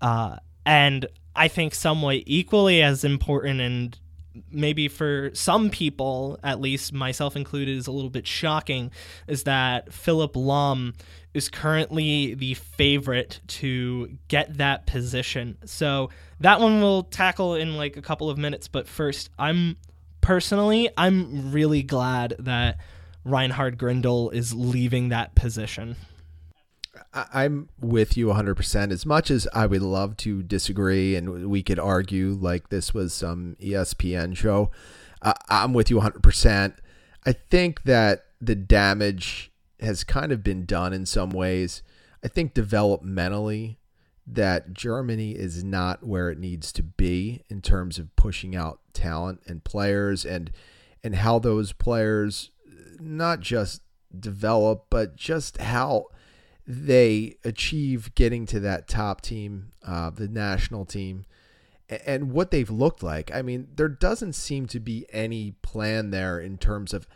Uh, 0.00 0.36
and 0.64 1.06
I 1.34 1.48
think 1.48 1.74
somewhat 1.74 2.22
equally 2.26 2.82
as 2.82 3.02
important 3.02 3.60
and 3.60 3.98
maybe 4.50 4.88
for 4.88 5.30
some 5.32 5.70
people, 5.70 6.38
at 6.42 6.60
least 6.60 6.92
myself 6.92 7.36
included, 7.36 7.76
is 7.76 7.86
a 7.86 7.92
little 7.92 8.10
bit 8.10 8.26
shocking, 8.26 8.90
is 9.26 9.44
that 9.44 9.92
Philipp 9.92 10.34
Lahm 10.34 10.94
is 11.32 11.48
currently 11.48 12.34
the 12.34 12.54
favorite 12.54 13.40
to 13.46 14.18
get 14.28 14.58
that 14.58 14.86
position. 14.86 15.56
So 15.64 16.10
that 16.40 16.60
one 16.60 16.80
we'll 16.80 17.04
tackle 17.04 17.54
in 17.54 17.76
like 17.76 17.96
a 17.96 18.02
couple 18.02 18.30
of 18.30 18.38
minutes. 18.38 18.68
But 18.68 18.86
first, 18.86 19.30
I'm 19.38 19.76
personally, 20.26 20.90
I'm 20.98 21.52
really 21.52 21.84
glad 21.84 22.34
that 22.40 22.78
Reinhard 23.24 23.78
Grindel 23.78 24.34
is 24.34 24.52
leaving 24.52 25.10
that 25.10 25.36
position. 25.36 25.94
I'm 27.14 27.68
with 27.80 28.16
you 28.16 28.26
100%. 28.26 28.90
As 28.90 29.06
much 29.06 29.30
as 29.30 29.46
I 29.54 29.66
would 29.66 29.82
love 29.82 30.16
to 30.18 30.42
disagree 30.42 31.14
and 31.14 31.48
we 31.48 31.62
could 31.62 31.78
argue 31.78 32.36
like 32.40 32.70
this 32.70 32.92
was 32.92 33.14
some 33.14 33.56
ESPN 33.62 34.36
show, 34.36 34.72
uh, 35.22 35.34
I'm 35.48 35.72
with 35.72 35.90
you 35.90 36.00
100%. 36.00 36.74
I 37.24 37.32
think 37.32 37.84
that 37.84 38.24
the 38.40 38.56
damage 38.56 39.52
has 39.78 40.02
kind 40.02 40.32
of 40.32 40.42
been 40.42 40.66
done 40.66 40.92
in 40.92 41.06
some 41.06 41.30
ways. 41.30 41.84
I 42.24 42.26
think 42.26 42.52
developmentally, 42.52 43.76
that 44.26 44.72
Germany 44.72 45.32
is 45.32 45.62
not 45.62 46.04
where 46.04 46.30
it 46.30 46.38
needs 46.38 46.72
to 46.72 46.82
be 46.82 47.42
in 47.48 47.62
terms 47.62 47.98
of 47.98 48.14
pushing 48.16 48.56
out 48.56 48.80
talent 48.92 49.40
and 49.46 49.62
players 49.62 50.24
and 50.24 50.50
and 51.04 51.16
how 51.16 51.38
those 51.38 51.72
players 51.72 52.50
not 52.98 53.40
just 53.40 53.82
develop 54.18 54.86
but 54.90 55.14
just 55.16 55.58
how 55.58 56.06
they 56.66 57.36
achieve 57.44 58.14
getting 58.14 58.44
to 58.46 58.58
that 58.60 58.88
top 58.88 59.20
team, 59.20 59.72
uh, 59.86 60.10
the 60.10 60.26
national 60.26 60.84
team, 60.84 61.24
and 61.88 62.32
what 62.32 62.50
they've 62.50 62.70
looked 62.70 63.02
like. 63.02 63.32
I 63.32 63.42
mean, 63.42 63.68
there 63.76 63.88
doesn't 63.88 64.32
seem 64.32 64.66
to 64.68 64.80
be 64.80 65.06
any 65.12 65.52
plan 65.62 66.10
there 66.10 66.40
in 66.40 66.58
terms 66.58 66.92
of 66.92 67.06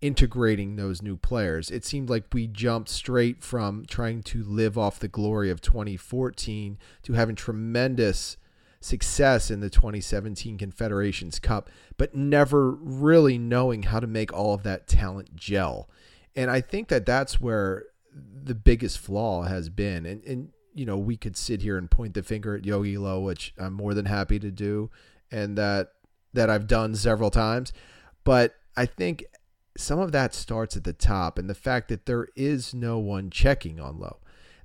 integrating 0.00 0.76
those 0.76 1.02
new 1.02 1.16
players. 1.16 1.70
It 1.70 1.84
seemed 1.84 2.08
like 2.08 2.24
we 2.32 2.46
jumped 2.46 2.88
straight 2.88 3.42
from 3.42 3.84
trying 3.86 4.22
to 4.24 4.44
live 4.44 4.78
off 4.78 5.00
the 5.00 5.08
glory 5.08 5.50
of 5.50 5.60
2014 5.60 6.78
to 7.02 7.12
having 7.14 7.34
tremendous 7.34 8.36
success 8.80 9.50
in 9.50 9.60
the 9.60 9.70
2017 9.70 10.56
Confederations 10.56 11.38
Cup, 11.40 11.68
but 11.96 12.14
never 12.14 12.70
really 12.70 13.38
knowing 13.38 13.84
how 13.84 13.98
to 13.98 14.06
make 14.06 14.32
all 14.32 14.54
of 14.54 14.62
that 14.62 14.86
talent 14.86 15.34
gel. 15.34 15.88
And 16.36 16.50
I 16.50 16.60
think 16.60 16.88
that 16.88 17.04
that's 17.04 17.40
where 17.40 17.84
the 18.14 18.54
biggest 18.54 18.98
flaw 18.98 19.42
has 19.42 19.68
been. 19.68 20.06
And, 20.06 20.22
and 20.24 20.48
you 20.74 20.86
know, 20.86 20.96
we 20.96 21.16
could 21.16 21.36
sit 21.36 21.62
here 21.62 21.76
and 21.76 21.90
point 21.90 22.14
the 22.14 22.22
finger 22.22 22.54
at 22.54 22.62
Jogi 22.62 22.98
Low, 22.98 23.20
which 23.20 23.52
I'm 23.58 23.72
more 23.72 23.94
than 23.94 24.04
happy 24.04 24.38
to 24.38 24.52
do, 24.52 24.90
and 25.32 25.58
that 25.58 25.92
that 26.34 26.50
I've 26.50 26.68
done 26.68 26.94
several 26.94 27.30
times. 27.30 27.72
But 28.22 28.54
I 28.76 28.86
think 28.86 29.24
some 29.78 30.00
of 30.00 30.12
that 30.12 30.34
starts 30.34 30.76
at 30.76 30.84
the 30.84 30.92
top 30.92 31.38
and 31.38 31.48
the 31.48 31.54
fact 31.54 31.88
that 31.88 32.06
there 32.06 32.28
is 32.34 32.74
no 32.74 32.98
one 32.98 33.30
checking 33.30 33.78
on 33.78 33.98
Low. 33.98 34.18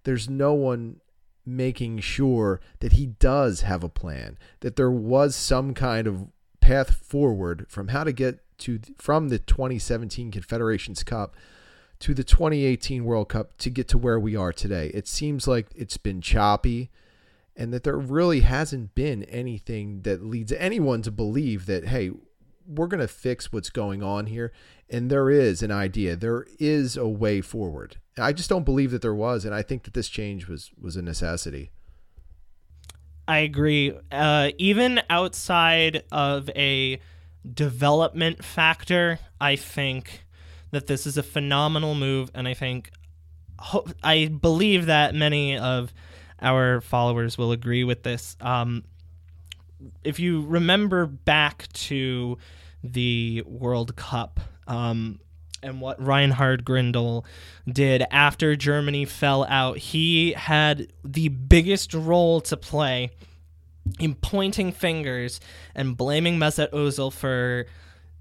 There's 0.04 0.28
no 0.28 0.54
one 0.54 1.02
making 1.46 2.00
sure 2.00 2.60
that 2.80 2.94
he 2.94 3.06
does 3.06 3.62
have 3.62 3.84
a 3.84 3.90
plan, 3.90 4.38
that 4.62 4.76
there 4.76 4.92
was 4.92 5.36
some 5.36 5.74
kind 5.74 6.08
of 6.08 6.28
path 6.62 6.96
forward 6.96 7.66
from 7.70 7.90
how 7.90 8.04
to 8.04 8.12
get 8.12 8.40
to 8.58 8.80
from 8.98 9.30
the 9.30 9.40
2017 9.40 10.32
Confederations 10.32 11.04
Cup 11.04 11.36
to 12.00 12.14
the 12.14 12.24
2018 12.24 13.06
World 13.06 13.30
Cup 13.30 13.58
to 13.58 13.70
get 13.70 13.88
to 13.90 13.98
where 13.98 14.20
we 14.20 14.36
are 14.36 14.52
today. 14.52 14.90
It 14.94 15.08
seems 15.08 15.48
like 15.48 15.68
it's 15.76 15.98
been 15.98 16.22
choppy 16.22 16.90
and 17.56 17.72
that 17.72 17.84
there 17.84 17.98
really 17.98 18.40
hasn't 18.40 18.96
been 18.96 19.24
anything 19.26 20.02
that 20.02 20.24
leads 20.24 20.52
anyone 20.54 21.02
to 21.04 21.12
believe 21.12 21.66
that 21.68 21.88
hey, 21.88 22.12
we're 22.66 22.88
going 22.88 23.02
to 23.02 23.08
fix 23.08 23.52
what's 23.52 23.70
going 23.70 24.02
on 24.02 24.28
here 24.28 24.52
and 24.94 25.10
there 25.10 25.30
is 25.30 25.62
an 25.62 25.72
idea 25.72 26.16
there 26.16 26.46
is 26.60 26.96
a 26.96 27.08
way 27.08 27.42
forward. 27.42 27.98
I 28.18 28.32
just 28.32 28.50
don't 28.50 28.64
believe 28.64 28.92
that 28.92 29.02
there 29.02 29.16
was 29.16 29.44
and 29.44 29.54
i 29.54 29.62
think 29.62 29.84
that 29.84 29.94
this 29.94 30.08
change 30.08 30.48
was 30.48 30.72
was 30.80 30.96
a 30.96 31.02
necessity. 31.02 31.72
I 33.28 33.40
agree. 33.40 33.98
Uh, 34.12 34.52
even 34.58 35.02
outside 35.10 36.04
of 36.12 36.50
a 36.56 37.00
development 37.54 38.44
factor 38.46 39.20
i 39.42 39.58
think 39.58 40.24
that 40.72 40.88
this 40.88 41.06
is 41.06 41.18
a 41.18 41.24
phenomenal 41.24 41.94
move 41.94 42.32
and 42.34 42.48
i 42.48 42.54
think 42.54 42.90
i 44.02 44.28
believe 44.28 44.86
that 44.86 45.14
many 45.14 45.58
of 45.58 45.94
our 46.44 46.82
followers 46.82 47.38
will 47.38 47.52
agree 47.52 47.84
with 47.84 48.04
this. 48.04 48.36
Um, 48.42 48.84
if 50.04 50.20
you 50.20 50.42
remember 50.46 51.06
back 51.06 51.68
to 51.74 52.38
the 52.84 53.44
World 53.46 53.96
Cup 53.96 54.40
um, 54.68 55.20
and 55.62 55.80
what 55.82 56.04
Reinhard 56.04 56.66
Grindel 56.66 57.26
did 57.68 58.04
after 58.12 58.56
Germany 58.56 59.06
fell 59.06 59.46
out, 59.46 59.78
he 59.78 60.34
had 60.34 60.92
the 61.04 61.30
biggest 61.30 61.94
role 61.94 62.42
to 62.42 62.58
play 62.58 63.12
in 64.00 64.16
pointing 64.16 64.72
fingers 64.72 65.40
and 65.76 65.98
blaming 65.98 66.38
Mesut 66.38 66.72
Ozil 66.72 67.12
for 67.12 67.66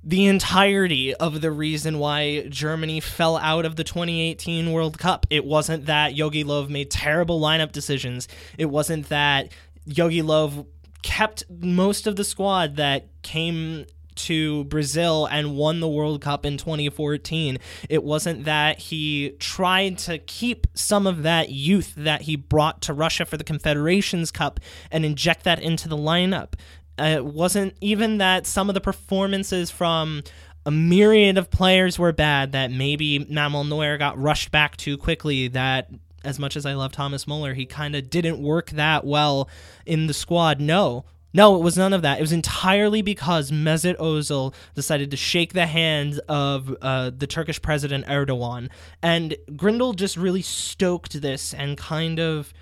the 0.05 0.27
entirety 0.27 1.15
of 1.15 1.41
the 1.41 1.51
reason 1.51 1.99
why 1.99 2.47
Germany 2.49 2.99
fell 2.99 3.37
out 3.37 3.65
of 3.65 3.77
the 3.77 3.85
2018 3.85 4.73
World 4.73 4.99
Cup. 4.99 5.27
It 5.31 5.45
wasn't 5.45 5.87
that 5.87 6.15
Jogi 6.15 6.45
Low 6.45 6.67
made 6.67 6.91
terrible 6.91 7.41
lineup 7.41 7.71
decisions. 7.71 8.27
It 8.59 8.67
wasn't 8.67 9.09
that 9.11 9.53
Jogi 9.89 10.25
Low 10.25 10.67
kept 11.03 11.45
most 11.49 12.07
of 12.07 12.17
the 12.17 12.25
squad 12.25 12.77
that 12.77 13.07
came 13.23 13.87
to 14.17 14.65
Brazil 14.65 15.27
and 15.27 15.57
won 15.57 15.81
the 15.81 15.89
World 15.89 16.21
Cup 16.21 16.45
in 16.47 16.57
2014. 16.57 17.59
It 17.89 18.03
wasn't 18.05 18.45
that 18.45 18.79
he 18.79 19.31
tried 19.39 19.99
to 19.99 20.19
keep 20.19 20.67
some 20.75 21.07
of 21.07 21.23
that 21.23 21.51
youth 21.51 21.95
that 21.97 22.23
he 22.23 22.37
brought 22.37 22.81
to 22.83 22.93
Russia 22.93 23.25
for 23.25 23.37
the 23.37 23.45
Confederations 23.45 24.31
Cup 24.31 24.61
and 24.91 25.05
inject 25.05 25.45
that 25.45 25.61
into 25.61 25.89
the 25.89 25.97
lineup. 25.97 26.55
Uh, 26.99 27.05
it 27.05 27.25
wasn't 27.25 27.75
even 27.81 28.19
that 28.19 28.47
some 28.47 28.69
of 28.69 28.75
the 28.75 28.81
performances 28.81 29.71
from 29.71 30.23
a 30.65 30.71
myriad 30.71 31.39
of 31.39 31.51
players 31.51 31.99
were 31.99 32.13
bad, 32.13 32.53
that 32.53 32.71
maybe 32.71 33.19
Manuel 33.19 33.65
Neuer 33.65 33.99
got 33.99 34.19
rushed 34.19 34.51
back 34.51 34.77
too 34.77 34.97
quickly, 34.97 35.49
that 35.49 35.91
as 36.25 36.39
much 36.39 36.57
as 36.57 36.65
I 36.67 36.75
love 36.75 36.93
Thomas 36.93 37.27
Muller, 37.27 37.55
he 37.55 37.67
kind 37.67 37.97
of 37.97 38.09
didn't 38.09 38.41
work 38.41 38.71
that 38.71 39.05
well 39.05 39.49
in 39.87 40.07
the 40.07 40.15
squad. 40.15 40.61
No, 40.61 41.05
no, 41.33 41.57
it 41.57 41.63
was 41.63 41.77
none 41.77 41.93
of 41.93 42.03
that. 42.03 42.19
It 42.19 42.21
was 42.21 42.33
entirely 42.33 43.03
because 43.03 43.51
Mesut 43.51 43.97
Ozil 43.97 44.55
decided 44.75 45.11
to 45.11 45.17
shake 45.17 45.53
the 45.53 45.67
hand 45.67 46.21
of 46.29 46.77
uh, 46.83 47.11
the 47.17 47.27
Turkish 47.27 47.61
president 47.63 48.07
Erdogan, 48.07 48.69
and 49.03 49.37
Grindel 49.51 49.97
just 49.97 50.17
really 50.17 50.43
stoked 50.43 51.21
this 51.21 51.55
and 51.55 51.77
kind 51.79 52.21
of 52.21 52.53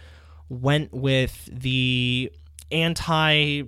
went 0.49 0.93
with 0.93 1.49
the 1.53 2.33
anti, 2.71 3.63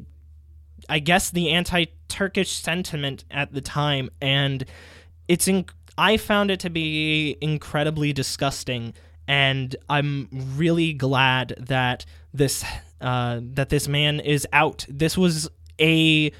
I 0.88 0.98
guess 0.98 1.30
the 1.30 1.50
anti-Turkish 1.50 2.50
sentiment 2.50 3.24
at 3.30 3.52
the 3.52 3.60
time, 3.60 4.10
and 4.20 4.64
it's 5.28 5.48
in. 5.48 5.66
I 5.98 6.16
found 6.16 6.50
it 6.50 6.58
to 6.60 6.70
be 6.70 7.36
incredibly 7.42 8.14
disgusting 8.14 8.94
and 9.28 9.76
I'm 9.88 10.28
really 10.56 10.92
glad 10.92 11.54
that 11.58 12.04
this 12.34 12.64
uh, 13.02 13.40
that 13.42 13.68
this 13.68 13.88
man 13.88 14.20
is 14.20 14.46
out. 14.52 14.86
This 14.88 15.18
was 15.18 15.48
a 15.80 16.32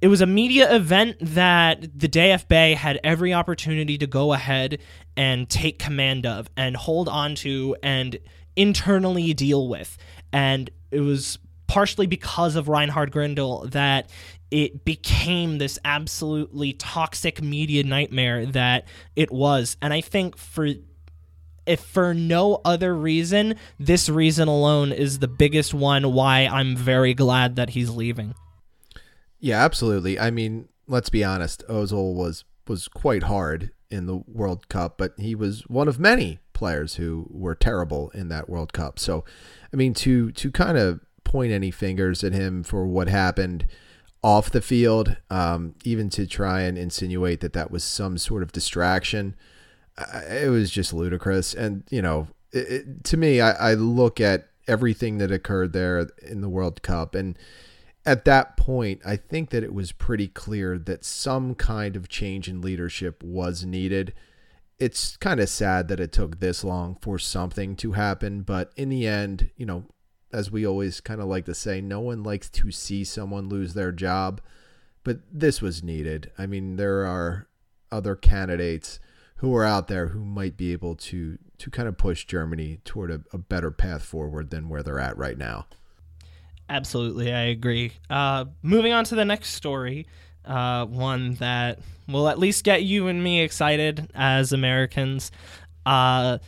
it 0.00 0.08
was 0.08 0.20
a 0.20 0.26
media 0.26 0.74
event 0.74 1.16
that 1.20 1.80
the 1.98 2.08
DFB 2.08 2.74
had 2.74 3.00
every 3.02 3.32
opportunity 3.32 3.96
to 3.96 4.06
go 4.06 4.34
ahead 4.34 4.78
and 5.16 5.48
take 5.48 5.78
command 5.78 6.26
of 6.26 6.50
and 6.58 6.76
hold 6.76 7.08
on 7.08 7.34
to 7.36 7.74
and 7.82 8.18
internally 8.54 9.32
deal 9.32 9.66
with. 9.66 9.96
And 10.30 10.68
it 10.90 11.00
was 11.00 11.38
partially 11.66 12.06
because 12.06 12.54
of 12.54 12.68
Reinhard 12.68 13.12
Grindel 13.12 13.70
that 13.70 14.10
it 14.50 14.84
became 14.84 15.58
this 15.58 15.78
absolutely 15.84 16.74
toxic 16.74 17.42
media 17.42 17.82
nightmare 17.82 18.44
that 18.46 18.86
it 19.16 19.32
was. 19.32 19.76
And 19.80 19.92
I 19.92 20.00
think 20.00 20.36
for 20.36 20.68
if 21.66 21.80
for 21.80 22.14
no 22.14 22.60
other 22.64 22.94
reason, 22.94 23.56
this 23.78 24.08
reason 24.08 24.48
alone 24.48 24.92
is 24.92 25.18
the 25.18 25.28
biggest 25.28 25.74
one 25.74 26.12
why 26.12 26.46
I'm 26.46 26.76
very 26.76 27.14
glad 27.14 27.56
that 27.56 27.70
he's 27.70 27.90
leaving. 27.90 28.34
Yeah, 29.40 29.62
absolutely. 29.64 30.18
I 30.18 30.30
mean, 30.30 30.68
let's 30.86 31.10
be 31.10 31.24
honest, 31.24 31.64
Ozil 31.68 32.14
was 32.14 32.44
was 32.66 32.88
quite 32.88 33.24
hard 33.24 33.70
in 33.90 34.06
the 34.06 34.16
World 34.16 34.68
Cup, 34.68 34.96
but 34.96 35.12
he 35.18 35.34
was 35.34 35.62
one 35.68 35.86
of 35.86 35.98
many 35.98 36.40
players 36.52 36.94
who 36.94 37.26
were 37.30 37.54
terrible 37.54 38.10
in 38.10 38.28
that 38.28 38.48
World 38.48 38.72
Cup. 38.72 38.98
So, 38.98 39.24
I 39.72 39.76
mean, 39.76 39.94
to 39.94 40.32
to 40.32 40.50
kind 40.50 40.78
of 40.78 41.00
point 41.24 41.52
any 41.52 41.70
fingers 41.70 42.24
at 42.24 42.32
him 42.32 42.62
for 42.62 42.86
what 42.86 43.08
happened 43.08 43.66
off 44.22 44.50
the 44.50 44.62
field, 44.62 45.16
um, 45.28 45.74
even 45.84 46.08
to 46.08 46.26
try 46.26 46.62
and 46.62 46.78
insinuate 46.78 47.40
that 47.40 47.52
that 47.52 47.70
was 47.70 47.84
some 47.84 48.16
sort 48.16 48.42
of 48.42 48.52
distraction 48.52 49.34
it 49.98 50.50
was 50.50 50.70
just 50.70 50.92
ludicrous. 50.92 51.54
And 51.54 51.84
you 51.90 52.02
know, 52.02 52.28
it, 52.52 52.72
it, 52.72 53.04
to 53.04 53.16
me, 53.16 53.40
I, 53.40 53.70
I 53.70 53.74
look 53.74 54.20
at 54.20 54.48
everything 54.66 55.18
that 55.18 55.30
occurred 55.30 55.72
there 55.72 56.08
in 56.22 56.40
the 56.40 56.48
World 56.48 56.82
Cup, 56.82 57.14
and 57.14 57.38
at 58.06 58.24
that 58.26 58.56
point, 58.56 59.00
I 59.04 59.16
think 59.16 59.50
that 59.50 59.64
it 59.64 59.72
was 59.72 59.92
pretty 59.92 60.28
clear 60.28 60.78
that 60.78 61.04
some 61.04 61.54
kind 61.54 61.96
of 61.96 62.08
change 62.08 62.48
in 62.48 62.60
leadership 62.60 63.22
was 63.22 63.64
needed. 63.64 64.12
It's 64.78 65.16
kind 65.16 65.40
of 65.40 65.48
sad 65.48 65.88
that 65.88 66.00
it 66.00 66.12
took 66.12 66.40
this 66.40 66.64
long 66.64 66.96
for 67.00 67.18
something 67.18 67.76
to 67.76 67.92
happen, 67.92 68.42
but 68.42 68.72
in 68.76 68.90
the 68.90 69.06
end, 69.06 69.50
you 69.56 69.64
know, 69.64 69.84
as 70.32 70.50
we 70.50 70.66
always 70.66 71.00
kind 71.00 71.20
of 71.20 71.28
like 71.28 71.44
to 71.46 71.54
say, 71.54 71.80
no 71.80 72.00
one 72.00 72.22
likes 72.22 72.50
to 72.50 72.70
see 72.70 73.04
someone 73.04 73.48
lose 73.48 73.72
their 73.72 73.92
job, 73.92 74.40
but 75.04 75.20
this 75.32 75.62
was 75.62 75.82
needed. 75.82 76.30
I 76.36 76.46
mean, 76.46 76.76
there 76.76 77.06
are 77.06 77.46
other 77.90 78.16
candidates 78.16 78.98
who 79.36 79.54
are 79.54 79.64
out 79.64 79.88
there 79.88 80.08
who 80.08 80.24
might 80.24 80.56
be 80.56 80.72
able 80.72 80.94
to 80.94 81.38
to 81.58 81.70
kind 81.70 81.88
of 81.88 81.96
push 81.96 82.24
Germany 82.24 82.80
toward 82.84 83.10
a, 83.10 83.22
a 83.32 83.38
better 83.38 83.70
path 83.70 84.02
forward 84.02 84.50
than 84.50 84.68
where 84.68 84.82
they're 84.82 84.98
at 84.98 85.16
right 85.16 85.38
now. 85.38 85.66
Absolutely, 86.68 87.32
I 87.32 87.42
agree. 87.42 87.92
Uh, 88.08 88.46
moving 88.62 88.92
on 88.92 89.04
to 89.04 89.14
the 89.14 89.24
next 89.24 89.50
story, 89.50 90.06
uh, 90.44 90.86
one 90.86 91.34
that 91.34 91.78
will 92.08 92.28
at 92.28 92.38
least 92.38 92.64
get 92.64 92.82
you 92.82 93.08
and 93.08 93.22
me 93.22 93.42
excited 93.42 94.10
as 94.14 94.52
Americans. 94.52 95.30
Uh, 95.84 96.38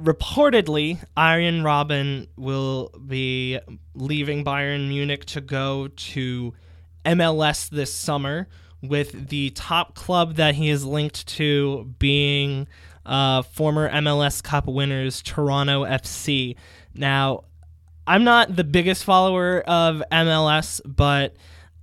reportedly, 0.00 0.98
Arjen 1.16 1.62
Robben 1.62 2.28
will 2.36 2.90
be 3.06 3.58
leaving 3.94 4.44
Bayern 4.44 4.88
Munich 4.88 5.24
to 5.26 5.40
go 5.40 5.88
to 5.88 6.54
MLS 7.04 7.68
this 7.70 7.94
summer 7.94 8.48
with 8.88 9.28
the 9.28 9.50
top 9.50 9.94
club 9.94 10.36
that 10.36 10.54
he 10.54 10.68
is 10.68 10.84
linked 10.84 11.26
to 11.28 11.92
being 11.98 12.66
uh, 13.06 13.42
former 13.42 13.90
MLS 13.90 14.42
Cup 14.42 14.66
winners 14.66 15.22
Toronto 15.22 15.84
FC. 15.84 16.56
Now, 16.94 17.44
I'm 18.06 18.24
not 18.24 18.54
the 18.54 18.64
biggest 18.64 19.04
follower 19.04 19.60
of 19.60 20.02
MLS, 20.10 20.80
but 20.84 21.36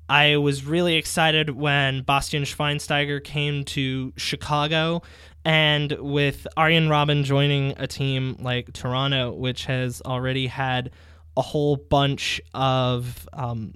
I 0.07 0.37
was 0.37 0.65
really 0.65 0.95
excited 0.95 1.51
when 1.51 2.01
Bastian 2.03 2.43
Schweinsteiger 2.43 3.23
came 3.23 3.63
to 3.65 4.13
Chicago. 4.17 5.01
And 5.43 5.93
with 5.93 6.45
Arjen 6.55 6.87
Robben 6.87 7.23
joining 7.23 7.73
a 7.77 7.87
team 7.87 8.35
like 8.39 8.73
Toronto, 8.73 9.31
which 9.31 9.65
has 9.65 10.01
already 10.05 10.45
had 10.45 10.91
a 11.35 11.41
whole 11.41 11.77
bunch 11.77 12.39
of 12.53 13.27
um, 13.33 13.73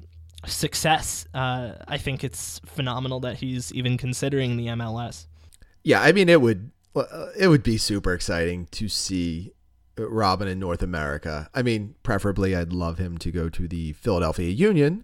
success, 0.47 1.27
uh, 1.33 1.73
I 1.87 1.97
think 1.97 2.23
it's 2.23 2.59
phenomenal 2.65 3.19
that 3.21 3.37
he's 3.37 3.73
even 3.73 3.97
considering 3.97 4.57
the 4.57 4.67
MLS. 4.67 5.25
Yeah, 5.83 6.01
I 6.01 6.11
mean, 6.11 6.29
it 6.29 6.41
would 6.41 6.71
uh, 6.95 7.27
it 7.37 7.47
would 7.47 7.63
be 7.63 7.77
super 7.77 8.13
exciting 8.13 8.67
to 8.71 8.87
see 8.87 9.53
Robben 9.97 10.47
in 10.47 10.59
North 10.59 10.81
America. 10.81 11.49
I 11.53 11.61
mean, 11.61 11.95
preferably, 12.03 12.55
I'd 12.55 12.73
love 12.73 12.97
him 12.97 13.17
to 13.19 13.31
go 13.31 13.49
to 13.49 13.67
the 13.67 13.93
Philadelphia 13.93 14.49
Union, 14.49 15.03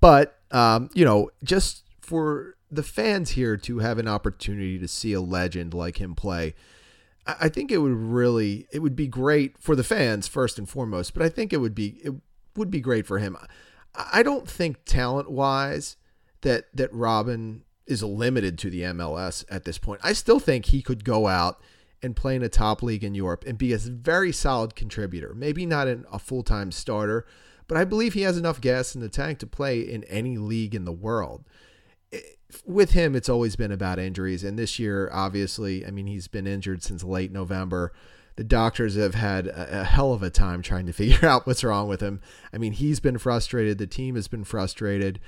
but 0.00 0.38
um, 0.50 0.90
you 0.94 1.04
know, 1.04 1.30
just 1.44 1.84
for 2.00 2.56
the 2.70 2.82
fans 2.82 3.30
here 3.30 3.56
to 3.56 3.78
have 3.80 3.98
an 3.98 4.08
opportunity 4.08 4.78
to 4.78 4.88
see 4.88 5.12
a 5.12 5.20
legend 5.20 5.74
like 5.74 6.00
him 6.00 6.14
play. 6.14 6.54
I 7.26 7.48
think 7.48 7.70
it 7.70 7.78
would 7.78 7.92
really 7.92 8.66
it 8.72 8.80
would 8.80 8.96
be 8.96 9.06
great 9.06 9.58
for 9.58 9.76
the 9.76 9.84
fans 9.84 10.26
first 10.26 10.58
and 10.58 10.68
foremost, 10.68 11.14
but 11.14 11.22
I 11.22 11.28
think 11.28 11.52
it 11.52 11.58
would 11.58 11.74
be 11.74 12.00
it 12.02 12.14
would 12.56 12.70
be 12.70 12.80
great 12.80 13.06
for 13.06 13.18
him. 13.18 13.36
I 13.94 14.22
don't 14.22 14.48
think 14.48 14.84
talent 14.84 15.30
wise 15.30 15.96
that 16.42 16.64
that 16.74 16.92
Robben 16.92 17.62
is 17.86 18.02
limited 18.02 18.56
to 18.58 18.70
the 18.70 18.82
MLS 18.82 19.44
at 19.50 19.64
this 19.64 19.78
point. 19.78 20.00
I 20.04 20.12
still 20.12 20.38
think 20.38 20.66
he 20.66 20.80
could 20.80 21.04
go 21.04 21.26
out 21.26 21.60
and 22.02 22.16
play 22.16 22.36
in 22.36 22.42
a 22.42 22.48
top 22.48 22.82
league 22.82 23.04
in 23.04 23.14
Europe 23.14 23.44
and 23.46 23.58
be 23.58 23.72
a 23.72 23.78
very 23.78 24.32
solid 24.32 24.74
contributor. 24.74 25.34
Maybe 25.34 25.66
not 25.66 25.88
in 25.88 26.04
a 26.10 26.18
full 26.18 26.42
time 26.42 26.72
starter, 26.72 27.26
but 27.66 27.76
I 27.76 27.84
believe 27.84 28.14
he 28.14 28.22
has 28.22 28.38
enough 28.38 28.60
gas 28.60 28.94
in 28.94 29.00
the 29.00 29.08
tank 29.08 29.38
to 29.40 29.46
play 29.46 29.80
in 29.80 30.04
any 30.04 30.38
league 30.38 30.74
in 30.74 30.84
the 30.84 30.92
world. 30.92 31.44
With 32.64 32.92
him, 32.92 33.14
it's 33.14 33.28
always 33.28 33.54
been 33.54 33.70
about 33.70 33.98
injuries. 33.98 34.42
And 34.42 34.58
this 34.58 34.78
year, 34.78 35.08
obviously, 35.12 35.86
I 35.86 35.90
mean, 35.90 36.06
he's 36.06 36.26
been 36.26 36.46
injured 36.46 36.82
since 36.82 37.04
late 37.04 37.30
November. 37.30 37.92
The 38.40 38.44
doctors 38.44 38.96
have 38.96 39.14
had 39.14 39.48
a, 39.48 39.82
a 39.82 39.84
hell 39.84 40.14
of 40.14 40.22
a 40.22 40.30
time 40.30 40.62
trying 40.62 40.86
to 40.86 40.92
figure 40.94 41.28
out 41.28 41.46
what's 41.46 41.62
wrong 41.62 41.88
with 41.88 42.00
him. 42.00 42.22
I 42.54 42.56
mean, 42.56 42.72
he's 42.72 42.98
been 42.98 43.18
frustrated. 43.18 43.76
The 43.76 43.86
team 43.86 44.14
has 44.14 44.28
been 44.28 44.44
frustrated 44.44 45.20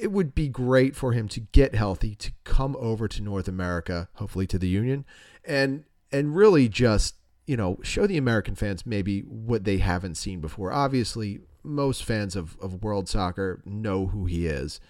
it 0.00 0.12
would 0.12 0.34
be 0.34 0.48
great 0.48 0.94
for 0.94 1.12
him 1.12 1.28
to 1.28 1.40
get 1.40 1.74
healthy, 1.74 2.14
to 2.14 2.32
come 2.44 2.76
over 2.78 3.08
to 3.08 3.22
North 3.22 3.48
America, 3.48 4.08
hopefully 4.14 4.46
to 4.46 4.58
the 4.58 4.68
Union, 4.68 5.04
and 5.44 5.84
and 6.10 6.34
really 6.34 6.68
just 6.68 7.16
you 7.46 7.56
know 7.56 7.78
show 7.82 8.06
the 8.06 8.16
American 8.16 8.54
fans 8.54 8.86
maybe 8.86 9.20
what 9.20 9.64
they 9.64 9.78
haven't 9.78 10.16
seen 10.16 10.40
before. 10.40 10.72
Obviously, 10.72 11.40
most 11.62 12.04
fans 12.04 12.36
of 12.36 12.56
of 12.60 12.82
world 12.82 13.08
soccer 13.08 13.60
know 13.64 14.06
who 14.06 14.26
he 14.26 14.46
is. 14.46 14.80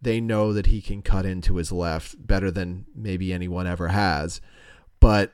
They 0.00 0.20
know 0.20 0.52
that 0.52 0.66
he 0.66 0.80
can 0.80 1.02
cut 1.02 1.24
into 1.24 1.56
his 1.56 1.72
left 1.72 2.26
better 2.26 2.50
than 2.50 2.86
maybe 2.94 3.32
anyone 3.32 3.66
ever 3.66 3.88
has. 3.88 4.40
But 5.00 5.32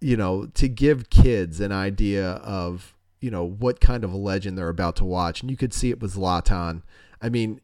you 0.00 0.16
know, 0.16 0.46
to 0.54 0.68
give 0.68 1.10
kids 1.10 1.60
an 1.60 1.72
idea 1.72 2.32
of 2.32 2.94
you 3.20 3.30
know 3.30 3.44
what 3.44 3.80
kind 3.80 4.02
of 4.02 4.12
a 4.12 4.16
legend 4.16 4.56
they're 4.56 4.68
about 4.68 4.96
to 4.96 5.04
watch, 5.04 5.40
and 5.42 5.50
you 5.50 5.56
could 5.56 5.74
see 5.74 5.90
it 5.90 6.00
with 6.00 6.14
Zlatan. 6.14 6.82
I 7.20 7.28
mean, 7.28 7.60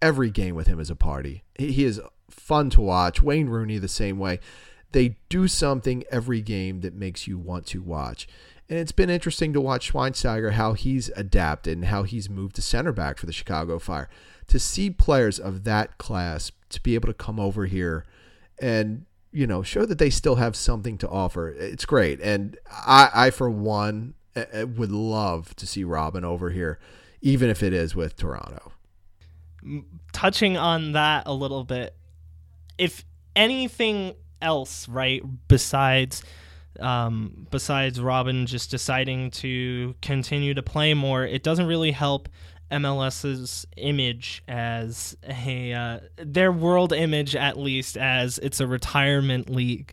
every 0.00 0.30
game 0.30 0.54
with 0.54 0.66
him 0.66 0.80
is 0.80 0.90
a 0.90 0.96
party. 0.96 1.44
He 1.58 1.84
is 1.84 2.00
fun 2.30 2.70
to 2.70 2.80
watch. 2.80 3.22
Wayne 3.22 3.48
Rooney 3.48 3.78
the 3.78 3.88
same 3.88 4.18
way. 4.18 4.40
They 4.92 5.16
do 5.28 5.48
something 5.48 6.04
every 6.10 6.40
game 6.40 6.80
that 6.80 6.94
makes 6.94 7.26
you 7.26 7.38
want 7.38 7.66
to 7.66 7.82
watch. 7.82 8.28
And 8.68 8.78
it's 8.78 8.92
been 8.92 9.10
interesting 9.10 9.52
to 9.52 9.60
watch 9.60 9.92
Schweinsteiger 9.92 10.52
how 10.52 10.72
he's 10.72 11.10
adapted 11.16 11.76
and 11.76 11.86
how 11.86 12.04
he's 12.04 12.30
moved 12.30 12.56
to 12.56 12.62
center 12.62 12.92
back 12.92 13.18
for 13.18 13.26
the 13.26 13.32
Chicago 13.32 13.78
Fire. 13.78 14.08
To 14.48 14.58
see 14.58 14.90
players 14.90 15.38
of 15.38 15.64
that 15.64 15.98
class 15.98 16.52
to 16.70 16.80
be 16.80 16.94
able 16.94 17.08
to 17.08 17.14
come 17.14 17.40
over 17.40 17.66
here 17.66 18.04
and 18.60 19.04
you 19.34 19.46
know 19.46 19.62
show 19.62 19.84
that 19.84 19.98
they 19.98 20.10
still 20.10 20.36
have 20.36 20.56
something 20.56 20.96
to 20.98 21.08
offer, 21.08 21.48
it's 21.50 21.84
great. 21.84 22.20
And 22.20 22.56
I, 22.70 23.10
I 23.14 23.30
for 23.30 23.50
one, 23.50 24.14
would 24.34 24.92
love 24.92 25.54
to 25.56 25.66
see 25.66 25.84
Robben 25.84 26.24
over 26.24 26.50
here, 26.50 26.78
even 27.20 27.50
if 27.50 27.62
it 27.62 27.72
is 27.72 27.94
with 27.94 28.16
Toronto 28.16 28.72
touching 30.12 30.56
on 30.56 30.92
that 30.92 31.24
a 31.26 31.32
little 31.32 31.64
bit, 31.64 31.94
if 32.78 33.04
anything 33.36 34.14
else, 34.40 34.88
right, 34.88 35.22
besides 35.48 36.22
um, 36.80 37.46
besides 37.52 38.00
Robben 38.00 38.46
just 38.46 38.70
deciding 38.70 39.30
to 39.30 39.94
continue 40.02 40.54
to 40.54 40.62
play 40.62 40.92
more, 40.92 41.24
it 41.24 41.44
doesn't 41.44 41.66
really 41.66 41.92
help 41.92 42.28
MLS's 42.70 43.66
image 43.76 44.42
as 44.48 45.16
a 45.22 45.72
uh, 45.72 46.00
their 46.16 46.52
world 46.52 46.92
image 46.92 47.36
at 47.36 47.58
least 47.58 47.96
as 47.96 48.38
it's 48.38 48.60
a 48.60 48.66
retirement 48.66 49.50
league. 49.50 49.92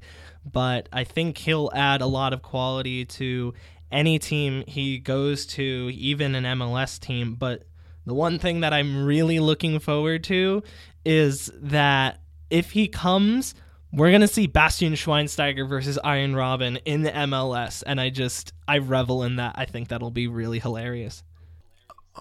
But 0.49 0.89
I 0.91 1.03
think 1.03 1.37
he'll 1.37 1.69
add 1.73 2.01
a 2.01 2.07
lot 2.07 2.33
of 2.33 2.41
quality 2.41 3.05
to 3.05 3.53
any 3.91 4.17
team 4.17 4.63
he 4.67 4.97
goes 4.97 5.45
to, 5.45 5.91
even 5.93 6.33
an 6.33 6.43
MLS 6.43 6.99
team. 6.99 7.35
But 7.35 7.63
the 8.05 8.13
one 8.13 8.39
thing 8.39 8.61
that 8.61 8.73
I'm 8.73 9.05
really 9.05 9.39
looking 9.39 9.79
forward 9.79 10.23
to 10.25 10.63
is 11.05 11.51
that 11.61 12.21
if 12.49 12.71
he 12.71 12.87
comes, 12.87 13.53
we're 13.93 14.11
gonna 14.11 14.27
see 14.27 14.47
Bastian 14.47 14.93
Schweinsteiger 14.93 15.67
versus 15.67 15.97
Arjen 15.97 16.33
Robben 16.33 16.79
in 16.85 17.01
the 17.03 17.11
MLS, 17.11 17.83
and 17.85 17.99
I 17.99 18.09
just 18.09 18.53
I 18.67 18.77
revel 18.77 19.23
in 19.23 19.35
that. 19.35 19.55
I 19.57 19.65
think 19.65 19.89
that'll 19.89 20.11
be 20.11 20.27
really 20.27 20.59
hilarious. 20.59 21.23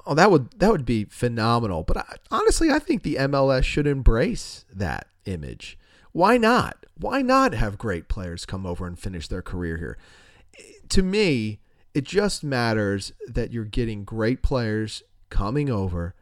Oh, 0.06 0.14
that 0.14 0.30
would 0.30 0.52
that 0.58 0.70
would 0.70 0.84
be 0.84 1.04
phenomenal. 1.04 1.82
But 1.82 1.98
I, 1.98 2.16
honestly, 2.30 2.70
I 2.70 2.78
think 2.78 3.02
the 3.02 3.16
MLS 3.16 3.64
should 3.64 3.86
embrace 3.86 4.64
that 4.72 5.08
image. 5.24 5.78
Why 6.12 6.36
not? 6.36 6.86
Why 6.96 7.22
not 7.22 7.54
have 7.54 7.78
great 7.78 8.08
players 8.08 8.46
come 8.46 8.66
over 8.66 8.86
and 8.86 8.98
finish 8.98 9.28
their 9.28 9.42
career 9.42 9.78
here? 9.78 9.98
Eh, 10.58 10.62
to 10.90 11.02
me, 11.02 11.60
it 11.94 12.04
just 12.04 12.44
matters 12.44 13.12
that 13.26 13.52
you're 13.52 13.64
getting 13.64 14.04
great 14.04 14.42
players 14.42 15.02
coming 15.28 15.70
over, 15.70 16.14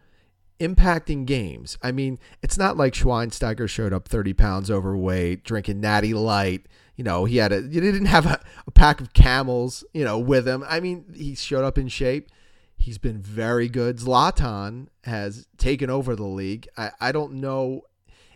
impacting 0.60 1.26
games. 1.26 1.78
I 1.82 1.92
mean, 1.92 2.18
it's 2.42 2.58
not 2.58 2.76
like 2.76 2.94
Schweinsteiger 2.94 3.68
showed 3.68 3.92
up 3.92 4.08
30 4.08 4.32
pounds 4.34 4.70
overweight, 4.70 5.44
drinking 5.44 5.80
natty 5.80 6.14
light. 6.14 6.66
You 6.96 7.04
know, 7.04 7.24
he 7.26 7.36
had 7.36 7.52
a, 7.52 7.62
he 7.62 7.80
didn't 7.80 8.06
have 8.06 8.26
a, 8.26 8.40
a 8.66 8.70
pack 8.70 9.00
of 9.00 9.12
camels, 9.12 9.84
you 9.92 10.04
know, 10.04 10.18
with 10.18 10.46
him. 10.46 10.64
I 10.68 10.80
mean, 10.80 11.04
he 11.14 11.34
showed 11.34 11.64
up 11.64 11.78
in 11.78 11.88
shape. 11.88 12.30
He's 12.78 12.98
been 12.98 13.20
very 13.20 13.68
good. 13.68 13.98
Zlatan 13.98 14.88
has 15.04 15.46
taken 15.56 15.90
over 15.90 16.16
the 16.16 16.24
league. 16.24 16.68
I, 16.76 16.92
I 17.00 17.12
don't 17.12 17.34
know 17.34 17.82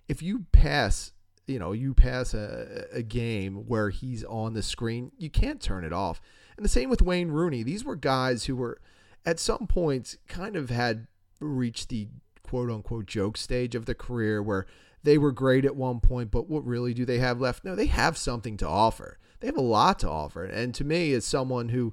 if 0.09 0.23
you 0.23 0.47
pass, 0.53 1.13
you 1.47 1.59
know, 1.59 1.73
you 1.73 1.95
pass 1.95 2.35
a, 2.35 2.87
a 2.93 3.03
game 3.03 3.65
where 3.67 3.91
he's 3.91 4.25
on 4.25 4.53
the 4.53 4.63
screen, 4.63 5.13
you 5.17 5.31
can't 5.31 5.61
turn 5.61 5.85
it 5.85 5.93
off. 5.93 6.21
And 6.57 6.65
the 6.65 6.69
same 6.71 6.91
with 6.91 7.03
Wayne 7.03 7.31
Rooney. 7.31 7.63
These 7.63 7.85
were 7.85 7.97
guys 7.97 8.45
who 8.45 8.57
were 8.57 8.79
at 9.25 9.41
some 9.41 9.67
points 9.67 10.19
kind 10.29 10.57
of 10.57 10.71
had 10.71 11.07
reached 11.41 11.89
the 11.89 12.09
quote 12.43 12.71
unquote 12.71 13.07
joke 13.07 13.37
stage 13.37 13.75
of 13.75 13.87
the 13.87 13.95
career 13.95 14.43
where 14.43 14.67
they 15.03 15.19
were 15.19 15.33
great 15.33 15.65
at 15.65 15.75
one 15.75 16.01
point, 16.01 16.31
but 16.31 16.49
what 16.49 16.65
really 16.67 16.95
do 16.95 17.05
they 17.05 17.19
have 17.19 17.41
left? 17.41 17.65
No, 17.65 17.75
they 17.75 17.87
have 17.87 18.17
something 18.17 18.57
to 18.59 18.69
offer. 18.69 19.19
They 19.41 19.47
have 19.49 19.57
a 19.57 19.63
lot 19.63 19.99
to 20.01 20.09
offer. 20.09 20.45
And 20.45 20.75
to 20.75 20.85
me, 20.85 21.13
as 21.13 21.25
someone 21.25 21.71
who, 21.71 21.93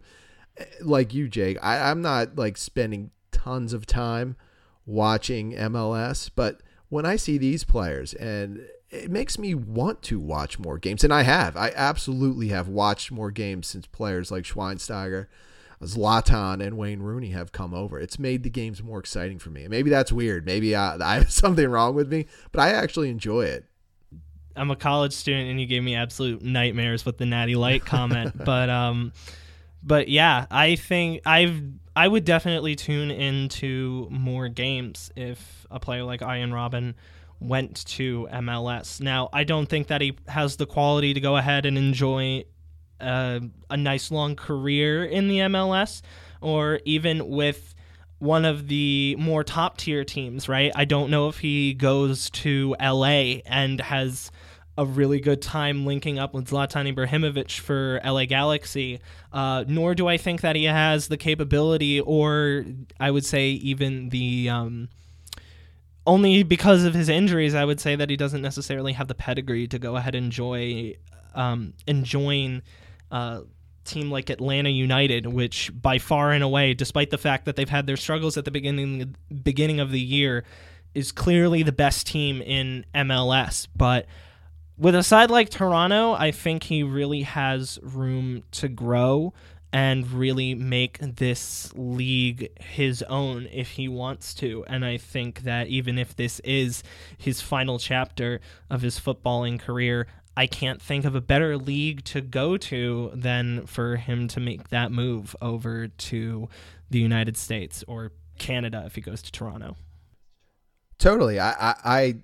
like 0.82 1.14
you, 1.14 1.28
Jake, 1.28 1.58
I, 1.62 1.90
I'm 1.90 2.02
not 2.02 2.36
like 2.38 2.58
spending 2.58 3.12
tons 3.32 3.74
of 3.74 3.86
time 3.86 4.36
watching 4.86 5.54
MLS, 5.54 6.30
but 6.34 6.62
when 6.90 7.06
I 7.06 7.16
see 7.16 7.38
these 7.38 7.64
players 7.64 8.14
and 8.14 8.62
it 8.90 9.12
makes 9.12 9.38
me 9.38 9.54
want 9.54 10.02
to 10.02 10.20
watch 10.20 10.58
more 10.58 10.80
games. 10.80 11.04
And 11.04 11.14
I 11.14 11.22
have. 11.22 11.56
I 11.56 11.72
absolutely 11.76 12.48
have 12.48 12.68
watched 12.68 13.12
more 13.12 13.30
games 13.30 13.68
since 13.68 13.86
players 13.86 14.32
like 14.32 14.46
Schweinsteiger 14.46 15.28
Zlatan 15.82 16.66
and 16.66 16.78
Wayne 16.78 17.00
Rooney 17.00 17.30
have 17.30 17.52
come 17.52 17.74
over. 17.74 18.00
It's 18.00 18.20
made 18.20 18.44
the 18.44 18.50
games 18.50 18.84
more 18.84 19.00
exciting 19.00 19.40
for 19.40 19.50
me. 19.50 19.68
Maybe 19.68 19.90
that's 19.90 20.12
weird. 20.12 20.46
Maybe 20.46 20.76
I, 20.76 20.96
I 21.02 21.16
have 21.16 21.32
something 21.32 21.70
wrong 21.70 21.96
with 21.96 22.12
me, 22.12 22.28
but 22.52 22.62
I 22.62 22.72
actually 22.72 23.10
enjoy 23.10 23.46
it. 23.46 23.66
I'm 24.56 24.72
a 24.72 24.76
college 24.76 25.14
student, 25.14 25.50
and 25.50 25.62
you 25.62 25.68
gave 25.68 25.84
me 25.84 25.96
absolute 25.96 26.42
nightmares 26.42 27.06
with 27.06 27.18
the 27.18 27.26
Natty 27.26 27.56
Light 27.56 27.86
comment. 27.86 28.34
but 28.44 28.70
um, 28.70 29.14
but 29.82 30.08
yeah, 30.10 30.46
I 30.52 30.76
think 30.76 31.22
I've 31.26 31.62
I 31.96 32.08
would 32.08 32.26
definitely 32.26 32.76
tune 32.76 33.12
into 33.12 34.08
more 34.10 34.48
games 34.48 35.12
if 35.16 35.66
a 35.70 35.80
player 35.80 36.04
like 36.04 36.22
Arjen 36.22 36.52
Robben 36.52 36.94
went 37.40 37.86
to 37.86 38.28
MLS. 38.32 39.02
Now, 39.02 39.30
I 39.34 39.44
don't 39.44 39.68
think 39.68 39.88
that 39.88 40.02
he 40.02 40.18
has 40.28 40.56
the 40.58 40.66
quality 40.66 41.14
to 41.14 41.20
go 41.20 41.38
ahead 41.38 41.66
and 41.66 41.78
enjoy 41.78 42.46
a, 43.00 43.42
a 43.70 43.78
nice 43.78 44.12
long 44.12 44.36
career 44.36 45.04
in 45.06 45.28
the 45.28 45.40
MLS 45.40 46.02
or 46.42 46.80
even 46.86 47.30
with 47.30 47.76
one 48.20 48.44
of 48.46 48.68
the 48.68 49.16
more 49.18 49.44
top 49.44 49.78
tier 49.78 50.04
teams, 50.04 50.50
right? 50.50 50.72
I 50.76 50.86
don't 50.86 51.10
know 51.10 51.30
if 51.30 51.40
he 51.40 51.74
goes 51.74 52.30
to 52.32 52.76
LA 52.82 53.40
and 53.46 53.80
has 53.80 54.32
a 54.80 54.86
really 54.86 55.20
good 55.20 55.42
time 55.42 55.86
linking 55.86 56.18
up 56.18 56.34
with 56.34 56.50
Zlatan 56.50 56.92
Ibrahimovic 56.96 57.60
for 57.60 58.00
LA 58.06 58.24
Galaxy, 58.24 59.02
uh, 59.34 59.66
nor 59.68 59.94
do 59.94 60.08
I 60.08 60.16
think 60.16 60.40
that 60.40 60.56
he 60.56 60.64
has 60.64 61.10
the 61.10 61.18
capability 61.18 62.00
or 62.00 62.66
I 63.00 63.12
would 63.12 63.26
say 63.26 63.50
even 63.50 64.10
the. 64.10 64.50
Um, 64.50 64.90
only 66.08 66.42
because 66.42 66.86
of 66.86 66.94
his 66.96 67.10
injuries, 67.10 67.54
I 67.54 67.66
would 67.66 67.80
say 67.80 67.96
that 67.96 68.10
he 68.10 68.16
doesn't 68.16 68.42
necessarily 68.42 68.94
have 68.94 69.10
the 69.10 69.14
pedigree 69.14 69.68
to 69.68 69.78
go 69.78 69.96
ahead 69.98 70.16
and 70.16 70.26
enjoy 70.26 70.96
um, 71.36 71.74
and 71.88 72.04
join 72.06 72.64
a 73.12 73.42
team 73.84 74.10
like 74.10 74.30
Atlanta 74.30 74.70
United, 74.70 75.28
which 75.28 75.72
by 75.80 76.00
far 76.00 76.32
and 76.32 76.44
away, 76.44 76.74
despite 76.74 77.10
the 77.10 77.18
fact 77.18 77.46
that 77.46 77.58
they've 77.58 77.70
had 77.70 77.86
their 77.86 77.98
struggles 77.98 78.38
at 78.38 78.46
the 78.46 78.50
beginning 78.50 79.14
beginning 79.44 79.82
of 79.82 79.92
the 79.92 80.00
year, 80.00 80.46
is 80.96 81.12
clearly 81.12 81.64
the 81.64 81.74
best 81.74 82.08
team 82.08 82.42
in 82.42 82.86
MLS. 82.96 83.68
But 83.76 84.08
with 84.80 84.96
a 84.96 85.04
side 85.04 85.30
like 85.30 85.50
Toronto, 85.50 86.14
I 86.14 86.32
think 86.32 86.64
he 86.64 86.84
really 86.84 87.24
has 87.24 87.80
room 87.84 88.44
to 88.52 88.70
grow 88.70 89.34
and 89.72 90.12
really 90.12 90.56
make 90.56 90.98
this 91.00 91.72
league 91.76 92.50
his 92.60 93.04
own 93.04 93.48
if 93.52 93.72
he 93.72 93.88
wants 93.88 94.34
to. 94.36 94.64
And 94.68 94.84
I 94.84 94.98
think 94.98 95.42
that 95.44 95.68
even 95.68 96.00
if 96.00 96.16
this 96.16 96.40
is 96.40 96.82
his 97.18 97.42
final 97.42 97.78
chapter 97.78 98.42
of 98.70 98.82
his 98.82 99.00
footballing 99.00 99.60
career, 99.60 100.08
I 100.36 100.48
can't 100.48 100.82
think 100.82 101.06
of 101.06 101.14
a 101.14 101.22
better 101.22 101.58
league 101.58 102.04
to 102.06 102.22
go 102.22 102.58
to 102.58 103.12
than 103.14 103.68
for 103.68 103.98
him 103.98 104.28
to 104.30 104.40
make 104.40 104.70
that 104.70 104.92
move 104.92 105.36
over 105.42 105.90
to 105.90 106.50
the 106.90 107.00
United 107.00 107.38
States 107.38 107.84
or 107.88 108.14
Canada 108.38 108.84
if 108.86 108.96
he 108.96 109.02
goes 109.02 109.22
to 109.24 109.32
Toronto. 109.32 109.76
Totally. 110.98 111.40
I, 111.40 111.52
I, 111.52 111.76
I 111.84 112.16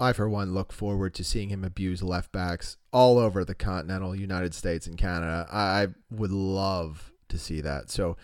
I, 0.00 0.12
for 0.14 0.28
one, 0.28 0.54
look 0.54 0.72
forward 0.72 1.14
to 1.14 1.24
seeing 1.24 1.50
him 1.50 1.62
abuse 1.62 2.02
left 2.02 2.32
backs 2.32 2.78
all 2.92 3.18
over 3.18 3.44
the 3.44 3.54
continental 3.54 4.16
United 4.16 4.54
States 4.54 4.86
and 4.86 4.96
Canada. 4.96 5.46
I 5.52 5.88
would 6.10 6.32
love 6.32 7.12
to 7.28 7.38
see 7.38 7.60
that. 7.60 7.90
So 7.90 8.16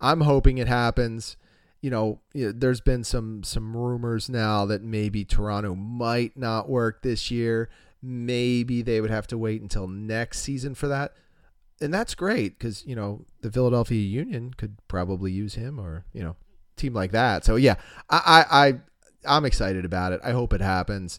I'm 0.00 0.22
hoping 0.22 0.58
it 0.58 0.68
happens. 0.68 1.36
You 1.80 1.90
know, 1.90 2.20
there's 2.32 2.80
been 2.80 3.04
some 3.04 3.42
some 3.42 3.76
rumors 3.76 4.30
now 4.30 4.64
that 4.66 4.82
maybe 4.82 5.24
Toronto 5.24 5.74
might 5.74 6.36
not 6.36 6.68
work 6.68 7.02
this 7.02 7.30
year. 7.30 7.68
Maybe 8.00 8.80
they 8.80 9.00
would 9.00 9.10
have 9.10 9.26
to 9.28 9.38
wait 9.38 9.60
until 9.60 9.86
next 9.88 10.40
season 10.40 10.74
for 10.74 10.88
that. 10.88 11.12
And 11.80 11.92
that's 11.92 12.14
great 12.14 12.58
because, 12.58 12.86
you 12.86 12.94
know, 12.94 13.26
the 13.40 13.50
Philadelphia 13.50 14.00
Union 14.00 14.54
could 14.54 14.76
probably 14.88 15.32
use 15.32 15.54
him 15.54 15.80
or, 15.80 16.04
you 16.12 16.22
know, 16.22 16.36
team 16.76 16.94
like 16.94 17.12
that. 17.12 17.44
So 17.44 17.56
yeah, 17.56 17.74
I, 18.08 18.44
I 18.50 18.74
I'm 19.26 19.44
excited 19.44 19.84
about 19.84 20.12
it. 20.12 20.20
I 20.24 20.32
hope 20.32 20.52
it 20.52 20.60
happens. 20.60 21.18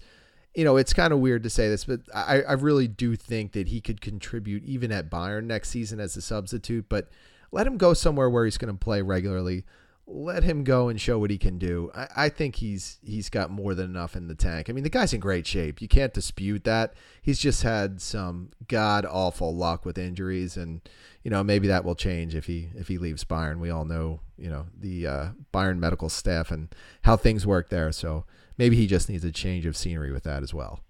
You 0.56 0.64
know, 0.64 0.78
it's 0.78 0.94
kind 0.94 1.12
of 1.12 1.20
weird 1.20 1.44
to 1.44 1.50
say 1.50 1.68
this, 1.68 1.86
but 1.86 2.02
I, 2.14 2.42
I 2.44 2.54
really 2.54 2.88
do 2.88 3.16
think 3.16 3.52
that 3.54 3.68
he 3.68 3.82
could 3.82 4.00
contribute 4.00 4.64
even 4.64 4.92
at 4.92 5.10
Bayern 5.10 5.46
next 5.46 5.70
season 5.70 6.00
as 6.00 6.16
a 6.16 6.22
substitute. 6.22 6.86
But 6.88 7.10
let 7.52 7.68
him 7.68 7.78
go 7.78 7.94
somewhere 7.94 8.30
where 8.30 8.46
he's 8.46 8.58
going 8.58 8.74
to 8.74 8.80
play 8.80 9.02
regularly. 9.02 9.66
Let 10.08 10.44
him 10.44 10.64
go 10.64 10.88
and 10.88 11.02
show 11.02 11.18
what 11.18 11.32
he 11.32 11.38
can 11.38 11.58
do. 11.58 11.90
I, 11.96 12.08
I 12.16 12.30
think 12.30 12.58
he's 12.58 13.00
he's 13.04 13.30
got 13.30 13.50
more 13.50 13.74
than 13.74 13.90
enough 13.90 14.16
in 14.16 14.28
the 14.28 14.36
tank. 14.36 14.70
I 14.70 14.74
mean, 14.74 14.84
the 14.84 14.90
guy's 14.90 15.14
in 15.14 15.20
great 15.20 15.48
shape. 15.48 15.82
You 15.82 15.88
can't 15.88 16.14
dispute 16.14 16.64
that. 16.66 16.94
He's 17.22 17.40
just 17.40 17.64
had 17.64 18.02
some 18.02 18.52
god 18.68 19.06
awful 19.06 19.56
luck 19.56 19.84
with 19.84 19.98
injuries, 19.98 20.58
and 20.58 20.82
you 21.24 21.32
know 21.32 21.44
maybe 21.44 21.68
that 21.68 21.84
will 21.84 21.96
change 21.96 22.36
if 22.36 22.46
he 22.46 22.70
if 22.76 22.88
he 22.88 23.00
leaves 23.00 23.24
Bayern. 23.24 23.60
We 23.60 23.72
all 23.72 23.86
know 23.86 24.20
you 24.38 24.50
know 24.50 24.68
the 24.78 25.08
uh, 25.08 25.30
Bayern 25.52 25.80
medical 25.80 26.10
staff 26.10 26.52
and 26.52 26.74
how 27.02 27.18
things 27.18 27.48
work 27.48 27.70
there. 27.70 27.92
So 27.92 28.26
maybe 28.58 28.76
he 28.76 28.86
just 28.86 29.10
needs 29.10 29.26
a 29.26 29.32
change 29.32 29.66
of 29.66 29.76
scenery 29.76 30.12
with 30.12 30.24
that 30.24 30.44
as 30.44 30.54
well. 30.54 30.82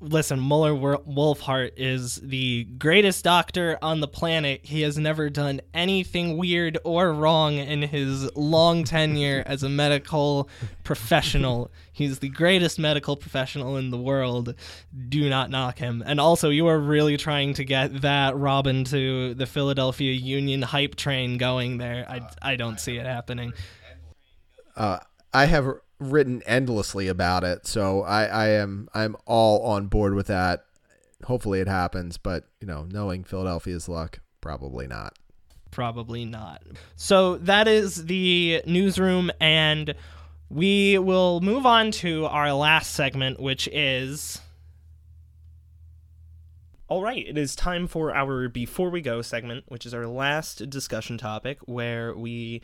Listen, 0.00 0.40
Muller 0.40 0.72
Wohlfahrt 0.72 1.72
is 1.76 2.16
the 2.16 2.64
greatest 2.64 3.24
doctor 3.24 3.78
on 3.82 4.00
the 4.00 4.08
planet. 4.08 4.60
He 4.64 4.82
has 4.82 4.98
never 4.98 5.30
done 5.30 5.60
anything 5.74 6.36
weird 6.36 6.78
or 6.84 7.12
wrong 7.12 7.54
in 7.54 7.82
his 7.82 8.34
long 8.36 8.84
tenure 8.84 9.42
as 9.46 9.62
a 9.62 9.68
medical 9.68 10.48
professional. 10.84 11.70
He's 11.92 12.18
the 12.18 12.28
greatest 12.28 12.78
medical 12.78 13.16
professional 13.16 13.76
in 13.76 13.90
the 13.90 13.98
world. 13.98 14.54
Do 15.08 15.28
not 15.28 15.50
knock 15.50 15.78
him. 15.78 16.02
And 16.04 16.20
also, 16.20 16.50
you 16.50 16.66
are 16.68 16.78
really 16.78 17.16
trying 17.16 17.54
to 17.54 17.64
get 17.64 18.02
that 18.02 18.34
Robben 18.34 18.88
to 18.90 19.34
the 19.34 19.46
Philadelphia 19.46 20.12
Union 20.12 20.62
hype 20.62 20.96
train 20.96 21.38
going 21.38 21.78
there. 21.78 22.06
I, 22.08 22.52
I 22.52 22.56
don't 22.56 22.80
see 22.80 22.96
it 22.96 23.06
happening. 23.06 23.52
Uh, 24.76 24.98
I 25.34 25.46
have 25.46 25.66
written 26.10 26.42
endlessly 26.44 27.08
about 27.08 27.44
it, 27.44 27.66
so 27.66 28.02
I, 28.02 28.24
I 28.24 28.48
am 28.48 28.88
I'm 28.94 29.16
all 29.26 29.62
on 29.64 29.86
board 29.86 30.14
with 30.14 30.26
that. 30.26 30.64
Hopefully 31.24 31.60
it 31.60 31.68
happens, 31.68 32.18
but 32.18 32.44
you 32.60 32.66
know, 32.66 32.86
knowing 32.90 33.24
Philadelphia's 33.24 33.88
luck, 33.88 34.20
probably 34.40 34.86
not. 34.86 35.18
Probably 35.70 36.24
not. 36.24 36.62
So 36.96 37.38
that 37.38 37.66
is 37.66 38.04
the 38.04 38.62
newsroom, 38.66 39.30
and 39.40 39.94
we 40.50 40.98
will 40.98 41.40
move 41.40 41.64
on 41.64 41.90
to 41.92 42.26
our 42.26 42.52
last 42.52 42.92
segment, 42.92 43.40
which 43.40 43.68
is. 43.72 44.40
All 46.88 47.02
right, 47.02 47.26
it 47.26 47.38
is 47.38 47.56
time 47.56 47.86
for 47.86 48.14
our 48.14 48.50
Before 48.50 48.90
We 48.90 49.00
Go 49.00 49.22
segment, 49.22 49.64
which 49.68 49.86
is 49.86 49.94
our 49.94 50.06
last 50.06 50.68
discussion 50.68 51.16
topic, 51.16 51.58
where 51.64 52.14
we 52.14 52.60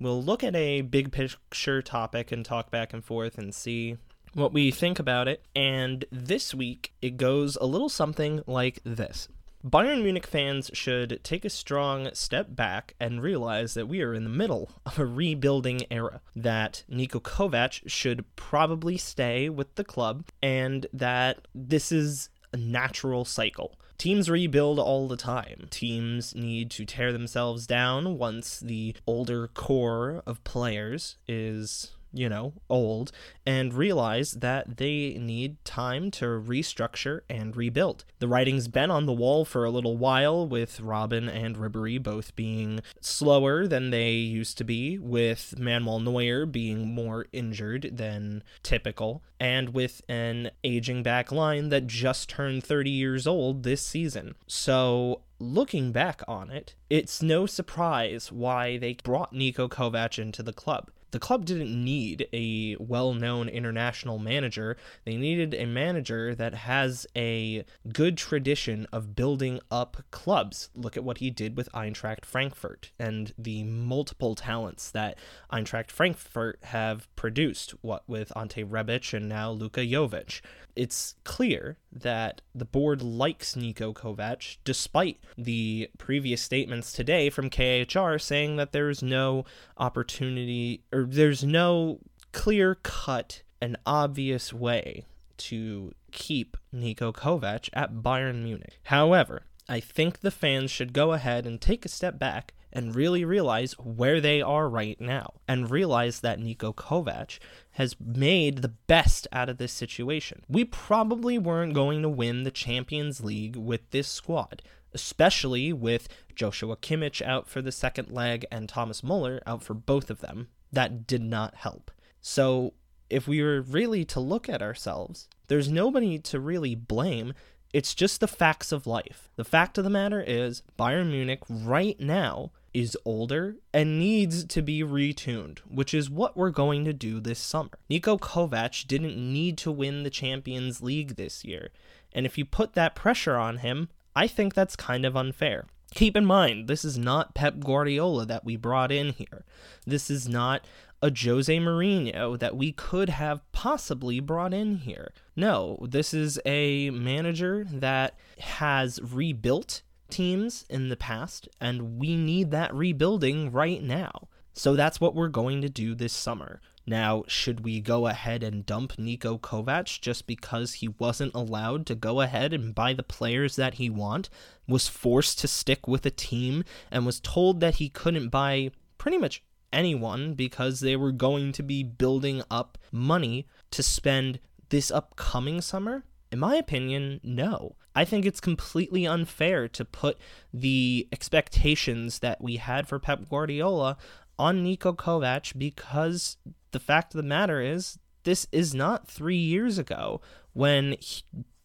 we'll 0.00 0.22
look 0.22 0.42
at 0.42 0.56
a 0.56 0.80
big 0.80 1.12
picture 1.12 1.82
topic 1.82 2.32
and 2.32 2.44
talk 2.44 2.70
back 2.70 2.92
and 2.92 3.04
forth 3.04 3.38
and 3.38 3.54
see 3.54 3.98
what 4.32 4.52
we 4.52 4.70
think 4.70 4.98
about 4.98 5.28
it. 5.28 5.44
And 5.54 6.04
this 6.10 6.54
week, 6.54 6.92
it 7.02 7.16
goes 7.16 7.56
a 7.56 7.66
little 7.66 7.88
something 7.88 8.42
like 8.46 8.80
this. 8.84 9.28
Bayern 9.62 10.02
Munich 10.02 10.26
fans 10.26 10.70
should 10.72 11.20
take 11.22 11.44
a 11.44 11.50
strong 11.50 12.08
step 12.14 12.56
back 12.56 12.94
and 12.98 13.22
realize 13.22 13.74
that 13.74 13.88
we 13.88 14.00
are 14.00 14.14
in 14.14 14.24
the 14.24 14.30
middle 14.30 14.70
of 14.86 14.98
a 14.98 15.04
rebuilding 15.04 15.82
era, 15.90 16.22
that 16.34 16.84
Niko 16.90 17.20
Kovac 17.20 17.82
should 17.86 18.24
probably 18.36 18.96
stay 18.96 19.50
with 19.50 19.74
the 19.74 19.84
club, 19.84 20.24
and 20.42 20.86
that 20.94 21.46
this 21.54 21.92
is 21.92 22.30
a 22.54 22.56
natural 22.56 23.26
cycle. 23.26 23.78
Teams 24.00 24.30
rebuild 24.30 24.78
all 24.78 25.08
the 25.08 25.16
time. 25.18 25.66
Teams 25.68 26.34
need 26.34 26.70
to 26.70 26.86
tear 26.86 27.12
themselves 27.12 27.66
down 27.66 28.16
once 28.16 28.58
the 28.58 28.96
older 29.06 29.46
core 29.48 30.22
of 30.24 30.42
players 30.42 31.16
is 31.28 31.92
you 32.12 32.28
know, 32.28 32.52
old, 32.68 33.12
and 33.46 33.74
realize 33.74 34.32
that 34.32 34.76
they 34.78 35.16
need 35.18 35.62
time 35.64 36.10
to 36.10 36.24
restructure 36.24 37.20
and 37.28 37.56
rebuild. 37.56 38.04
The 38.18 38.28
writing's 38.28 38.68
been 38.68 38.90
on 38.90 39.06
the 39.06 39.12
wall 39.12 39.44
for 39.44 39.64
a 39.64 39.70
little 39.70 39.96
while, 39.96 40.46
with 40.46 40.80
Robben 40.80 41.28
and 41.28 41.56
Ribery 41.56 42.02
both 42.02 42.34
being 42.36 42.80
slower 43.00 43.66
than 43.66 43.90
they 43.90 44.12
used 44.12 44.58
to 44.58 44.64
be, 44.64 44.98
with 44.98 45.58
Manuel 45.58 46.00
Neuer 46.00 46.46
being 46.46 46.94
more 46.94 47.26
injured 47.32 47.90
than 47.92 48.42
typical, 48.62 49.22
and 49.38 49.70
with 49.70 50.02
an 50.08 50.50
aging 50.64 51.02
back 51.02 51.32
line 51.32 51.68
that 51.70 51.86
just 51.86 52.28
turned 52.28 52.64
30 52.64 52.90
years 52.90 53.26
old 53.26 53.62
this 53.62 53.82
season. 53.82 54.34
So 54.46 55.22
looking 55.38 55.92
back 55.92 56.22
on 56.28 56.50
it, 56.50 56.74
it's 56.90 57.22
no 57.22 57.46
surprise 57.46 58.30
why 58.30 58.76
they 58.76 58.94
brought 58.94 59.32
Niko 59.32 59.68
Kovac 59.68 60.18
into 60.18 60.42
the 60.42 60.52
club 60.52 60.90
the 61.10 61.18
club 61.18 61.44
didn't 61.44 61.72
need 61.72 62.28
a 62.32 62.76
well 62.78 63.14
known 63.14 63.48
international 63.48 64.18
manager. 64.18 64.76
They 65.04 65.16
needed 65.16 65.54
a 65.54 65.66
manager 65.66 66.34
that 66.34 66.54
has 66.54 67.06
a 67.16 67.64
good 67.92 68.16
tradition 68.16 68.86
of 68.92 69.14
building 69.16 69.60
up 69.70 70.04
clubs. 70.10 70.70
Look 70.74 70.96
at 70.96 71.04
what 71.04 71.18
he 71.18 71.30
did 71.30 71.56
with 71.56 71.68
Eintracht 71.72 72.24
Frankfurt 72.24 72.92
and 72.98 73.32
the 73.38 73.64
multiple 73.64 74.34
talents 74.34 74.90
that 74.90 75.18
Eintracht 75.52 75.90
Frankfurt 75.90 76.58
have 76.64 77.14
produced, 77.16 77.74
what 77.82 78.08
with 78.08 78.32
Ante 78.36 78.64
Rebic 78.64 79.14
and 79.14 79.28
now 79.28 79.50
Luka 79.50 79.80
Jovic 79.80 80.40
it's 80.76 81.14
clear 81.24 81.76
that 81.92 82.40
the 82.54 82.64
board 82.64 83.02
likes 83.02 83.54
Niko 83.54 83.92
Kovac, 83.92 84.58
despite 84.64 85.18
the 85.36 85.90
previous 85.98 86.42
statements 86.42 86.92
today 86.92 87.30
from 87.30 87.50
KHR 87.50 88.20
saying 88.20 88.56
that 88.56 88.72
there's 88.72 89.02
no 89.02 89.44
opportunity 89.76 90.82
or 90.92 90.99
there's 91.04 91.44
no 91.44 92.00
clear 92.32 92.76
cut 92.76 93.42
and 93.60 93.76
obvious 93.86 94.52
way 94.52 95.04
to 95.36 95.92
keep 96.12 96.56
Niko 96.74 97.12
Kovac 97.12 97.68
at 97.72 97.94
Bayern 97.94 98.42
Munich. 98.42 98.78
However, 98.84 99.42
I 99.68 99.80
think 99.80 100.20
the 100.20 100.30
fans 100.30 100.70
should 100.70 100.92
go 100.92 101.12
ahead 101.12 101.46
and 101.46 101.60
take 101.60 101.84
a 101.84 101.88
step 101.88 102.18
back 102.18 102.54
and 102.72 102.94
really 102.94 103.24
realize 103.24 103.72
where 103.78 104.20
they 104.20 104.40
are 104.40 104.68
right 104.68 105.00
now 105.00 105.34
and 105.48 105.70
realize 105.70 106.20
that 106.20 106.38
Niko 106.38 106.74
Kovac 106.74 107.38
has 107.72 107.96
made 108.00 108.58
the 108.58 108.68
best 108.68 109.26
out 109.32 109.48
of 109.48 109.58
this 109.58 109.72
situation. 109.72 110.42
We 110.48 110.64
probably 110.64 111.38
weren't 111.38 111.74
going 111.74 112.02
to 112.02 112.08
win 112.08 112.44
the 112.44 112.50
Champions 112.50 113.22
League 113.22 113.56
with 113.56 113.90
this 113.90 114.08
squad, 114.08 114.62
especially 114.92 115.72
with 115.72 116.08
Joshua 116.34 116.76
Kimmich 116.76 117.22
out 117.22 117.48
for 117.48 117.60
the 117.62 117.72
second 117.72 118.10
leg 118.10 118.46
and 118.50 118.68
Thomas 118.68 119.02
Muller 119.02 119.40
out 119.46 119.62
for 119.62 119.74
both 119.74 120.10
of 120.10 120.20
them. 120.20 120.48
That 120.72 121.06
did 121.06 121.22
not 121.22 121.54
help. 121.54 121.90
So, 122.20 122.74
if 123.08 123.26
we 123.26 123.42
were 123.42 123.60
really 123.60 124.04
to 124.06 124.20
look 124.20 124.48
at 124.48 124.62
ourselves, 124.62 125.28
there's 125.48 125.68
nobody 125.68 126.18
to 126.18 126.38
really 126.38 126.74
blame 126.74 127.34
it's 127.72 127.94
just 127.94 128.20
the 128.20 128.28
facts 128.28 128.72
of 128.72 128.86
life. 128.86 129.30
The 129.36 129.44
fact 129.44 129.78
of 129.78 129.84
the 129.84 129.90
matter 129.90 130.22
is, 130.26 130.62
Bayern 130.78 131.10
Munich 131.10 131.42
right 131.48 131.98
now 132.00 132.50
is 132.74 132.96
older 133.04 133.56
and 133.72 133.98
needs 133.98 134.44
to 134.44 134.62
be 134.62 134.82
retuned, 134.82 135.58
which 135.60 135.94
is 135.94 136.10
what 136.10 136.36
we're 136.36 136.50
going 136.50 136.84
to 136.84 136.92
do 136.92 137.20
this 137.20 137.38
summer. 137.38 137.70
Niko 137.88 138.18
Kovac 138.18 138.86
didn't 138.86 139.16
need 139.16 139.56
to 139.58 139.70
win 139.70 140.02
the 140.02 140.10
Champions 140.10 140.82
League 140.82 141.14
this 141.14 141.44
year, 141.44 141.70
and 142.12 142.26
if 142.26 142.36
you 142.36 142.44
put 142.44 142.74
that 142.74 142.94
pressure 142.94 143.36
on 143.36 143.58
him, 143.58 143.88
I 144.16 144.26
think 144.26 144.54
that's 144.54 144.76
kind 144.76 145.04
of 145.04 145.16
unfair. 145.16 145.66
Keep 145.94 146.16
in 146.16 146.24
mind, 146.24 146.68
this 146.68 146.84
is 146.84 146.96
not 146.96 147.34
Pep 147.34 147.60
Guardiola 147.60 148.24
that 148.26 148.44
we 148.44 148.56
brought 148.56 148.92
in 148.92 149.12
here. 149.12 149.44
This 149.86 150.10
is 150.10 150.28
not 150.28 150.64
a 151.02 151.10
Jose 151.10 151.56
Mourinho 151.58 152.38
that 152.38 152.56
we 152.56 152.72
could 152.72 153.08
have 153.08 153.40
possibly 153.52 154.20
brought 154.20 154.54
in 154.54 154.76
here. 154.76 155.12
No, 155.34 155.78
this 155.88 156.14
is 156.14 156.38
a 156.44 156.90
manager 156.90 157.66
that 157.70 158.14
has 158.38 159.00
rebuilt 159.02 159.82
teams 160.10 160.64
in 160.68 160.88
the 160.88 160.96
past, 160.96 161.48
and 161.60 161.98
we 161.98 162.16
need 162.16 162.50
that 162.50 162.74
rebuilding 162.74 163.50
right 163.50 163.82
now. 163.82 164.28
So 164.52 164.74
that's 164.76 165.00
what 165.00 165.14
we're 165.14 165.28
going 165.28 165.62
to 165.62 165.68
do 165.68 165.94
this 165.94 166.12
summer. 166.12 166.60
Now, 166.86 167.24
should 167.28 167.60
we 167.60 167.80
go 167.80 168.06
ahead 168.06 168.42
and 168.42 168.66
dump 168.66 168.94
Niko 168.96 169.38
Kovac 169.38 170.00
just 170.00 170.26
because 170.26 170.74
he 170.74 170.88
wasn't 170.88 171.34
allowed 171.34 171.86
to 171.86 171.94
go 171.94 172.20
ahead 172.20 172.52
and 172.52 172.74
buy 172.74 172.94
the 172.94 173.02
players 173.02 173.56
that 173.56 173.74
he 173.74 173.90
want, 173.90 174.28
was 174.66 174.88
forced 174.88 175.38
to 175.40 175.48
stick 175.48 175.86
with 175.86 176.04
a 176.06 176.10
team, 176.10 176.64
and 176.90 177.06
was 177.06 177.20
told 177.20 177.60
that 177.60 177.76
he 177.76 177.88
couldn't 177.88 178.30
buy 178.30 178.70
pretty 178.98 179.18
much 179.18 179.42
anyone 179.72 180.34
because 180.34 180.80
they 180.80 180.96
were 180.96 181.12
going 181.12 181.52
to 181.52 181.62
be 181.62 181.82
building 181.82 182.42
up 182.50 182.78
money 182.90 183.46
to 183.70 183.82
spend 183.82 184.40
this 184.70 184.90
upcoming 184.90 185.60
summer? 185.60 186.04
In 186.32 186.38
my 186.38 186.56
opinion, 186.56 187.20
no. 187.22 187.76
I 187.94 188.04
think 188.04 188.24
it's 188.24 188.40
completely 188.40 189.06
unfair 189.06 189.66
to 189.68 189.84
put 189.84 190.16
the 190.54 191.08
expectations 191.12 192.20
that 192.20 192.40
we 192.40 192.56
had 192.56 192.86
for 192.86 193.00
Pep 193.00 193.28
Guardiola 193.28 193.96
on 194.40 194.64
Niko 194.64 194.96
Kovac 194.96 195.56
because 195.58 196.38
the 196.70 196.80
fact 196.80 197.14
of 197.14 197.18
the 197.18 197.28
matter 197.28 197.60
is, 197.60 197.98
this 198.24 198.46
is 198.50 198.74
not 198.74 199.06
three 199.06 199.36
years 199.36 199.76
ago 199.78 200.22
when 200.54 200.96
he, 200.98 201.22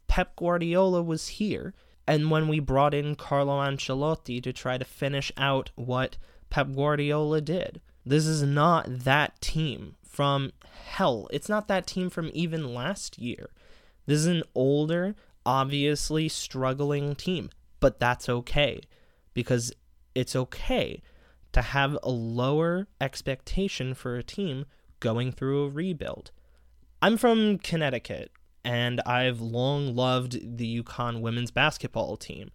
Pep 0.08 0.36
Guardiola 0.36 1.02
was 1.02 1.28
here 1.28 1.74
and 2.06 2.30
when 2.30 2.48
we 2.48 2.60
brought 2.60 2.94
in 2.94 3.16
Carlo 3.16 3.60
Ancelotti 3.60 4.44
to 4.44 4.54
try 4.54 4.78
to 4.78 4.86
finish 4.86 5.32
out 5.38 5.72
what 5.76 6.18
Pep 6.50 6.68
Guardiola 6.76 7.42
did. 7.42 7.82
This 8.06 8.28
is 8.28 8.44
not 8.44 8.86
that 8.88 9.40
team 9.42 9.96
from 10.04 10.52
hell. 10.86 11.28
It's 11.32 11.50
not 11.50 11.68
that 11.70 11.88
team 11.88 12.10
from 12.10 12.30
even 12.34 12.74
last 12.74 13.18
year. 13.18 13.50
This 14.06 14.20
is 14.20 14.28
an 14.28 14.44
older, 14.54 15.16
obviously 15.46 16.28
struggling 16.28 17.16
team, 17.16 17.50
but 17.80 18.00
that's 18.00 18.30
okay 18.30 18.82
because 19.34 19.74
it's 20.14 20.36
okay 20.36 21.02
to 21.56 21.62
have 21.62 21.98
a 22.04 22.12
lower 22.12 22.86
expectation 23.00 23.94
for 23.94 24.18
a 24.18 24.24
team 24.24 24.66
going 25.00 25.32
through 25.32 25.64
a 25.64 25.70
rebuild. 25.70 26.32
I'm 27.02 27.16
from 27.16 27.60
Connecticut 27.60 28.30
and 28.66 29.00
I've 29.06 29.40
long 29.40 29.96
loved 29.96 30.58
the 30.58 30.84
UConn 30.84 31.22
women's 31.22 31.52
basketball 31.52 32.18
team. 32.18 32.52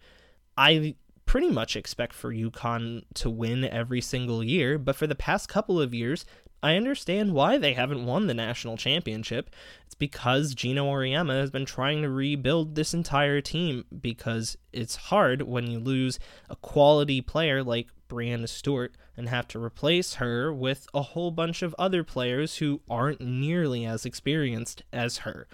I 0.54 0.96
pretty 1.24 1.48
much 1.48 1.76
expect 1.76 2.12
for 2.12 2.30
UConn 2.30 3.04
to 3.14 3.30
win 3.30 3.64
every 3.64 4.02
single 4.02 4.44
year, 4.44 4.76
but 4.76 4.96
for 4.96 5.06
the 5.06 5.14
past 5.14 5.48
couple 5.48 5.80
of 5.80 5.94
years, 5.94 6.26
I 6.62 6.76
understand 6.76 7.32
why 7.32 7.56
they 7.56 7.72
haven't 7.72 8.04
won 8.04 8.26
the 8.26 8.34
national 8.34 8.76
championship. 8.76 9.48
It's 9.86 9.94
because 9.94 10.54
Geno 10.54 10.84
Auriemma 10.92 11.40
has 11.40 11.50
been 11.50 11.64
trying 11.64 12.02
to 12.02 12.10
rebuild 12.10 12.74
this 12.74 12.92
entire 12.92 13.40
team 13.40 13.86
because 13.98 14.58
it's 14.74 14.96
hard 14.96 15.40
when 15.40 15.70
you 15.70 15.78
lose 15.78 16.18
a 16.50 16.56
quality 16.56 17.22
player 17.22 17.62
like 17.62 17.86
Breanna 18.10 18.48
Stewart 18.48 18.92
and 19.16 19.28
have 19.28 19.48
to 19.48 19.62
replace 19.62 20.14
her 20.14 20.52
with 20.52 20.86
a 20.92 21.00
whole 21.02 21.30
bunch 21.30 21.62
of 21.62 21.74
other 21.78 22.04
players 22.04 22.56
who 22.56 22.82
aren't 22.90 23.20
nearly 23.22 23.86
as 23.86 24.04
experienced 24.04 24.82
as 24.92 25.18
her. 25.18 25.46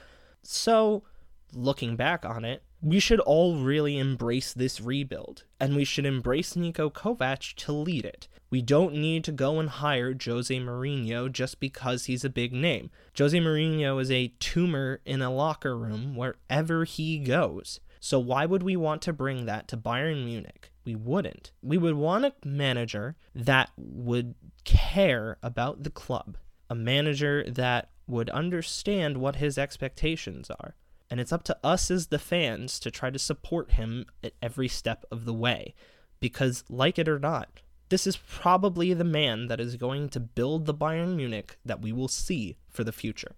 So, 0.42 1.04
looking 1.52 1.94
back 1.94 2.24
on 2.24 2.44
it, 2.44 2.62
we 2.82 3.00
should 3.00 3.20
all 3.20 3.56
really 3.56 3.98
embrace 3.98 4.52
this 4.52 4.80
rebuild, 4.80 5.44
and 5.58 5.74
we 5.74 5.84
should 5.84 6.06
embrace 6.06 6.54
Niko 6.54 6.92
Kovac 6.92 7.54
to 7.56 7.72
lead 7.72 8.04
it. 8.04 8.28
We 8.50 8.62
don't 8.62 8.94
need 8.94 9.24
to 9.24 9.32
go 9.32 9.58
and 9.58 9.68
hire 9.68 10.14
Jose 10.14 10.54
Mourinho 10.54 11.32
just 11.32 11.58
because 11.58 12.04
he's 12.04 12.24
a 12.24 12.30
big 12.30 12.52
name. 12.52 12.90
Jose 13.18 13.36
Mourinho 13.38 14.00
is 14.00 14.10
a 14.10 14.32
tumor 14.38 15.00
in 15.04 15.20
a 15.20 15.32
locker 15.32 15.76
room 15.76 16.14
wherever 16.14 16.84
he 16.84 17.18
goes. 17.18 17.80
So 18.06 18.18
why 18.20 18.46
would 18.46 18.62
we 18.62 18.76
want 18.76 19.02
to 19.02 19.12
bring 19.12 19.46
that 19.46 19.66
to 19.68 19.76
Bayern 19.76 20.24
Munich? 20.24 20.70
We 20.84 20.94
wouldn't. 20.94 21.50
We 21.60 21.76
would 21.76 21.96
want 21.96 22.24
a 22.24 22.34
manager 22.44 23.16
that 23.34 23.70
would 23.76 24.34
care 24.64 25.38
about 25.42 25.82
the 25.82 25.90
club, 25.90 26.36
a 26.70 26.74
manager 26.74 27.44
that 27.48 27.90
would 28.06 28.30
understand 28.30 29.16
what 29.16 29.36
his 29.36 29.58
expectations 29.58 30.50
are 30.50 30.76
and 31.10 31.20
it's 31.20 31.32
up 31.32 31.44
to 31.44 31.56
us 31.62 31.90
as 31.90 32.08
the 32.08 32.18
fans 32.18 32.78
to 32.80 32.90
try 32.90 33.10
to 33.10 33.18
support 33.18 33.72
him 33.72 34.06
at 34.22 34.32
every 34.42 34.68
step 34.68 35.04
of 35.10 35.24
the 35.24 35.34
way. 35.34 35.74
Because, 36.20 36.64
like 36.68 36.98
it 36.98 37.08
or 37.08 37.18
not, 37.18 37.62
this 37.88 38.06
is 38.06 38.16
probably 38.16 38.92
the 38.94 39.04
man 39.04 39.46
that 39.48 39.60
is 39.60 39.76
going 39.76 40.08
to 40.10 40.20
build 40.20 40.66
the 40.66 40.74
Bayern 40.74 41.14
Munich 41.14 41.58
that 41.64 41.80
we 41.80 41.92
will 41.92 42.08
see 42.08 42.56
for 42.68 42.82
the 42.82 42.92
future. 42.92 43.36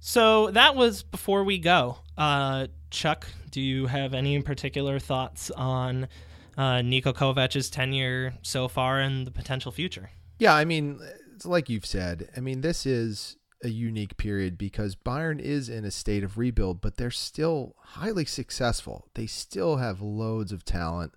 So 0.00 0.50
that 0.52 0.76
was 0.76 1.02
before 1.02 1.44
we 1.44 1.58
go. 1.58 1.98
Uh, 2.16 2.68
Chuck, 2.90 3.26
do 3.50 3.60
you 3.60 3.86
have 3.86 4.14
any 4.14 4.40
particular 4.42 4.98
thoughts 4.98 5.50
on 5.50 6.08
uh, 6.56 6.78
Niko 6.78 7.12
Kovac's 7.14 7.70
tenure 7.70 8.34
so 8.42 8.68
far 8.68 9.00
and 9.00 9.26
the 9.26 9.30
potential 9.30 9.72
future? 9.72 10.10
Yeah, 10.38 10.54
I 10.54 10.64
mean, 10.64 11.00
like 11.44 11.68
you've 11.68 11.86
said. 11.86 12.30
I 12.36 12.40
mean, 12.40 12.60
this 12.60 12.86
is 12.86 13.36
a 13.62 13.68
unique 13.68 14.16
period 14.16 14.56
because 14.56 14.94
Bayern 14.94 15.40
is 15.40 15.68
in 15.68 15.84
a 15.84 15.90
state 15.90 16.22
of 16.22 16.38
rebuild, 16.38 16.80
but 16.80 16.96
they're 16.96 17.10
still 17.10 17.74
highly 17.78 18.24
successful. 18.24 19.08
They 19.14 19.26
still 19.26 19.76
have 19.76 20.00
loads 20.00 20.52
of 20.52 20.64
talent. 20.64 21.12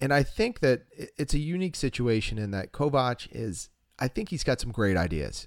And 0.00 0.12
I 0.12 0.24
think 0.24 0.58
that 0.60 0.82
it's 1.16 1.34
a 1.34 1.38
unique 1.38 1.76
situation 1.76 2.36
in 2.36 2.50
that 2.50 2.72
Kovac 2.72 3.28
is, 3.30 3.68
I 4.00 4.08
think 4.08 4.30
he's 4.30 4.42
got 4.42 4.60
some 4.60 4.72
great 4.72 4.96
ideas. 4.96 5.46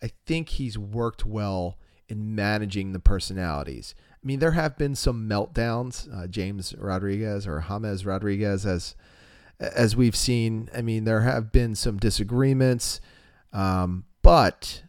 I 0.00 0.10
think 0.26 0.50
he's 0.50 0.78
worked 0.78 1.26
well 1.26 1.76
in 2.08 2.34
managing 2.34 2.92
the 2.92 3.00
personalities. 3.00 3.94
I 4.12 4.26
mean, 4.26 4.38
there 4.38 4.52
have 4.52 4.76
been 4.76 4.94
some 4.94 5.28
meltdowns. 5.28 6.08
Uh, 6.12 6.26
James 6.26 6.74
Rodriguez 6.76 7.46
or 7.46 7.60
James 7.60 8.04
Rodriguez, 8.04 8.66
as 8.66 8.96
as 9.60 9.96
we've 9.96 10.16
seen. 10.16 10.68
I 10.74 10.82
mean, 10.82 11.04
there 11.04 11.20
have 11.20 11.52
been 11.52 11.74
some 11.74 11.98
disagreements, 11.98 13.00
um, 13.52 14.04
but 14.22 14.82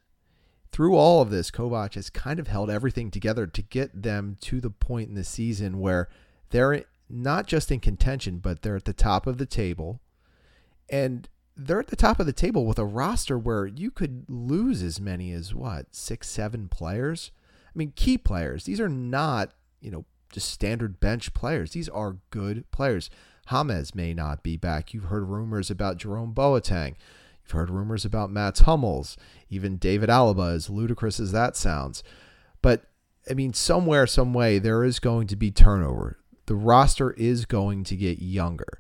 through 0.72 0.95
all 0.95 1.22
of 1.22 1.30
this, 1.30 1.51
Kovac 1.51 1.95
has 1.95 2.09
kind 2.09 2.39
of 2.39 2.47
held 2.47 2.70
everything 2.70 3.11
together 3.11 3.47
to 3.47 3.61
get 3.61 4.01
them 4.01 4.38
to 4.41 4.61
the 4.61 4.70
point 4.70 5.09
in 5.09 5.15
the 5.15 5.24
season 5.24 5.80
where 5.80 6.09
they're 6.51 6.86
not 7.09 7.47
just 7.47 7.72
in 7.72 7.80
contention, 7.80 8.38
but 8.38 8.61
they're 8.61 8.76
at 8.76 8.86
the 8.86 8.93
top 8.93 9.28
of 9.28 9.38
the 9.38 9.45
table. 9.45 9.99
And 10.89 11.28
they're 11.66 11.80
at 11.80 11.88
the 11.88 11.95
top 11.95 12.20
of 12.20 12.26
the 12.26 12.34
table 12.34 12.66
with 12.66 12.80
a 12.80 12.86
roster 12.86 13.38
where 13.38 13.66
you 13.66 13.91
could 13.91 14.26
lose 14.30 14.82
as 14.82 14.99
many 14.99 15.32
as 15.32 15.53
what, 15.53 15.93
six, 15.93 16.30
seven 16.30 16.70
players? 16.70 17.32
I 17.68 17.78
mean, 17.78 17.93
key 17.95 18.18
players. 18.18 18.64
These 18.64 18.80
are 18.80 18.89
not, 18.89 19.51
you 19.82 19.91
know, 19.91 20.05
just 20.32 20.49
standard 20.49 20.99
bench 20.99 21.34
players. 21.34 21.72
These 21.72 21.89
are 21.89 22.18
good 22.30 22.70
players. 22.72 23.10
James 23.49 23.95
may 23.95 24.14
not 24.14 24.43
be 24.43 24.57
back. 24.57 24.93
You've 24.93 25.05
heard 25.05 25.28
rumors 25.28 25.70
about 25.70 25.97
Jerome 25.97 26.34
Boateng. 26.34 26.95
You've 27.43 27.51
heard 27.51 27.70
rumors 27.70 28.05
about 28.05 28.30
Mats 28.30 28.62
Hummels, 28.62 29.18
even 29.49 29.78
David 29.78 30.10
Alaba, 30.10 30.53
as 30.53 30.70
ludicrous 30.70 31.20
as 31.20 31.32
that 31.32 31.57
sounds. 31.57 32.03
But 32.62 32.84
I 33.30 33.34
mean, 33.34 33.53
somewhere, 33.53 34.07
some 34.07 34.34
way, 34.34 34.60
there 34.60 34.84
is 34.84 34.99
going 34.99 35.28
to 35.28 35.36
be 35.36 35.51
turnover. 35.51 36.20
The 36.45 36.55
roster 36.55 37.12
is 37.12 37.45
going 37.45 37.84
to 37.86 37.95
get 37.95 38.20
younger. 38.20 38.80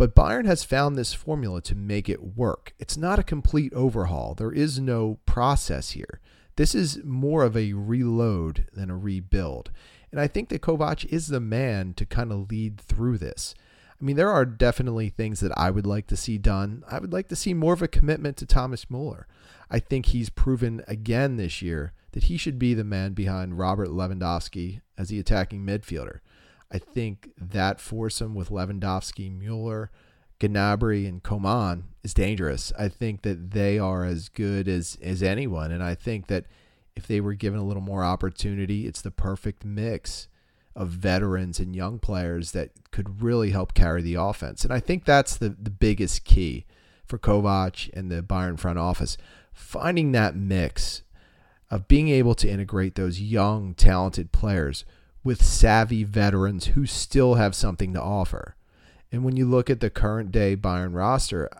But 0.00 0.14
Bayern 0.14 0.46
has 0.46 0.64
found 0.64 0.96
this 0.96 1.12
formula 1.12 1.60
to 1.60 1.74
make 1.74 2.08
it 2.08 2.34
work. 2.34 2.72
It's 2.78 2.96
not 2.96 3.18
a 3.18 3.22
complete 3.22 3.70
overhaul, 3.74 4.34
there 4.34 4.50
is 4.50 4.80
no 4.80 5.18
process 5.26 5.90
here. 5.90 6.20
This 6.56 6.74
is 6.74 7.04
more 7.04 7.42
of 7.42 7.54
a 7.54 7.74
reload 7.74 8.64
than 8.72 8.88
a 8.88 8.96
rebuild. 8.96 9.70
And 10.10 10.18
I 10.18 10.26
think 10.26 10.48
that 10.48 10.62
Kovac 10.62 11.04
is 11.04 11.26
the 11.26 11.38
man 11.38 11.92
to 11.98 12.06
kind 12.06 12.32
of 12.32 12.50
lead 12.50 12.80
through 12.80 13.18
this. 13.18 13.54
I 14.00 14.02
mean, 14.02 14.16
there 14.16 14.30
are 14.30 14.46
definitely 14.46 15.10
things 15.10 15.40
that 15.40 15.52
I 15.54 15.70
would 15.70 15.86
like 15.86 16.06
to 16.06 16.16
see 16.16 16.38
done. 16.38 16.82
I 16.90 16.98
would 16.98 17.12
like 17.12 17.28
to 17.28 17.36
see 17.36 17.52
more 17.52 17.74
of 17.74 17.82
a 17.82 17.86
commitment 17.86 18.38
to 18.38 18.46
Thomas 18.46 18.88
Muller. 18.88 19.26
I 19.70 19.80
think 19.80 20.06
he's 20.06 20.30
proven 20.30 20.82
again 20.88 21.36
this 21.36 21.60
year 21.60 21.92
that 22.12 22.24
he 22.24 22.38
should 22.38 22.58
be 22.58 22.72
the 22.72 22.84
man 22.84 23.12
behind 23.12 23.58
Robert 23.58 23.88
Lewandowski 23.88 24.80
as 24.96 25.10
the 25.10 25.20
attacking 25.20 25.60
midfielder. 25.60 26.20
I 26.70 26.78
think 26.78 27.30
that 27.36 27.80
foursome 27.80 28.34
with 28.34 28.50
Lewandowski, 28.50 29.36
Mueller, 29.36 29.90
Gnabry, 30.38 31.06
and 31.08 31.22
Coman 31.22 31.84
is 32.02 32.14
dangerous. 32.14 32.72
I 32.78 32.88
think 32.88 33.22
that 33.22 33.50
they 33.50 33.78
are 33.78 34.04
as 34.04 34.28
good 34.28 34.68
as, 34.68 34.96
as 35.02 35.22
anyone. 35.22 35.72
And 35.72 35.82
I 35.82 35.94
think 35.94 36.28
that 36.28 36.46
if 36.96 37.06
they 37.06 37.20
were 37.20 37.34
given 37.34 37.58
a 37.58 37.64
little 37.64 37.82
more 37.82 38.04
opportunity, 38.04 38.86
it's 38.86 39.02
the 39.02 39.10
perfect 39.10 39.64
mix 39.64 40.28
of 40.76 40.88
veterans 40.88 41.58
and 41.58 41.74
young 41.74 41.98
players 41.98 42.52
that 42.52 42.70
could 42.90 43.22
really 43.22 43.50
help 43.50 43.74
carry 43.74 44.02
the 44.02 44.14
offense. 44.14 44.64
And 44.64 44.72
I 44.72 44.80
think 44.80 45.04
that's 45.04 45.36
the, 45.36 45.48
the 45.48 45.70
biggest 45.70 46.24
key 46.24 46.64
for 47.04 47.18
Kovac 47.18 47.90
and 47.92 48.10
the 48.10 48.22
Bayern 48.22 48.58
front 48.58 48.78
office. 48.78 49.16
Finding 49.52 50.12
that 50.12 50.36
mix 50.36 51.02
of 51.70 51.88
being 51.88 52.08
able 52.08 52.34
to 52.36 52.48
integrate 52.48 52.94
those 52.94 53.20
young, 53.20 53.74
talented 53.74 54.32
players 54.32 54.84
with 55.22 55.42
savvy 55.42 56.04
veterans 56.04 56.66
who 56.66 56.86
still 56.86 57.34
have 57.34 57.54
something 57.54 57.92
to 57.92 58.00
offer. 58.00 58.56
And 59.12 59.24
when 59.24 59.36
you 59.36 59.46
look 59.46 59.68
at 59.68 59.80
the 59.80 59.90
current 59.90 60.32
day 60.32 60.56
Bayern 60.56 60.94
roster, 60.94 61.50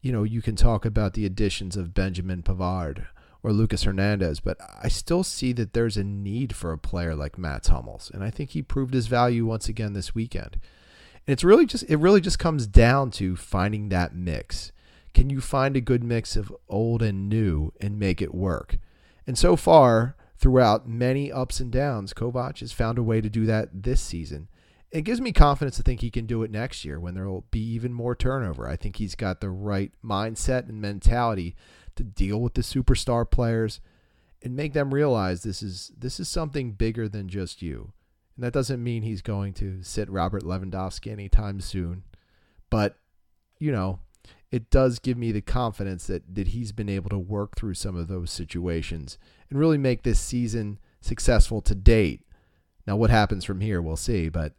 you 0.00 0.12
know, 0.12 0.22
you 0.22 0.42
can 0.42 0.56
talk 0.56 0.84
about 0.84 1.14
the 1.14 1.26
additions 1.26 1.76
of 1.76 1.94
Benjamin 1.94 2.42
Pavard 2.42 3.06
or 3.42 3.52
Lucas 3.52 3.84
Hernandez, 3.84 4.40
but 4.40 4.56
I 4.82 4.88
still 4.88 5.24
see 5.24 5.52
that 5.54 5.72
there's 5.72 5.96
a 5.96 6.04
need 6.04 6.54
for 6.54 6.72
a 6.72 6.78
player 6.78 7.14
like 7.14 7.38
Mats 7.38 7.68
Hummels, 7.68 8.10
and 8.12 8.22
I 8.22 8.30
think 8.30 8.50
he 8.50 8.62
proved 8.62 8.94
his 8.94 9.08
value 9.08 9.44
once 9.46 9.68
again 9.68 9.94
this 9.94 10.14
weekend. 10.14 10.58
And 11.26 11.32
it's 11.32 11.44
really 11.44 11.66
just 11.66 11.84
it 11.88 11.96
really 11.96 12.20
just 12.20 12.38
comes 12.38 12.66
down 12.66 13.10
to 13.12 13.36
finding 13.36 13.88
that 13.88 14.14
mix. 14.14 14.72
Can 15.14 15.28
you 15.28 15.40
find 15.40 15.76
a 15.76 15.80
good 15.80 16.02
mix 16.02 16.36
of 16.36 16.54
old 16.68 17.02
and 17.02 17.28
new 17.28 17.72
and 17.80 17.98
make 17.98 18.22
it 18.22 18.34
work? 18.34 18.78
And 19.26 19.36
so 19.36 19.56
far, 19.56 20.16
throughout 20.42 20.88
many 20.88 21.30
ups 21.30 21.60
and 21.60 21.70
downs, 21.70 22.12
Kovac 22.12 22.58
has 22.58 22.72
found 22.72 22.98
a 22.98 23.02
way 23.02 23.20
to 23.20 23.30
do 23.30 23.46
that 23.46 23.84
this 23.84 24.00
season. 24.00 24.48
It 24.90 25.02
gives 25.02 25.20
me 25.20 25.32
confidence 25.32 25.76
to 25.76 25.84
think 25.84 26.00
he 26.00 26.10
can 26.10 26.26
do 26.26 26.42
it 26.42 26.50
next 26.50 26.84
year 26.84 26.98
when 26.98 27.14
there 27.14 27.28
will 27.28 27.46
be 27.52 27.60
even 27.60 27.92
more 27.92 28.16
turnover. 28.16 28.68
I 28.68 28.74
think 28.74 28.96
he's 28.96 29.14
got 29.14 29.40
the 29.40 29.48
right 29.48 29.92
mindset 30.04 30.68
and 30.68 30.82
mentality 30.82 31.54
to 31.94 32.02
deal 32.02 32.40
with 32.40 32.54
the 32.54 32.62
superstar 32.62 33.30
players 33.30 33.80
and 34.42 34.56
make 34.56 34.72
them 34.72 34.92
realize 34.92 35.42
this 35.44 35.62
is 35.62 35.92
this 35.96 36.18
is 36.18 36.28
something 36.28 36.72
bigger 36.72 37.08
than 37.08 37.28
just 37.28 37.62
you. 37.62 37.92
And 38.36 38.44
that 38.44 38.52
doesn't 38.52 38.82
mean 38.82 39.02
he's 39.02 39.22
going 39.22 39.54
to 39.54 39.82
sit 39.84 40.10
Robert 40.10 40.42
Lewandowski 40.42 41.12
anytime 41.12 41.60
soon. 41.60 42.02
But, 42.68 42.96
you 43.60 43.70
know, 43.70 44.00
it 44.52 44.68
does 44.70 44.98
give 44.98 45.16
me 45.16 45.32
the 45.32 45.40
confidence 45.40 46.06
that, 46.06 46.34
that 46.34 46.48
he's 46.48 46.72
been 46.72 46.90
able 46.90 47.08
to 47.08 47.18
work 47.18 47.56
through 47.56 47.72
some 47.72 47.96
of 47.96 48.06
those 48.06 48.30
situations 48.30 49.18
and 49.48 49.58
really 49.58 49.78
make 49.78 50.02
this 50.02 50.20
season 50.20 50.78
successful 51.00 51.62
to 51.62 51.74
date. 51.74 52.20
Now, 52.86 52.96
what 52.96 53.08
happens 53.08 53.44
from 53.44 53.62
here, 53.62 53.80
we'll 53.80 53.96
see. 53.96 54.28
But, 54.28 54.52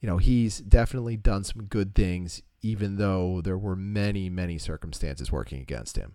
you 0.00 0.08
know, 0.08 0.16
he's 0.16 0.58
definitely 0.58 1.18
done 1.18 1.44
some 1.44 1.64
good 1.64 1.94
things, 1.94 2.42
even 2.62 2.96
though 2.96 3.42
there 3.42 3.58
were 3.58 3.76
many, 3.76 4.30
many 4.30 4.56
circumstances 4.56 5.30
working 5.30 5.60
against 5.60 5.98
him. 5.98 6.14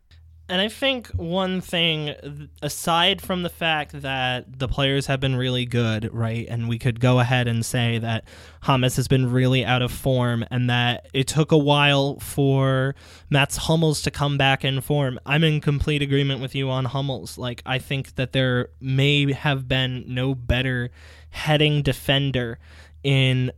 And 0.50 0.60
I 0.60 0.68
think 0.68 1.10
one 1.10 1.62
thing, 1.62 2.50
aside 2.64 3.22
from 3.22 3.44
the 3.44 3.50
fact 3.50 4.02
that 4.02 4.58
the 4.58 4.68
players 4.68 5.06
have 5.06 5.20
been 5.20 5.36
really 5.36 5.68
good, 5.68 6.12
right, 6.12 6.48
and 6.50 6.68
we 6.68 6.80
could 6.80 7.00
go 7.00 7.20
ahead 7.20 7.48
and 7.48 7.64
say 7.64 8.00
that 8.00 8.24
Hamas 8.64 8.96
has 8.96 9.08
been 9.08 9.32
really 9.32 9.64
out 9.64 9.84
of 9.84 9.92
form 9.92 10.44
and 10.50 10.68
that 10.68 11.08
it 11.14 11.28
took 11.28 11.52
a 11.52 11.58
while 11.58 12.20
for 12.20 12.96
Mats 13.30 13.58
Hummels 13.58 14.02
to 14.02 14.10
come 14.10 14.40
back 14.40 14.66
in 14.66 14.82
form, 14.82 15.20
I'm 15.24 15.44
in 15.44 15.62
complete 15.62 16.02
agreement 16.02 16.42
with 16.42 16.56
you 16.56 16.72
on 16.72 16.86
Hummels. 16.86 17.38
Like, 17.38 17.62
I 17.64 17.78
think 17.78 18.16
that 18.16 18.34
there 18.34 18.70
may 18.82 19.32
have 19.32 19.68
been 19.68 20.04
no 20.08 20.34
better 20.34 20.90
heading 21.30 21.84
defender 21.84 22.58
in 23.04 23.52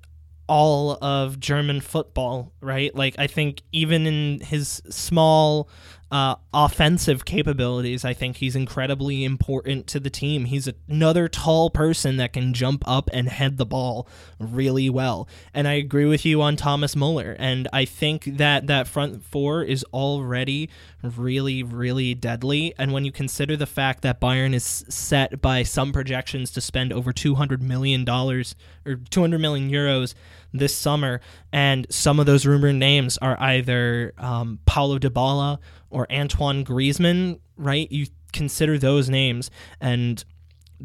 all 0.52 0.98
of 1.02 1.40
German 1.40 1.80
football, 1.80 2.52
right? 2.60 2.94
Like 2.94 3.16
I 3.18 3.28
think 3.28 3.62
even 3.72 4.06
in 4.06 4.42
his 4.42 4.82
small 4.90 5.70
uh, 6.12 6.36
offensive 6.54 7.24
capabilities, 7.24 8.04
I 8.04 8.14
think 8.14 8.38
he's 8.38 8.56
incredibly 8.56 9.24
important 9.24 9.88
to 9.88 10.00
the 10.00 10.10
team. 10.10 10.46
He's 10.46 10.70
another 10.90 11.30
tall 11.30 11.70
person 11.70 12.18
that 12.18 12.34
can 12.34 12.54
jump 12.54 12.84
up 12.86 13.10
and 13.14 13.30
head 13.30 13.58
the 13.58 13.66
ball 13.66 14.10
really 14.38 14.90
well. 14.90 15.30
And 15.54 15.70
I 15.70 15.74
agree 15.74 16.06
with 16.06 16.26
you 16.26 16.42
on 16.42 16.58
Thomas 16.58 16.98
Muller. 16.98 17.38
And 17.40 17.70
I 17.72 17.86
think 17.86 18.26
that 18.26 18.68
that 18.68 18.90
front 18.90 19.24
four 19.24 19.64
is 19.64 19.86
already 19.94 20.70
really, 21.02 21.64
really 21.64 22.14
deadly. 22.14 22.74
And 22.78 22.92
when 22.92 23.06
you 23.06 23.14
consider 23.14 23.56
the 23.56 23.66
fact 23.66 24.02
that 24.02 24.20
Bayern 24.20 24.54
is 24.54 24.66
set 24.66 25.42
by 25.42 25.64
some 25.64 25.94
projections 25.94 26.52
to 26.52 26.62
spend 26.62 26.92
over 26.92 27.14
$200 27.14 27.62
million 27.62 28.08
or 28.10 28.96
200 29.10 29.40
million 29.40 29.72
euros 29.72 30.14
this 30.54 30.76
summer, 30.76 31.22
and 31.52 31.88
some 31.90 32.20
of 32.20 32.26
those 32.26 32.46
rumored 32.46 32.76
names 32.76 33.18
are 33.18 33.38
either 33.40 34.14
um, 34.18 34.60
Paulo 34.66 35.00
Dybala 35.00 35.60
or 35.90 36.12
Antoine 36.12 36.66
Griezmann, 36.66 37.40
right? 37.58 37.92
You 37.92 38.08
consider 38.34 38.78
those 38.78 39.10
names, 39.10 39.50
and 39.80 40.24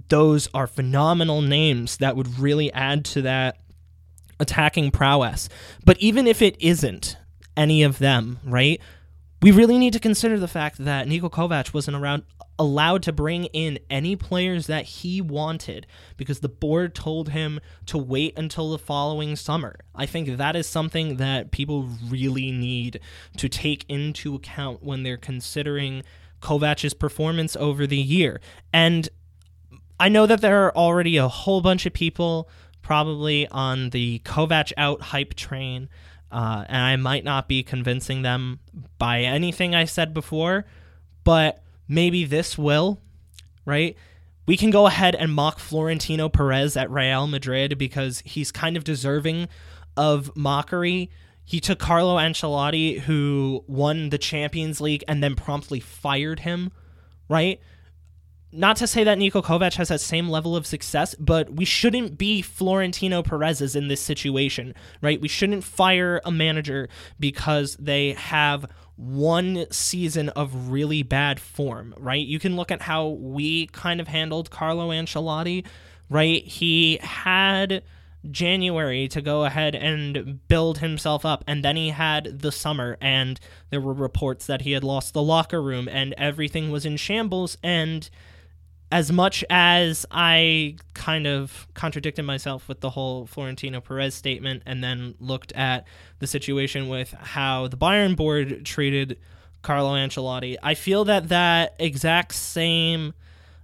those 0.08 0.48
are 0.54 0.66
phenomenal 0.66 1.42
names 1.42 1.96
that 1.98 2.16
would 2.16 2.38
really 2.38 2.72
add 2.72 3.04
to 3.06 3.22
that 3.22 3.58
attacking 4.38 4.90
prowess. 4.90 5.48
But 5.84 5.98
even 5.98 6.26
if 6.26 6.42
it 6.42 6.56
isn't 6.60 7.16
any 7.56 7.82
of 7.82 7.98
them, 7.98 8.38
right? 8.44 8.80
We 9.42 9.50
really 9.50 9.78
need 9.78 9.92
to 9.92 10.00
consider 10.00 10.38
the 10.38 10.48
fact 10.48 10.78
that 10.78 11.06
Niko 11.06 11.30
Kovac 11.30 11.74
wasn't 11.74 11.96
around 11.96 12.24
allowed 12.58 13.02
to 13.02 13.12
bring 13.12 13.44
in 13.46 13.78
any 13.90 14.16
players 14.16 14.66
that 14.66 14.84
he 14.84 15.20
wanted 15.20 15.86
because 16.16 16.40
the 16.40 16.48
board 16.48 16.94
told 16.94 17.28
him 17.28 17.60
to 17.84 17.98
wait 17.98 18.36
until 18.38 18.70
the 18.70 18.78
following 18.78 19.36
summer. 19.36 19.76
I 19.94 20.06
think 20.06 20.38
that 20.38 20.56
is 20.56 20.66
something 20.66 21.16
that 21.16 21.50
people 21.50 21.88
really 22.08 22.50
need 22.50 23.00
to 23.36 23.48
take 23.48 23.84
into 23.88 24.34
account 24.34 24.82
when 24.82 25.02
they're 25.02 25.18
considering 25.18 26.02
Kovac's 26.40 26.94
performance 26.94 27.56
over 27.56 27.86
the 27.86 27.98
year. 27.98 28.40
And 28.72 29.08
I 29.98 30.08
know 30.08 30.26
that 30.26 30.40
there 30.40 30.64
are 30.64 30.76
already 30.76 31.16
a 31.16 31.28
whole 31.28 31.60
bunch 31.60 31.86
of 31.86 31.92
people 31.92 32.48
probably 32.82 33.48
on 33.48 33.90
the 33.90 34.20
Kovac 34.20 34.72
out 34.76 35.02
hype 35.02 35.34
train. 35.34 35.88
Uh, 36.30 36.64
and 36.68 36.82
I 36.82 36.96
might 36.96 37.24
not 37.24 37.48
be 37.48 37.62
convincing 37.62 38.22
them 38.22 38.60
by 38.98 39.20
anything 39.20 39.74
I 39.74 39.84
said 39.84 40.12
before, 40.12 40.66
but 41.24 41.62
maybe 41.88 42.24
this 42.24 42.58
will, 42.58 43.00
right? 43.64 43.96
We 44.46 44.56
can 44.56 44.70
go 44.70 44.86
ahead 44.86 45.14
and 45.14 45.32
mock 45.32 45.58
Florentino 45.58 46.28
Perez 46.28 46.76
at 46.76 46.90
Real 46.90 47.26
Madrid 47.26 47.78
because 47.78 48.22
he's 48.24 48.52
kind 48.52 48.76
of 48.76 48.84
deserving 48.84 49.48
of 49.96 50.36
mockery. 50.36 51.10
He 51.44 51.60
took 51.60 51.78
Carlo 51.78 52.16
Ancelotti, 52.16 53.00
who 53.00 53.64
won 53.66 54.10
the 54.10 54.18
Champions 54.18 54.80
League, 54.80 55.04
and 55.08 55.22
then 55.22 55.36
promptly 55.36 55.80
fired 55.80 56.40
him, 56.40 56.72
right? 57.28 57.60
Not 58.52 58.76
to 58.76 58.86
say 58.86 59.04
that 59.04 59.18
Niko 59.18 59.42
Kovac 59.44 59.74
has 59.74 59.88
that 59.88 60.00
same 60.00 60.28
level 60.28 60.56
of 60.56 60.66
success, 60.66 61.14
but 61.16 61.52
we 61.52 61.64
shouldn't 61.64 62.16
be 62.16 62.42
Florentino 62.42 63.22
Perez's 63.22 63.76
in 63.76 63.88
this 63.88 64.00
situation, 64.00 64.74
right? 65.02 65.20
We 65.20 65.28
shouldn't 65.28 65.64
fire 65.64 66.20
a 66.24 66.30
manager 66.30 66.88
because 67.18 67.76
they 67.76 68.12
have 68.12 68.66
one 68.96 69.66
season 69.70 70.30
of 70.30 70.70
really 70.70 71.02
bad 71.02 71.38
form, 71.38 71.92
right? 71.98 72.26
You 72.26 72.38
can 72.38 72.56
look 72.56 72.70
at 72.70 72.82
how 72.82 73.08
we 73.08 73.66
kind 73.66 74.00
of 74.00 74.08
handled 74.08 74.50
Carlo 74.50 74.88
Ancelotti, 74.88 75.66
right? 76.08 76.42
He 76.42 76.98
had 77.02 77.82
January 78.30 79.06
to 79.08 79.20
go 79.20 79.44
ahead 79.44 79.74
and 79.74 80.40
build 80.48 80.78
himself 80.78 81.26
up, 81.26 81.44
and 81.46 81.64
then 81.64 81.76
he 81.76 81.90
had 81.90 82.40
the 82.40 82.52
summer, 82.52 82.96
and 83.00 83.38
there 83.70 83.80
were 83.80 83.92
reports 83.92 84.46
that 84.46 84.62
he 84.62 84.72
had 84.72 84.82
lost 84.82 85.12
the 85.12 85.22
locker 85.22 85.60
room, 85.60 85.88
and 85.88 86.14
everything 86.16 86.70
was 86.70 86.86
in 86.86 86.96
shambles, 86.96 87.58
and 87.62 88.08
as 88.90 89.10
much 89.10 89.44
as 89.50 90.06
I 90.10 90.76
kind 90.94 91.26
of 91.26 91.66
contradicted 91.74 92.24
myself 92.24 92.68
with 92.68 92.80
the 92.80 92.90
whole 92.90 93.26
Florentino 93.26 93.80
Perez 93.80 94.14
statement 94.14 94.62
and 94.64 94.82
then 94.82 95.14
looked 95.18 95.52
at 95.52 95.86
the 96.20 96.26
situation 96.26 96.88
with 96.88 97.12
how 97.12 97.66
the 97.66 97.76
Bayern 97.76 98.14
board 98.14 98.64
treated 98.64 99.18
Carlo 99.62 99.94
Ancelotti, 99.94 100.56
I 100.62 100.74
feel 100.74 101.04
that 101.06 101.28
that 101.30 101.74
exact 101.80 102.34
same 102.34 103.14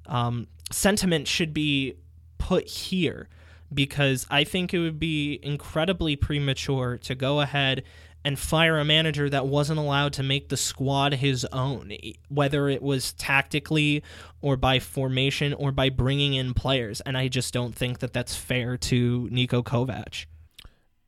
um, 0.06 0.48
sentiment 0.72 1.28
should 1.28 1.54
be 1.54 1.94
put 2.38 2.66
here 2.66 3.28
because 3.72 4.26
I 4.28 4.42
think 4.42 4.74
it 4.74 4.80
would 4.80 4.98
be 4.98 5.38
incredibly 5.42 6.16
premature 6.16 6.98
to 6.98 7.14
go 7.14 7.40
ahead 7.40 7.84
and 8.24 8.38
fire 8.38 8.78
a 8.78 8.84
manager 8.84 9.28
that 9.28 9.46
wasn't 9.46 9.78
allowed 9.78 10.12
to 10.14 10.22
make 10.22 10.48
the 10.48 10.56
squad 10.56 11.14
his 11.14 11.44
own, 11.46 11.92
whether 12.28 12.68
it 12.68 12.82
was 12.82 13.12
tactically 13.14 14.02
or 14.40 14.56
by 14.56 14.78
formation 14.78 15.52
or 15.54 15.72
by 15.72 15.88
bringing 15.88 16.34
in 16.34 16.54
players. 16.54 17.00
And 17.02 17.16
I 17.16 17.28
just 17.28 17.52
don't 17.52 17.74
think 17.74 17.98
that 17.98 18.12
that's 18.12 18.36
fair 18.36 18.76
to 18.76 19.28
Niko 19.32 19.62
Kovac. 19.62 20.26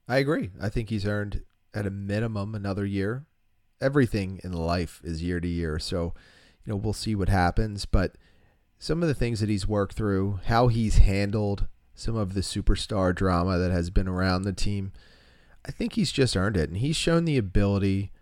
I 0.09 0.19
agree. 0.19 0.51
I 0.61 0.69
think 0.69 0.91
he's 0.91 1.07
earned 1.07 1.43
at 1.73 1.87
a 1.87 1.91
minimum 1.91 2.55
another 2.55 2.85
year. 2.85 3.25
Everything 3.81 4.41
in 4.45 4.53
life 4.53 5.01
is 5.05 5.23
year 5.23 5.41
to 5.41 5.49
year. 5.49 5.79
So, 5.79 6.15
you 6.65 6.73
know, 6.73 6.77
we'll 6.77 6.93
see 6.93 7.15
what 7.15 7.29
happens. 7.29 7.85
But 7.87 8.17
some 8.79 9.03
of 9.03 9.09
the 9.09 9.15
things 9.15 9.41
that 9.41 9.49
he's 9.49 9.69
worked 9.69 9.95
through, 9.95 10.41
how 10.47 10.69
he's 10.69 10.99
handled 10.99 11.67
some 11.95 12.17
of 12.17 12.35
the 12.35 12.41
superstar 12.41 13.15
drama 13.15 13.59
that 13.59 13.71
has 13.71 13.89
been 13.91 14.09
around 14.09 14.43
the 14.43 14.53
team 14.53 14.93
I 15.67 15.71
think 15.71 15.95
he's 15.95 16.13
just 16.13 16.37
earned 16.37 16.57
it, 16.57 16.69
and 16.69 16.79
he's 16.79 16.97
shown 16.97 17.25
the 17.25 17.39
ability 17.39 18.13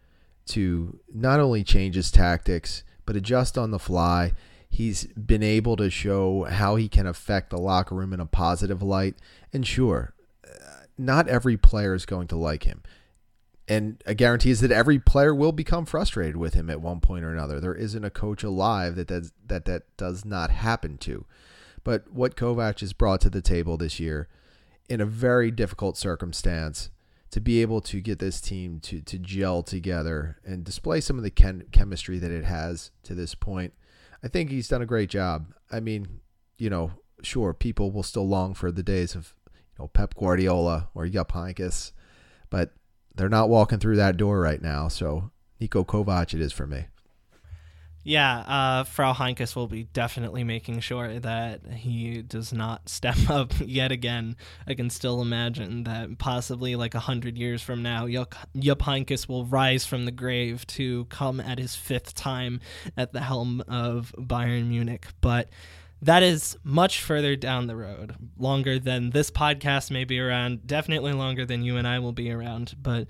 to 0.47 1.01
not 1.13 1.41
only 1.41 1.65
change 1.65 1.95
his 1.95 2.11
tactics 2.11 2.83
but 3.05 3.17
adjust 3.17 3.59
on 3.59 3.71
the 3.71 3.79
fly. 3.79 4.33
He's 4.69 5.05
been 5.05 5.43
able 5.43 5.77
to 5.77 5.91
show 5.91 6.45
how 6.45 6.77
he 6.77 6.89
can 6.89 7.07
affect 7.07 7.51
the 7.51 7.59
locker 7.59 7.95
room 7.95 8.13
in 8.13 8.21
a 8.21 8.27
positive 8.27 8.83
light. 8.83 9.17
And 9.53 9.67
sure, 9.67 10.15
uh, 10.47 10.85
not 10.97 11.29
every 11.29 11.57
player 11.57 11.95
is 11.95 12.07
going 12.07 12.29
to 12.29 12.37
like 12.37 12.65
him. 12.65 12.83
And 13.69 14.03
a 14.07 14.15
guarantee 14.15 14.51
is 14.51 14.61
that 14.61 14.73
every 14.73 14.99
player 14.99 15.35
will 15.35 15.53
become 15.53 15.85
frustrated 15.85 16.37
with 16.37 16.55
him 16.55 16.69
at 16.71 16.81
one 16.81 17.01
point 17.01 17.25
or 17.25 17.33
another. 17.33 17.61
There 17.61 17.75
isn't 17.75 18.05
a 18.05 18.11
coach 18.11 18.43
alive 18.43 18.97
that 18.97 19.09
does, 19.09 19.33
that, 19.47 19.67
that 19.67 19.85
does 19.97 20.25
not 20.25 20.51
happen 20.51 20.99
to. 20.99 21.27
But 21.85 22.13
what 22.13 22.37
Kovac 22.37 22.81
has 22.81 22.93
brought 22.93 23.21
to 23.23 23.31
the 23.31 23.43
table 23.43 23.77
this 23.77 24.01
year 24.01 24.29
in 24.89 25.01
a 25.01 25.07
very 25.07 25.51
difficult 25.51 25.97
circumstance 25.97 26.91
to 27.33 27.41
be 27.41 27.61
able 27.61 27.81
to 27.81 28.01
get 28.01 28.21
this 28.21 28.41
team 28.41 28.79
to, 28.81 29.01
to 29.01 29.19
gel 29.19 29.63
together 29.63 30.39
and 30.45 30.65
display 30.65 31.01
some 31.01 31.17
of 31.19 31.25
the 31.25 31.31
chem- 31.31 31.65
chemistry 31.73 32.19
that 32.19 32.31
it 32.31 32.45
has 32.45 32.91
to 33.03 33.15
this 33.15 33.35
point 33.35 33.73
I 34.23 34.29
think 34.29 34.51
he's 34.51 34.69
done 34.69 34.83
a 34.83 34.87
great 34.87 35.11
job. 35.11 35.53
I 35.71 35.81
mean, 35.81 36.21
you 36.57 36.71
know, 36.71 36.93
sure, 37.23 37.53
people 37.53 37.91
will 37.91 38.03
still 38.03 38.29
long 38.29 38.55
for 38.55 38.71
the 38.71 38.83
days 38.83 39.15
of 39.15 39.35
you 39.55 39.61
know 39.79 39.89
Pep 39.89 40.15
Guardiola 40.15 40.91
or 40.95 41.09
Jupp 41.09 41.33
Heynckes, 41.33 41.93
but 42.49 42.73
they're 43.15 43.29
not 43.29 43.49
walking 43.49 43.79
through 43.79 43.97
that 43.97 44.17
door 44.17 44.41
right 44.41 44.63
now. 44.63 44.89
So 44.89 45.33
Niko 45.61 45.85
Kovac, 45.85 46.35
it 46.35 46.41
is 46.41 46.53
for 46.53 46.67
me. 46.67 46.87
Yeah, 48.05 48.39
uh, 48.39 48.85
Frau 48.85 49.13
Heynckes 49.13 49.55
will 49.55 49.69
be 49.69 49.85
definitely 49.85 50.43
making 50.43 50.81
sure 50.81 51.21
that 51.21 51.61
he 51.73 52.23
does 52.23 52.53
not 52.53 52.89
step 52.89 53.31
up 53.31 53.53
yet 53.61 53.93
again. 53.93 54.37
I 54.67 54.75
can 54.75 54.91
still 54.91 55.23
imagine 55.23 55.85
that 55.85 56.19
possibly 56.19 56.75
like 56.75 56.95
a 56.95 57.01
hundred 57.01 57.39
years 57.39 57.63
from 57.63 57.83
now, 57.83 58.07
Jupp 58.09 58.81
Heynckes 58.81 59.29
will 59.29 59.47
rise 59.47 59.87
from 59.87 60.05
the 60.05 60.11
grave 60.11 60.67
to 60.69 61.05
come 61.07 61.41
at 61.41 61.59
his 61.59 61.77
fifth 61.77 62.15
time 62.15 62.61
at 62.97 63.13
the 63.13 63.21
helm 63.21 63.63
of 63.69 64.13
Bayern 64.19 64.69
Munich. 64.69 65.07
But 65.21 65.49
that 66.01 66.25
is 66.25 66.57
much 66.65 67.01
further 67.01 67.37
down 67.37 67.69
the 67.69 67.77
road, 67.77 68.17
longer 68.37 68.81
than 68.81 69.11
this 69.11 69.31
podcast 69.31 69.93
may 69.93 70.03
be 70.05 70.19
around, 70.19 70.67
definitely 70.67 71.13
longer 71.13 71.47
than 71.47 71.63
you 71.63 71.77
and 71.77 71.87
I 71.87 72.01
will 72.01 72.13
be 72.13 72.33
around. 72.33 72.75
But 72.83 73.07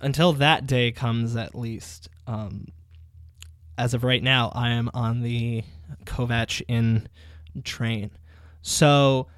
until 0.00 0.32
that 0.34 0.66
day 0.66 0.90
comes, 0.90 1.36
at 1.36 1.54
least. 1.54 2.08
Um, 2.26 2.68
as 3.78 3.94
of 3.94 4.04
right 4.04 4.22
now, 4.22 4.52
I 4.54 4.70
am 4.70 4.90
on 4.94 5.22
the 5.22 5.64
Kovac 6.04 6.62
in 6.68 7.08
train. 7.64 8.10
So, 8.62 9.28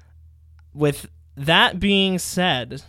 with 0.73 1.09
that 1.35 1.79
being 1.79 2.19
said, 2.19 2.83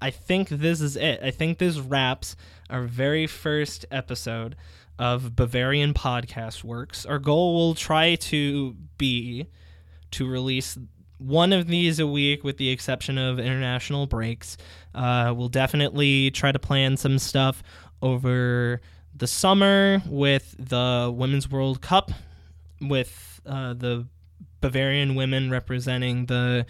I 0.00 0.10
think 0.10 0.48
this 0.48 0.80
is 0.80 0.96
it. 0.96 1.20
I 1.22 1.30
think 1.30 1.58
this 1.58 1.78
wraps 1.78 2.36
our 2.68 2.82
very 2.82 3.26
first 3.26 3.84
episode 3.90 4.56
of 4.98 5.34
Bavarian 5.34 5.94
Podcast 5.94 6.62
Works. 6.62 7.04
Our 7.06 7.18
goal 7.18 7.54
will 7.54 7.74
try 7.74 8.14
to 8.16 8.76
be 8.98 9.48
to 10.12 10.28
release 10.28 10.78
one 11.18 11.52
of 11.52 11.66
these 11.66 11.98
a 11.98 12.06
week 12.06 12.44
with 12.44 12.56
the 12.56 12.70
exception 12.70 13.18
of 13.18 13.38
international 13.38 14.06
breaks. 14.06 14.56
Uh, 14.94 15.34
we'll 15.36 15.48
definitely 15.48 16.30
try 16.30 16.50
to 16.50 16.58
plan 16.58 16.96
some 16.96 17.18
stuff 17.18 17.62
over 18.02 18.80
the 19.20 19.26
summer 19.26 20.02
with 20.06 20.56
the 20.58 21.12
Women's 21.14 21.48
World 21.48 21.80
Cup, 21.80 22.10
with 22.80 23.40
uh, 23.46 23.74
the 23.74 24.06
Bavarian 24.60 25.14
women 25.14 25.50
representing 25.50 26.26
the 26.26 26.66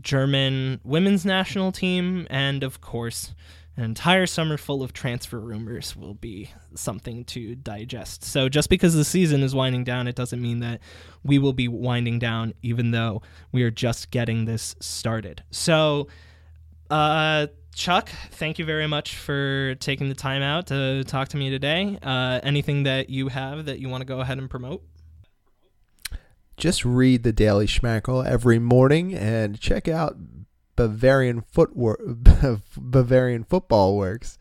German 0.00 0.80
women's 0.84 1.24
national 1.26 1.72
team, 1.72 2.28
and 2.30 2.62
of 2.62 2.80
course, 2.80 3.34
an 3.76 3.82
entire 3.82 4.26
summer 4.26 4.56
full 4.56 4.84
of 4.84 4.92
transfer 4.92 5.40
rumors 5.40 5.96
will 5.96 6.14
be 6.14 6.50
something 6.74 7.24
to 7.24 7.56
digest. 7.56 8.22
So, 8.22 8.48
just 8.48 8.70
because 8.70 8.94
the 8.94 9.04
season 9.04 9.42
is 9.42 9.52
winding 9.52 9.82
down, 9.82 10.06
it 10.06 10.14
doesn't 10.14 10.40
mean 10.40 10.60
that 10.60 10.80
we 11.24 11.40
will 11.40 11.52
be 11.52 11.66
winding 11.66 12.20
down, 12.20 12.54
even 12.62 12.92
though 12.92 13.22
we 13.50 13.64
are 13.64 13.70
just 13.70 14.12
getting 14.12 14.44
this 14.44 14.76
started. 14.78 15.42
So, 15.50 16.06
uh, 16.88 17.48
Chuck, 17.74 18.10
thank 18.32 18.58
you 18.58 18.64
very 18.64 18.86
much 18.86 19.16
for 19.16 19.74
taking 19.76 20.08
the 20.08 20.14
time 20.14 20.42
out 20.42 20.66
to 20.66 21.04
talk 21.04 21.28
to 21.28 21.36
me 21.36 21.50
today. 21.50 21.98
Uh, 22.02 22.40
anything 22.42 22.82
that 22.82 23.10
you 23.10 23.28
have 23.28 23.66
that 23.66 23.78
you 23.78 23.88
want 23.88 24.02
to 24.02 24.06
go 24.06 24.20
ahead 24.20 24.38
and 24.38 24.50
promote? 24.50 24.82
Just 26.56 26.84
read 26.84 27.22
the 27.22 27.32
Daily 27.32 27.66
Schmankerl 27.66 28.26
every 28.26 28.58
morning 28.58 29.14
and 29.14 29.58
check 29.58 29.88
out 29.88 30.16
Bavarian 30.76 31.40
footwork, 31.40 32.00
Bavarian 32.76 33.44
Football 33.44 33.96
Works. 33.96 34.36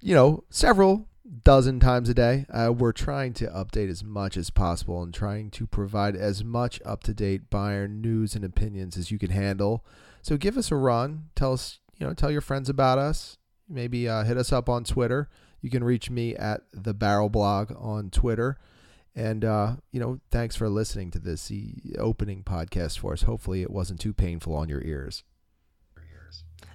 You 0.00 0.14
know, 0.14 0.44
several 0.48 1.08
dozen 1.44 1.80
times 1.80 2.08
a 2.08 2.14
day. 2.14 2.46
Uh, 2.50 2.72
we're 2.72 2.92
trying 2.92 3.32
to 3.34 3.46
update 3.48 3.90
as 3.90 4.02
much 4.02 4.36
as 4.36 4.50
possible 4.50 5.02
and 5.02 5.12
trying 5.12 5.50
to 5.50 5.66
provide 5.66 6.16
as 6.16 6.44
much 6.44 6.80
up 6.84 7.02
to 7.04 7.14
date 7.14 7.50
Bayern 7.50 8.00
news 8.00 8.34
and 8.34 8.44
opinions 8.44 8.96
as 8.96 9.10
you 9.10 9.18
can 9.18 9.30
handle. 9.30 9.84
So 10.22 10.36
give 10.36 10.56
us 10.56 10.70
a 10.70 10.76
run. 10.76 11.30
Tell 11.34 11.52
us 11.52 11.80
you 12.02 12.08
know, 12.08 12.14
tell 12.14 12.32
your 12.32 12.40
friends 12.40 12.68
about 12.68 12.98
us. 12.98 13.38
Maybe 13.68 14.08
uh, 14.08 14.24
hit 14.24 14.36
us 14.36 14.52
up 14.52 14.68
on 14.68 14.82
Twitter. 14.82 15.28
You 15.60 15.70
can 15.70 15.84
reach 15.84 16.10
me 16.10 16.34
at 16.34 16.62
the 16.72 16.92
Barrel 16.92 17.28
Blog 17.28 17.70
on 17.78 18.10
Twitter. 18.10 18.58
And 19.14 19.44
uh, 19.44 19.76
you 19.92 20.00
know, 20.00 20.18
thanks 20.32 20.56
for 20.56 20.68
listening 20.68 21.12
to 21.12 21.20
this 21.20 21.52
opening 21.96 22.42
podcast 22.42 22.98
for 22.98 23.12
us. 23.12 23.22
Hopefully, 23.22 23.62
it 23.62 23.70
wasn't 23.70 24.00
too 24.00 24.12
painful 24.12 24.56
on 24.56 24.68
your 24.68 24.82
ears. 24.82 25.22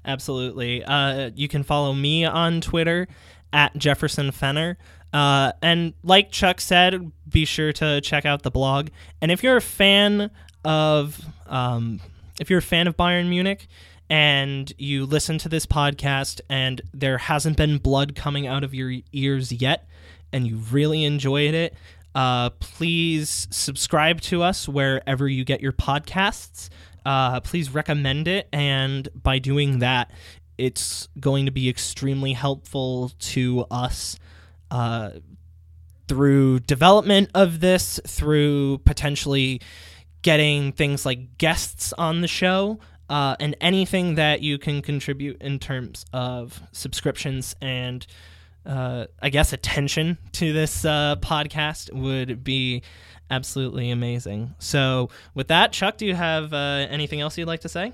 Absolutely. 0.06 0.82
Uh, 0.86 1.32
you 1.36 1.50
can 1.50 1.64
follow 1.64 1.94
me 1.94 2.24
on 2.24 2.62
Twitter 2.62 3.10
at 3.52 3.76
Jefferson 3.78 4.32
Fenner. 4.32 4.78
Uh, 5.12 5.52
and 5.62 5.94
like 6.04 6.32
Chuck 6.32 6.62
said, 6.62 7.12
be 7.28 7.44
sure 7.44 7.74
to 7.74 8.00
check 8.00 8.26
out 8.26 8.44
the 8.44 8.52
blog. 8.52 8.92
And 9.22 9.30
if 9.30 9.44
you're 9.44 9.58
a 9.58 9.62
fan 9.62 10.32
of, 10.64 11.20
um, 11.48 12.00
if 12.40 12.50
you're 12.50 12.60
a 12.60 12.62
fan 12.62 12.88
of 12.88 12.96
Bayern 12.96 13.28
Munich, 13.28 13.68
and 14.10 14.72
you 14.78 15.06
listen 15.06 15.38
to 15.40 15.50
this 15.50 15.66
podcast 15.66 16.42
and 16.50 16.82
there 16.94 17.18
hasn't 17.18 17.58
been 17.58 17.78
blood 17.78 18.16
coming 18.16 18.48
out 18.48 18.64
of 18.64 18.74
your 18.74 18.94
ears 19.12 19.52
yet 19.52 19.88
and 20.32 20.48
you 20.48 20.58
really 20.72 21.04
enjoyed 21.04 21.54
it, 21.54 21.74
uh, 22.16 22.50
please 22.52 23.48
subscribe 23.52 24.22
to 24.22 24.44
us 24.44 24.68
wherever 24.68 25.28
you 25.28 25.44
get 25.44 25.62
your 25.62 25.74
podcasts. 25.74 26.70
Uh, 27.06 27.40
please 27.40 27.74
recommend 27.74 28.28
it. 28.28 28.48
And 28.52 29.08
by 29.16 29.40
doing 29.40 29.80
that, 29.80 30.12
it's 30.58 31.08
going 31.20 31.46
to 31.46 31.52
be 31.52 31.70
extremely 31.70 32.34
helpful 32.34 33.12
to 33.20 33.66
us 33.70 34.18
uh, 34.72 35.12
through 36.08 36.62
development 36.62 37.30
of 37.36 37.60
this, 37.60 38.00
through 38.08 38.80
potentially 38.80 39.62
getting 40.22 40.72
things 40.72 41.06
like 41.06 41.38
guests 41.38 41.94
on 41.94 42.22
the 42.22 42.28
show 42.28 42.80
uh, 43.10 43.36
and 43.40 43.56
anything 43.62 44.16
that 44.16 44.42
you 44.42 44.58
can 44.58 44.82
contribute 44.82 45.42
in 45.42 45.60
terms 45.60 46.06
of 46.14 46.62
subscriptions 46.72 47.56
and 47.62 48.06
uh, 48.66 49.08
I 49.22 49.30
guess 49.30 49.54
attention 49.54 50.18
to 50.34 50.52
this 50.52 50.84
uh, 50.84 51.16
podcast 51.22 51.94
would 51.94 52.44
be 52.44 52.84
absolutely 53.32 53.92
amazing. 53.92 54.56
So, 54.60 55.10
with 55.34 55.48
that, 55.48 55.72
Chuck, 55.72 55.98
do 55.98 56.06
you 56.06 56.16
have 56.16 56.54
uh, 56.54 56.86
anything 56.90 57.22
else 57.22 57.38
you'd 57.38 57.48
like 57.48 57.62
to 57.62 57.70
say? 57.70 57.94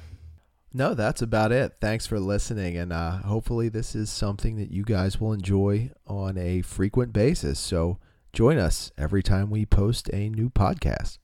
No, 0.74 0.95
that's 0.95 1.22
about 1.22 1.51
it. 1.51 1.76
Thanks 1.80 2.07
for 2.07 2.20
listening, 2.20 2.76
and 2.76 2.91
uh, 2.91 3.11
hopefully, 3.18 3.70
this 3.70 3.93
is 3.93 4.09
something 4.09 4.55
that 4.55 4.72
you 4.72 4.84
guys 4.84 5.22
will 5.22 5.32
enjoy 5.32 5.91
on 6.07 6.38
a 6.38 6.64
frequent 6.64 7.14
basis. 7.14 7.59
So, 7.59 7.99
join 8.34 8.57
us 8.57 8.91
every 8.97 9.22
time 9.22 9.51
we 9.51 9.68
post 9.68 10.09
a 10.11 10.30
new 10.30 10.49
podcast. 10.49 11.20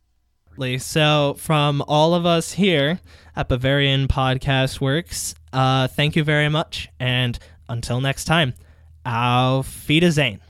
So, 0.60 1.36
from 1.38 1.82
all 1.88 2.14
of 2.14 2.26
us 2.26 2.52
here 2.52 3.00
at 3.34 3.48
Bavarian 3.48 4.10
Podcast 4.10 4.82
Works, 4.82 5.34
uh, 5.54 5.88
thank 5.88 6.18
you 6.18 6.24
very 6.26 6.50
much. 6.50 6.90
And 7.00 7.40
until 7.70 8.02
next 8.02 8.26
time, 8.26 8.54
auf 9.06 9.88
Wiedersehen. 9.88 10.42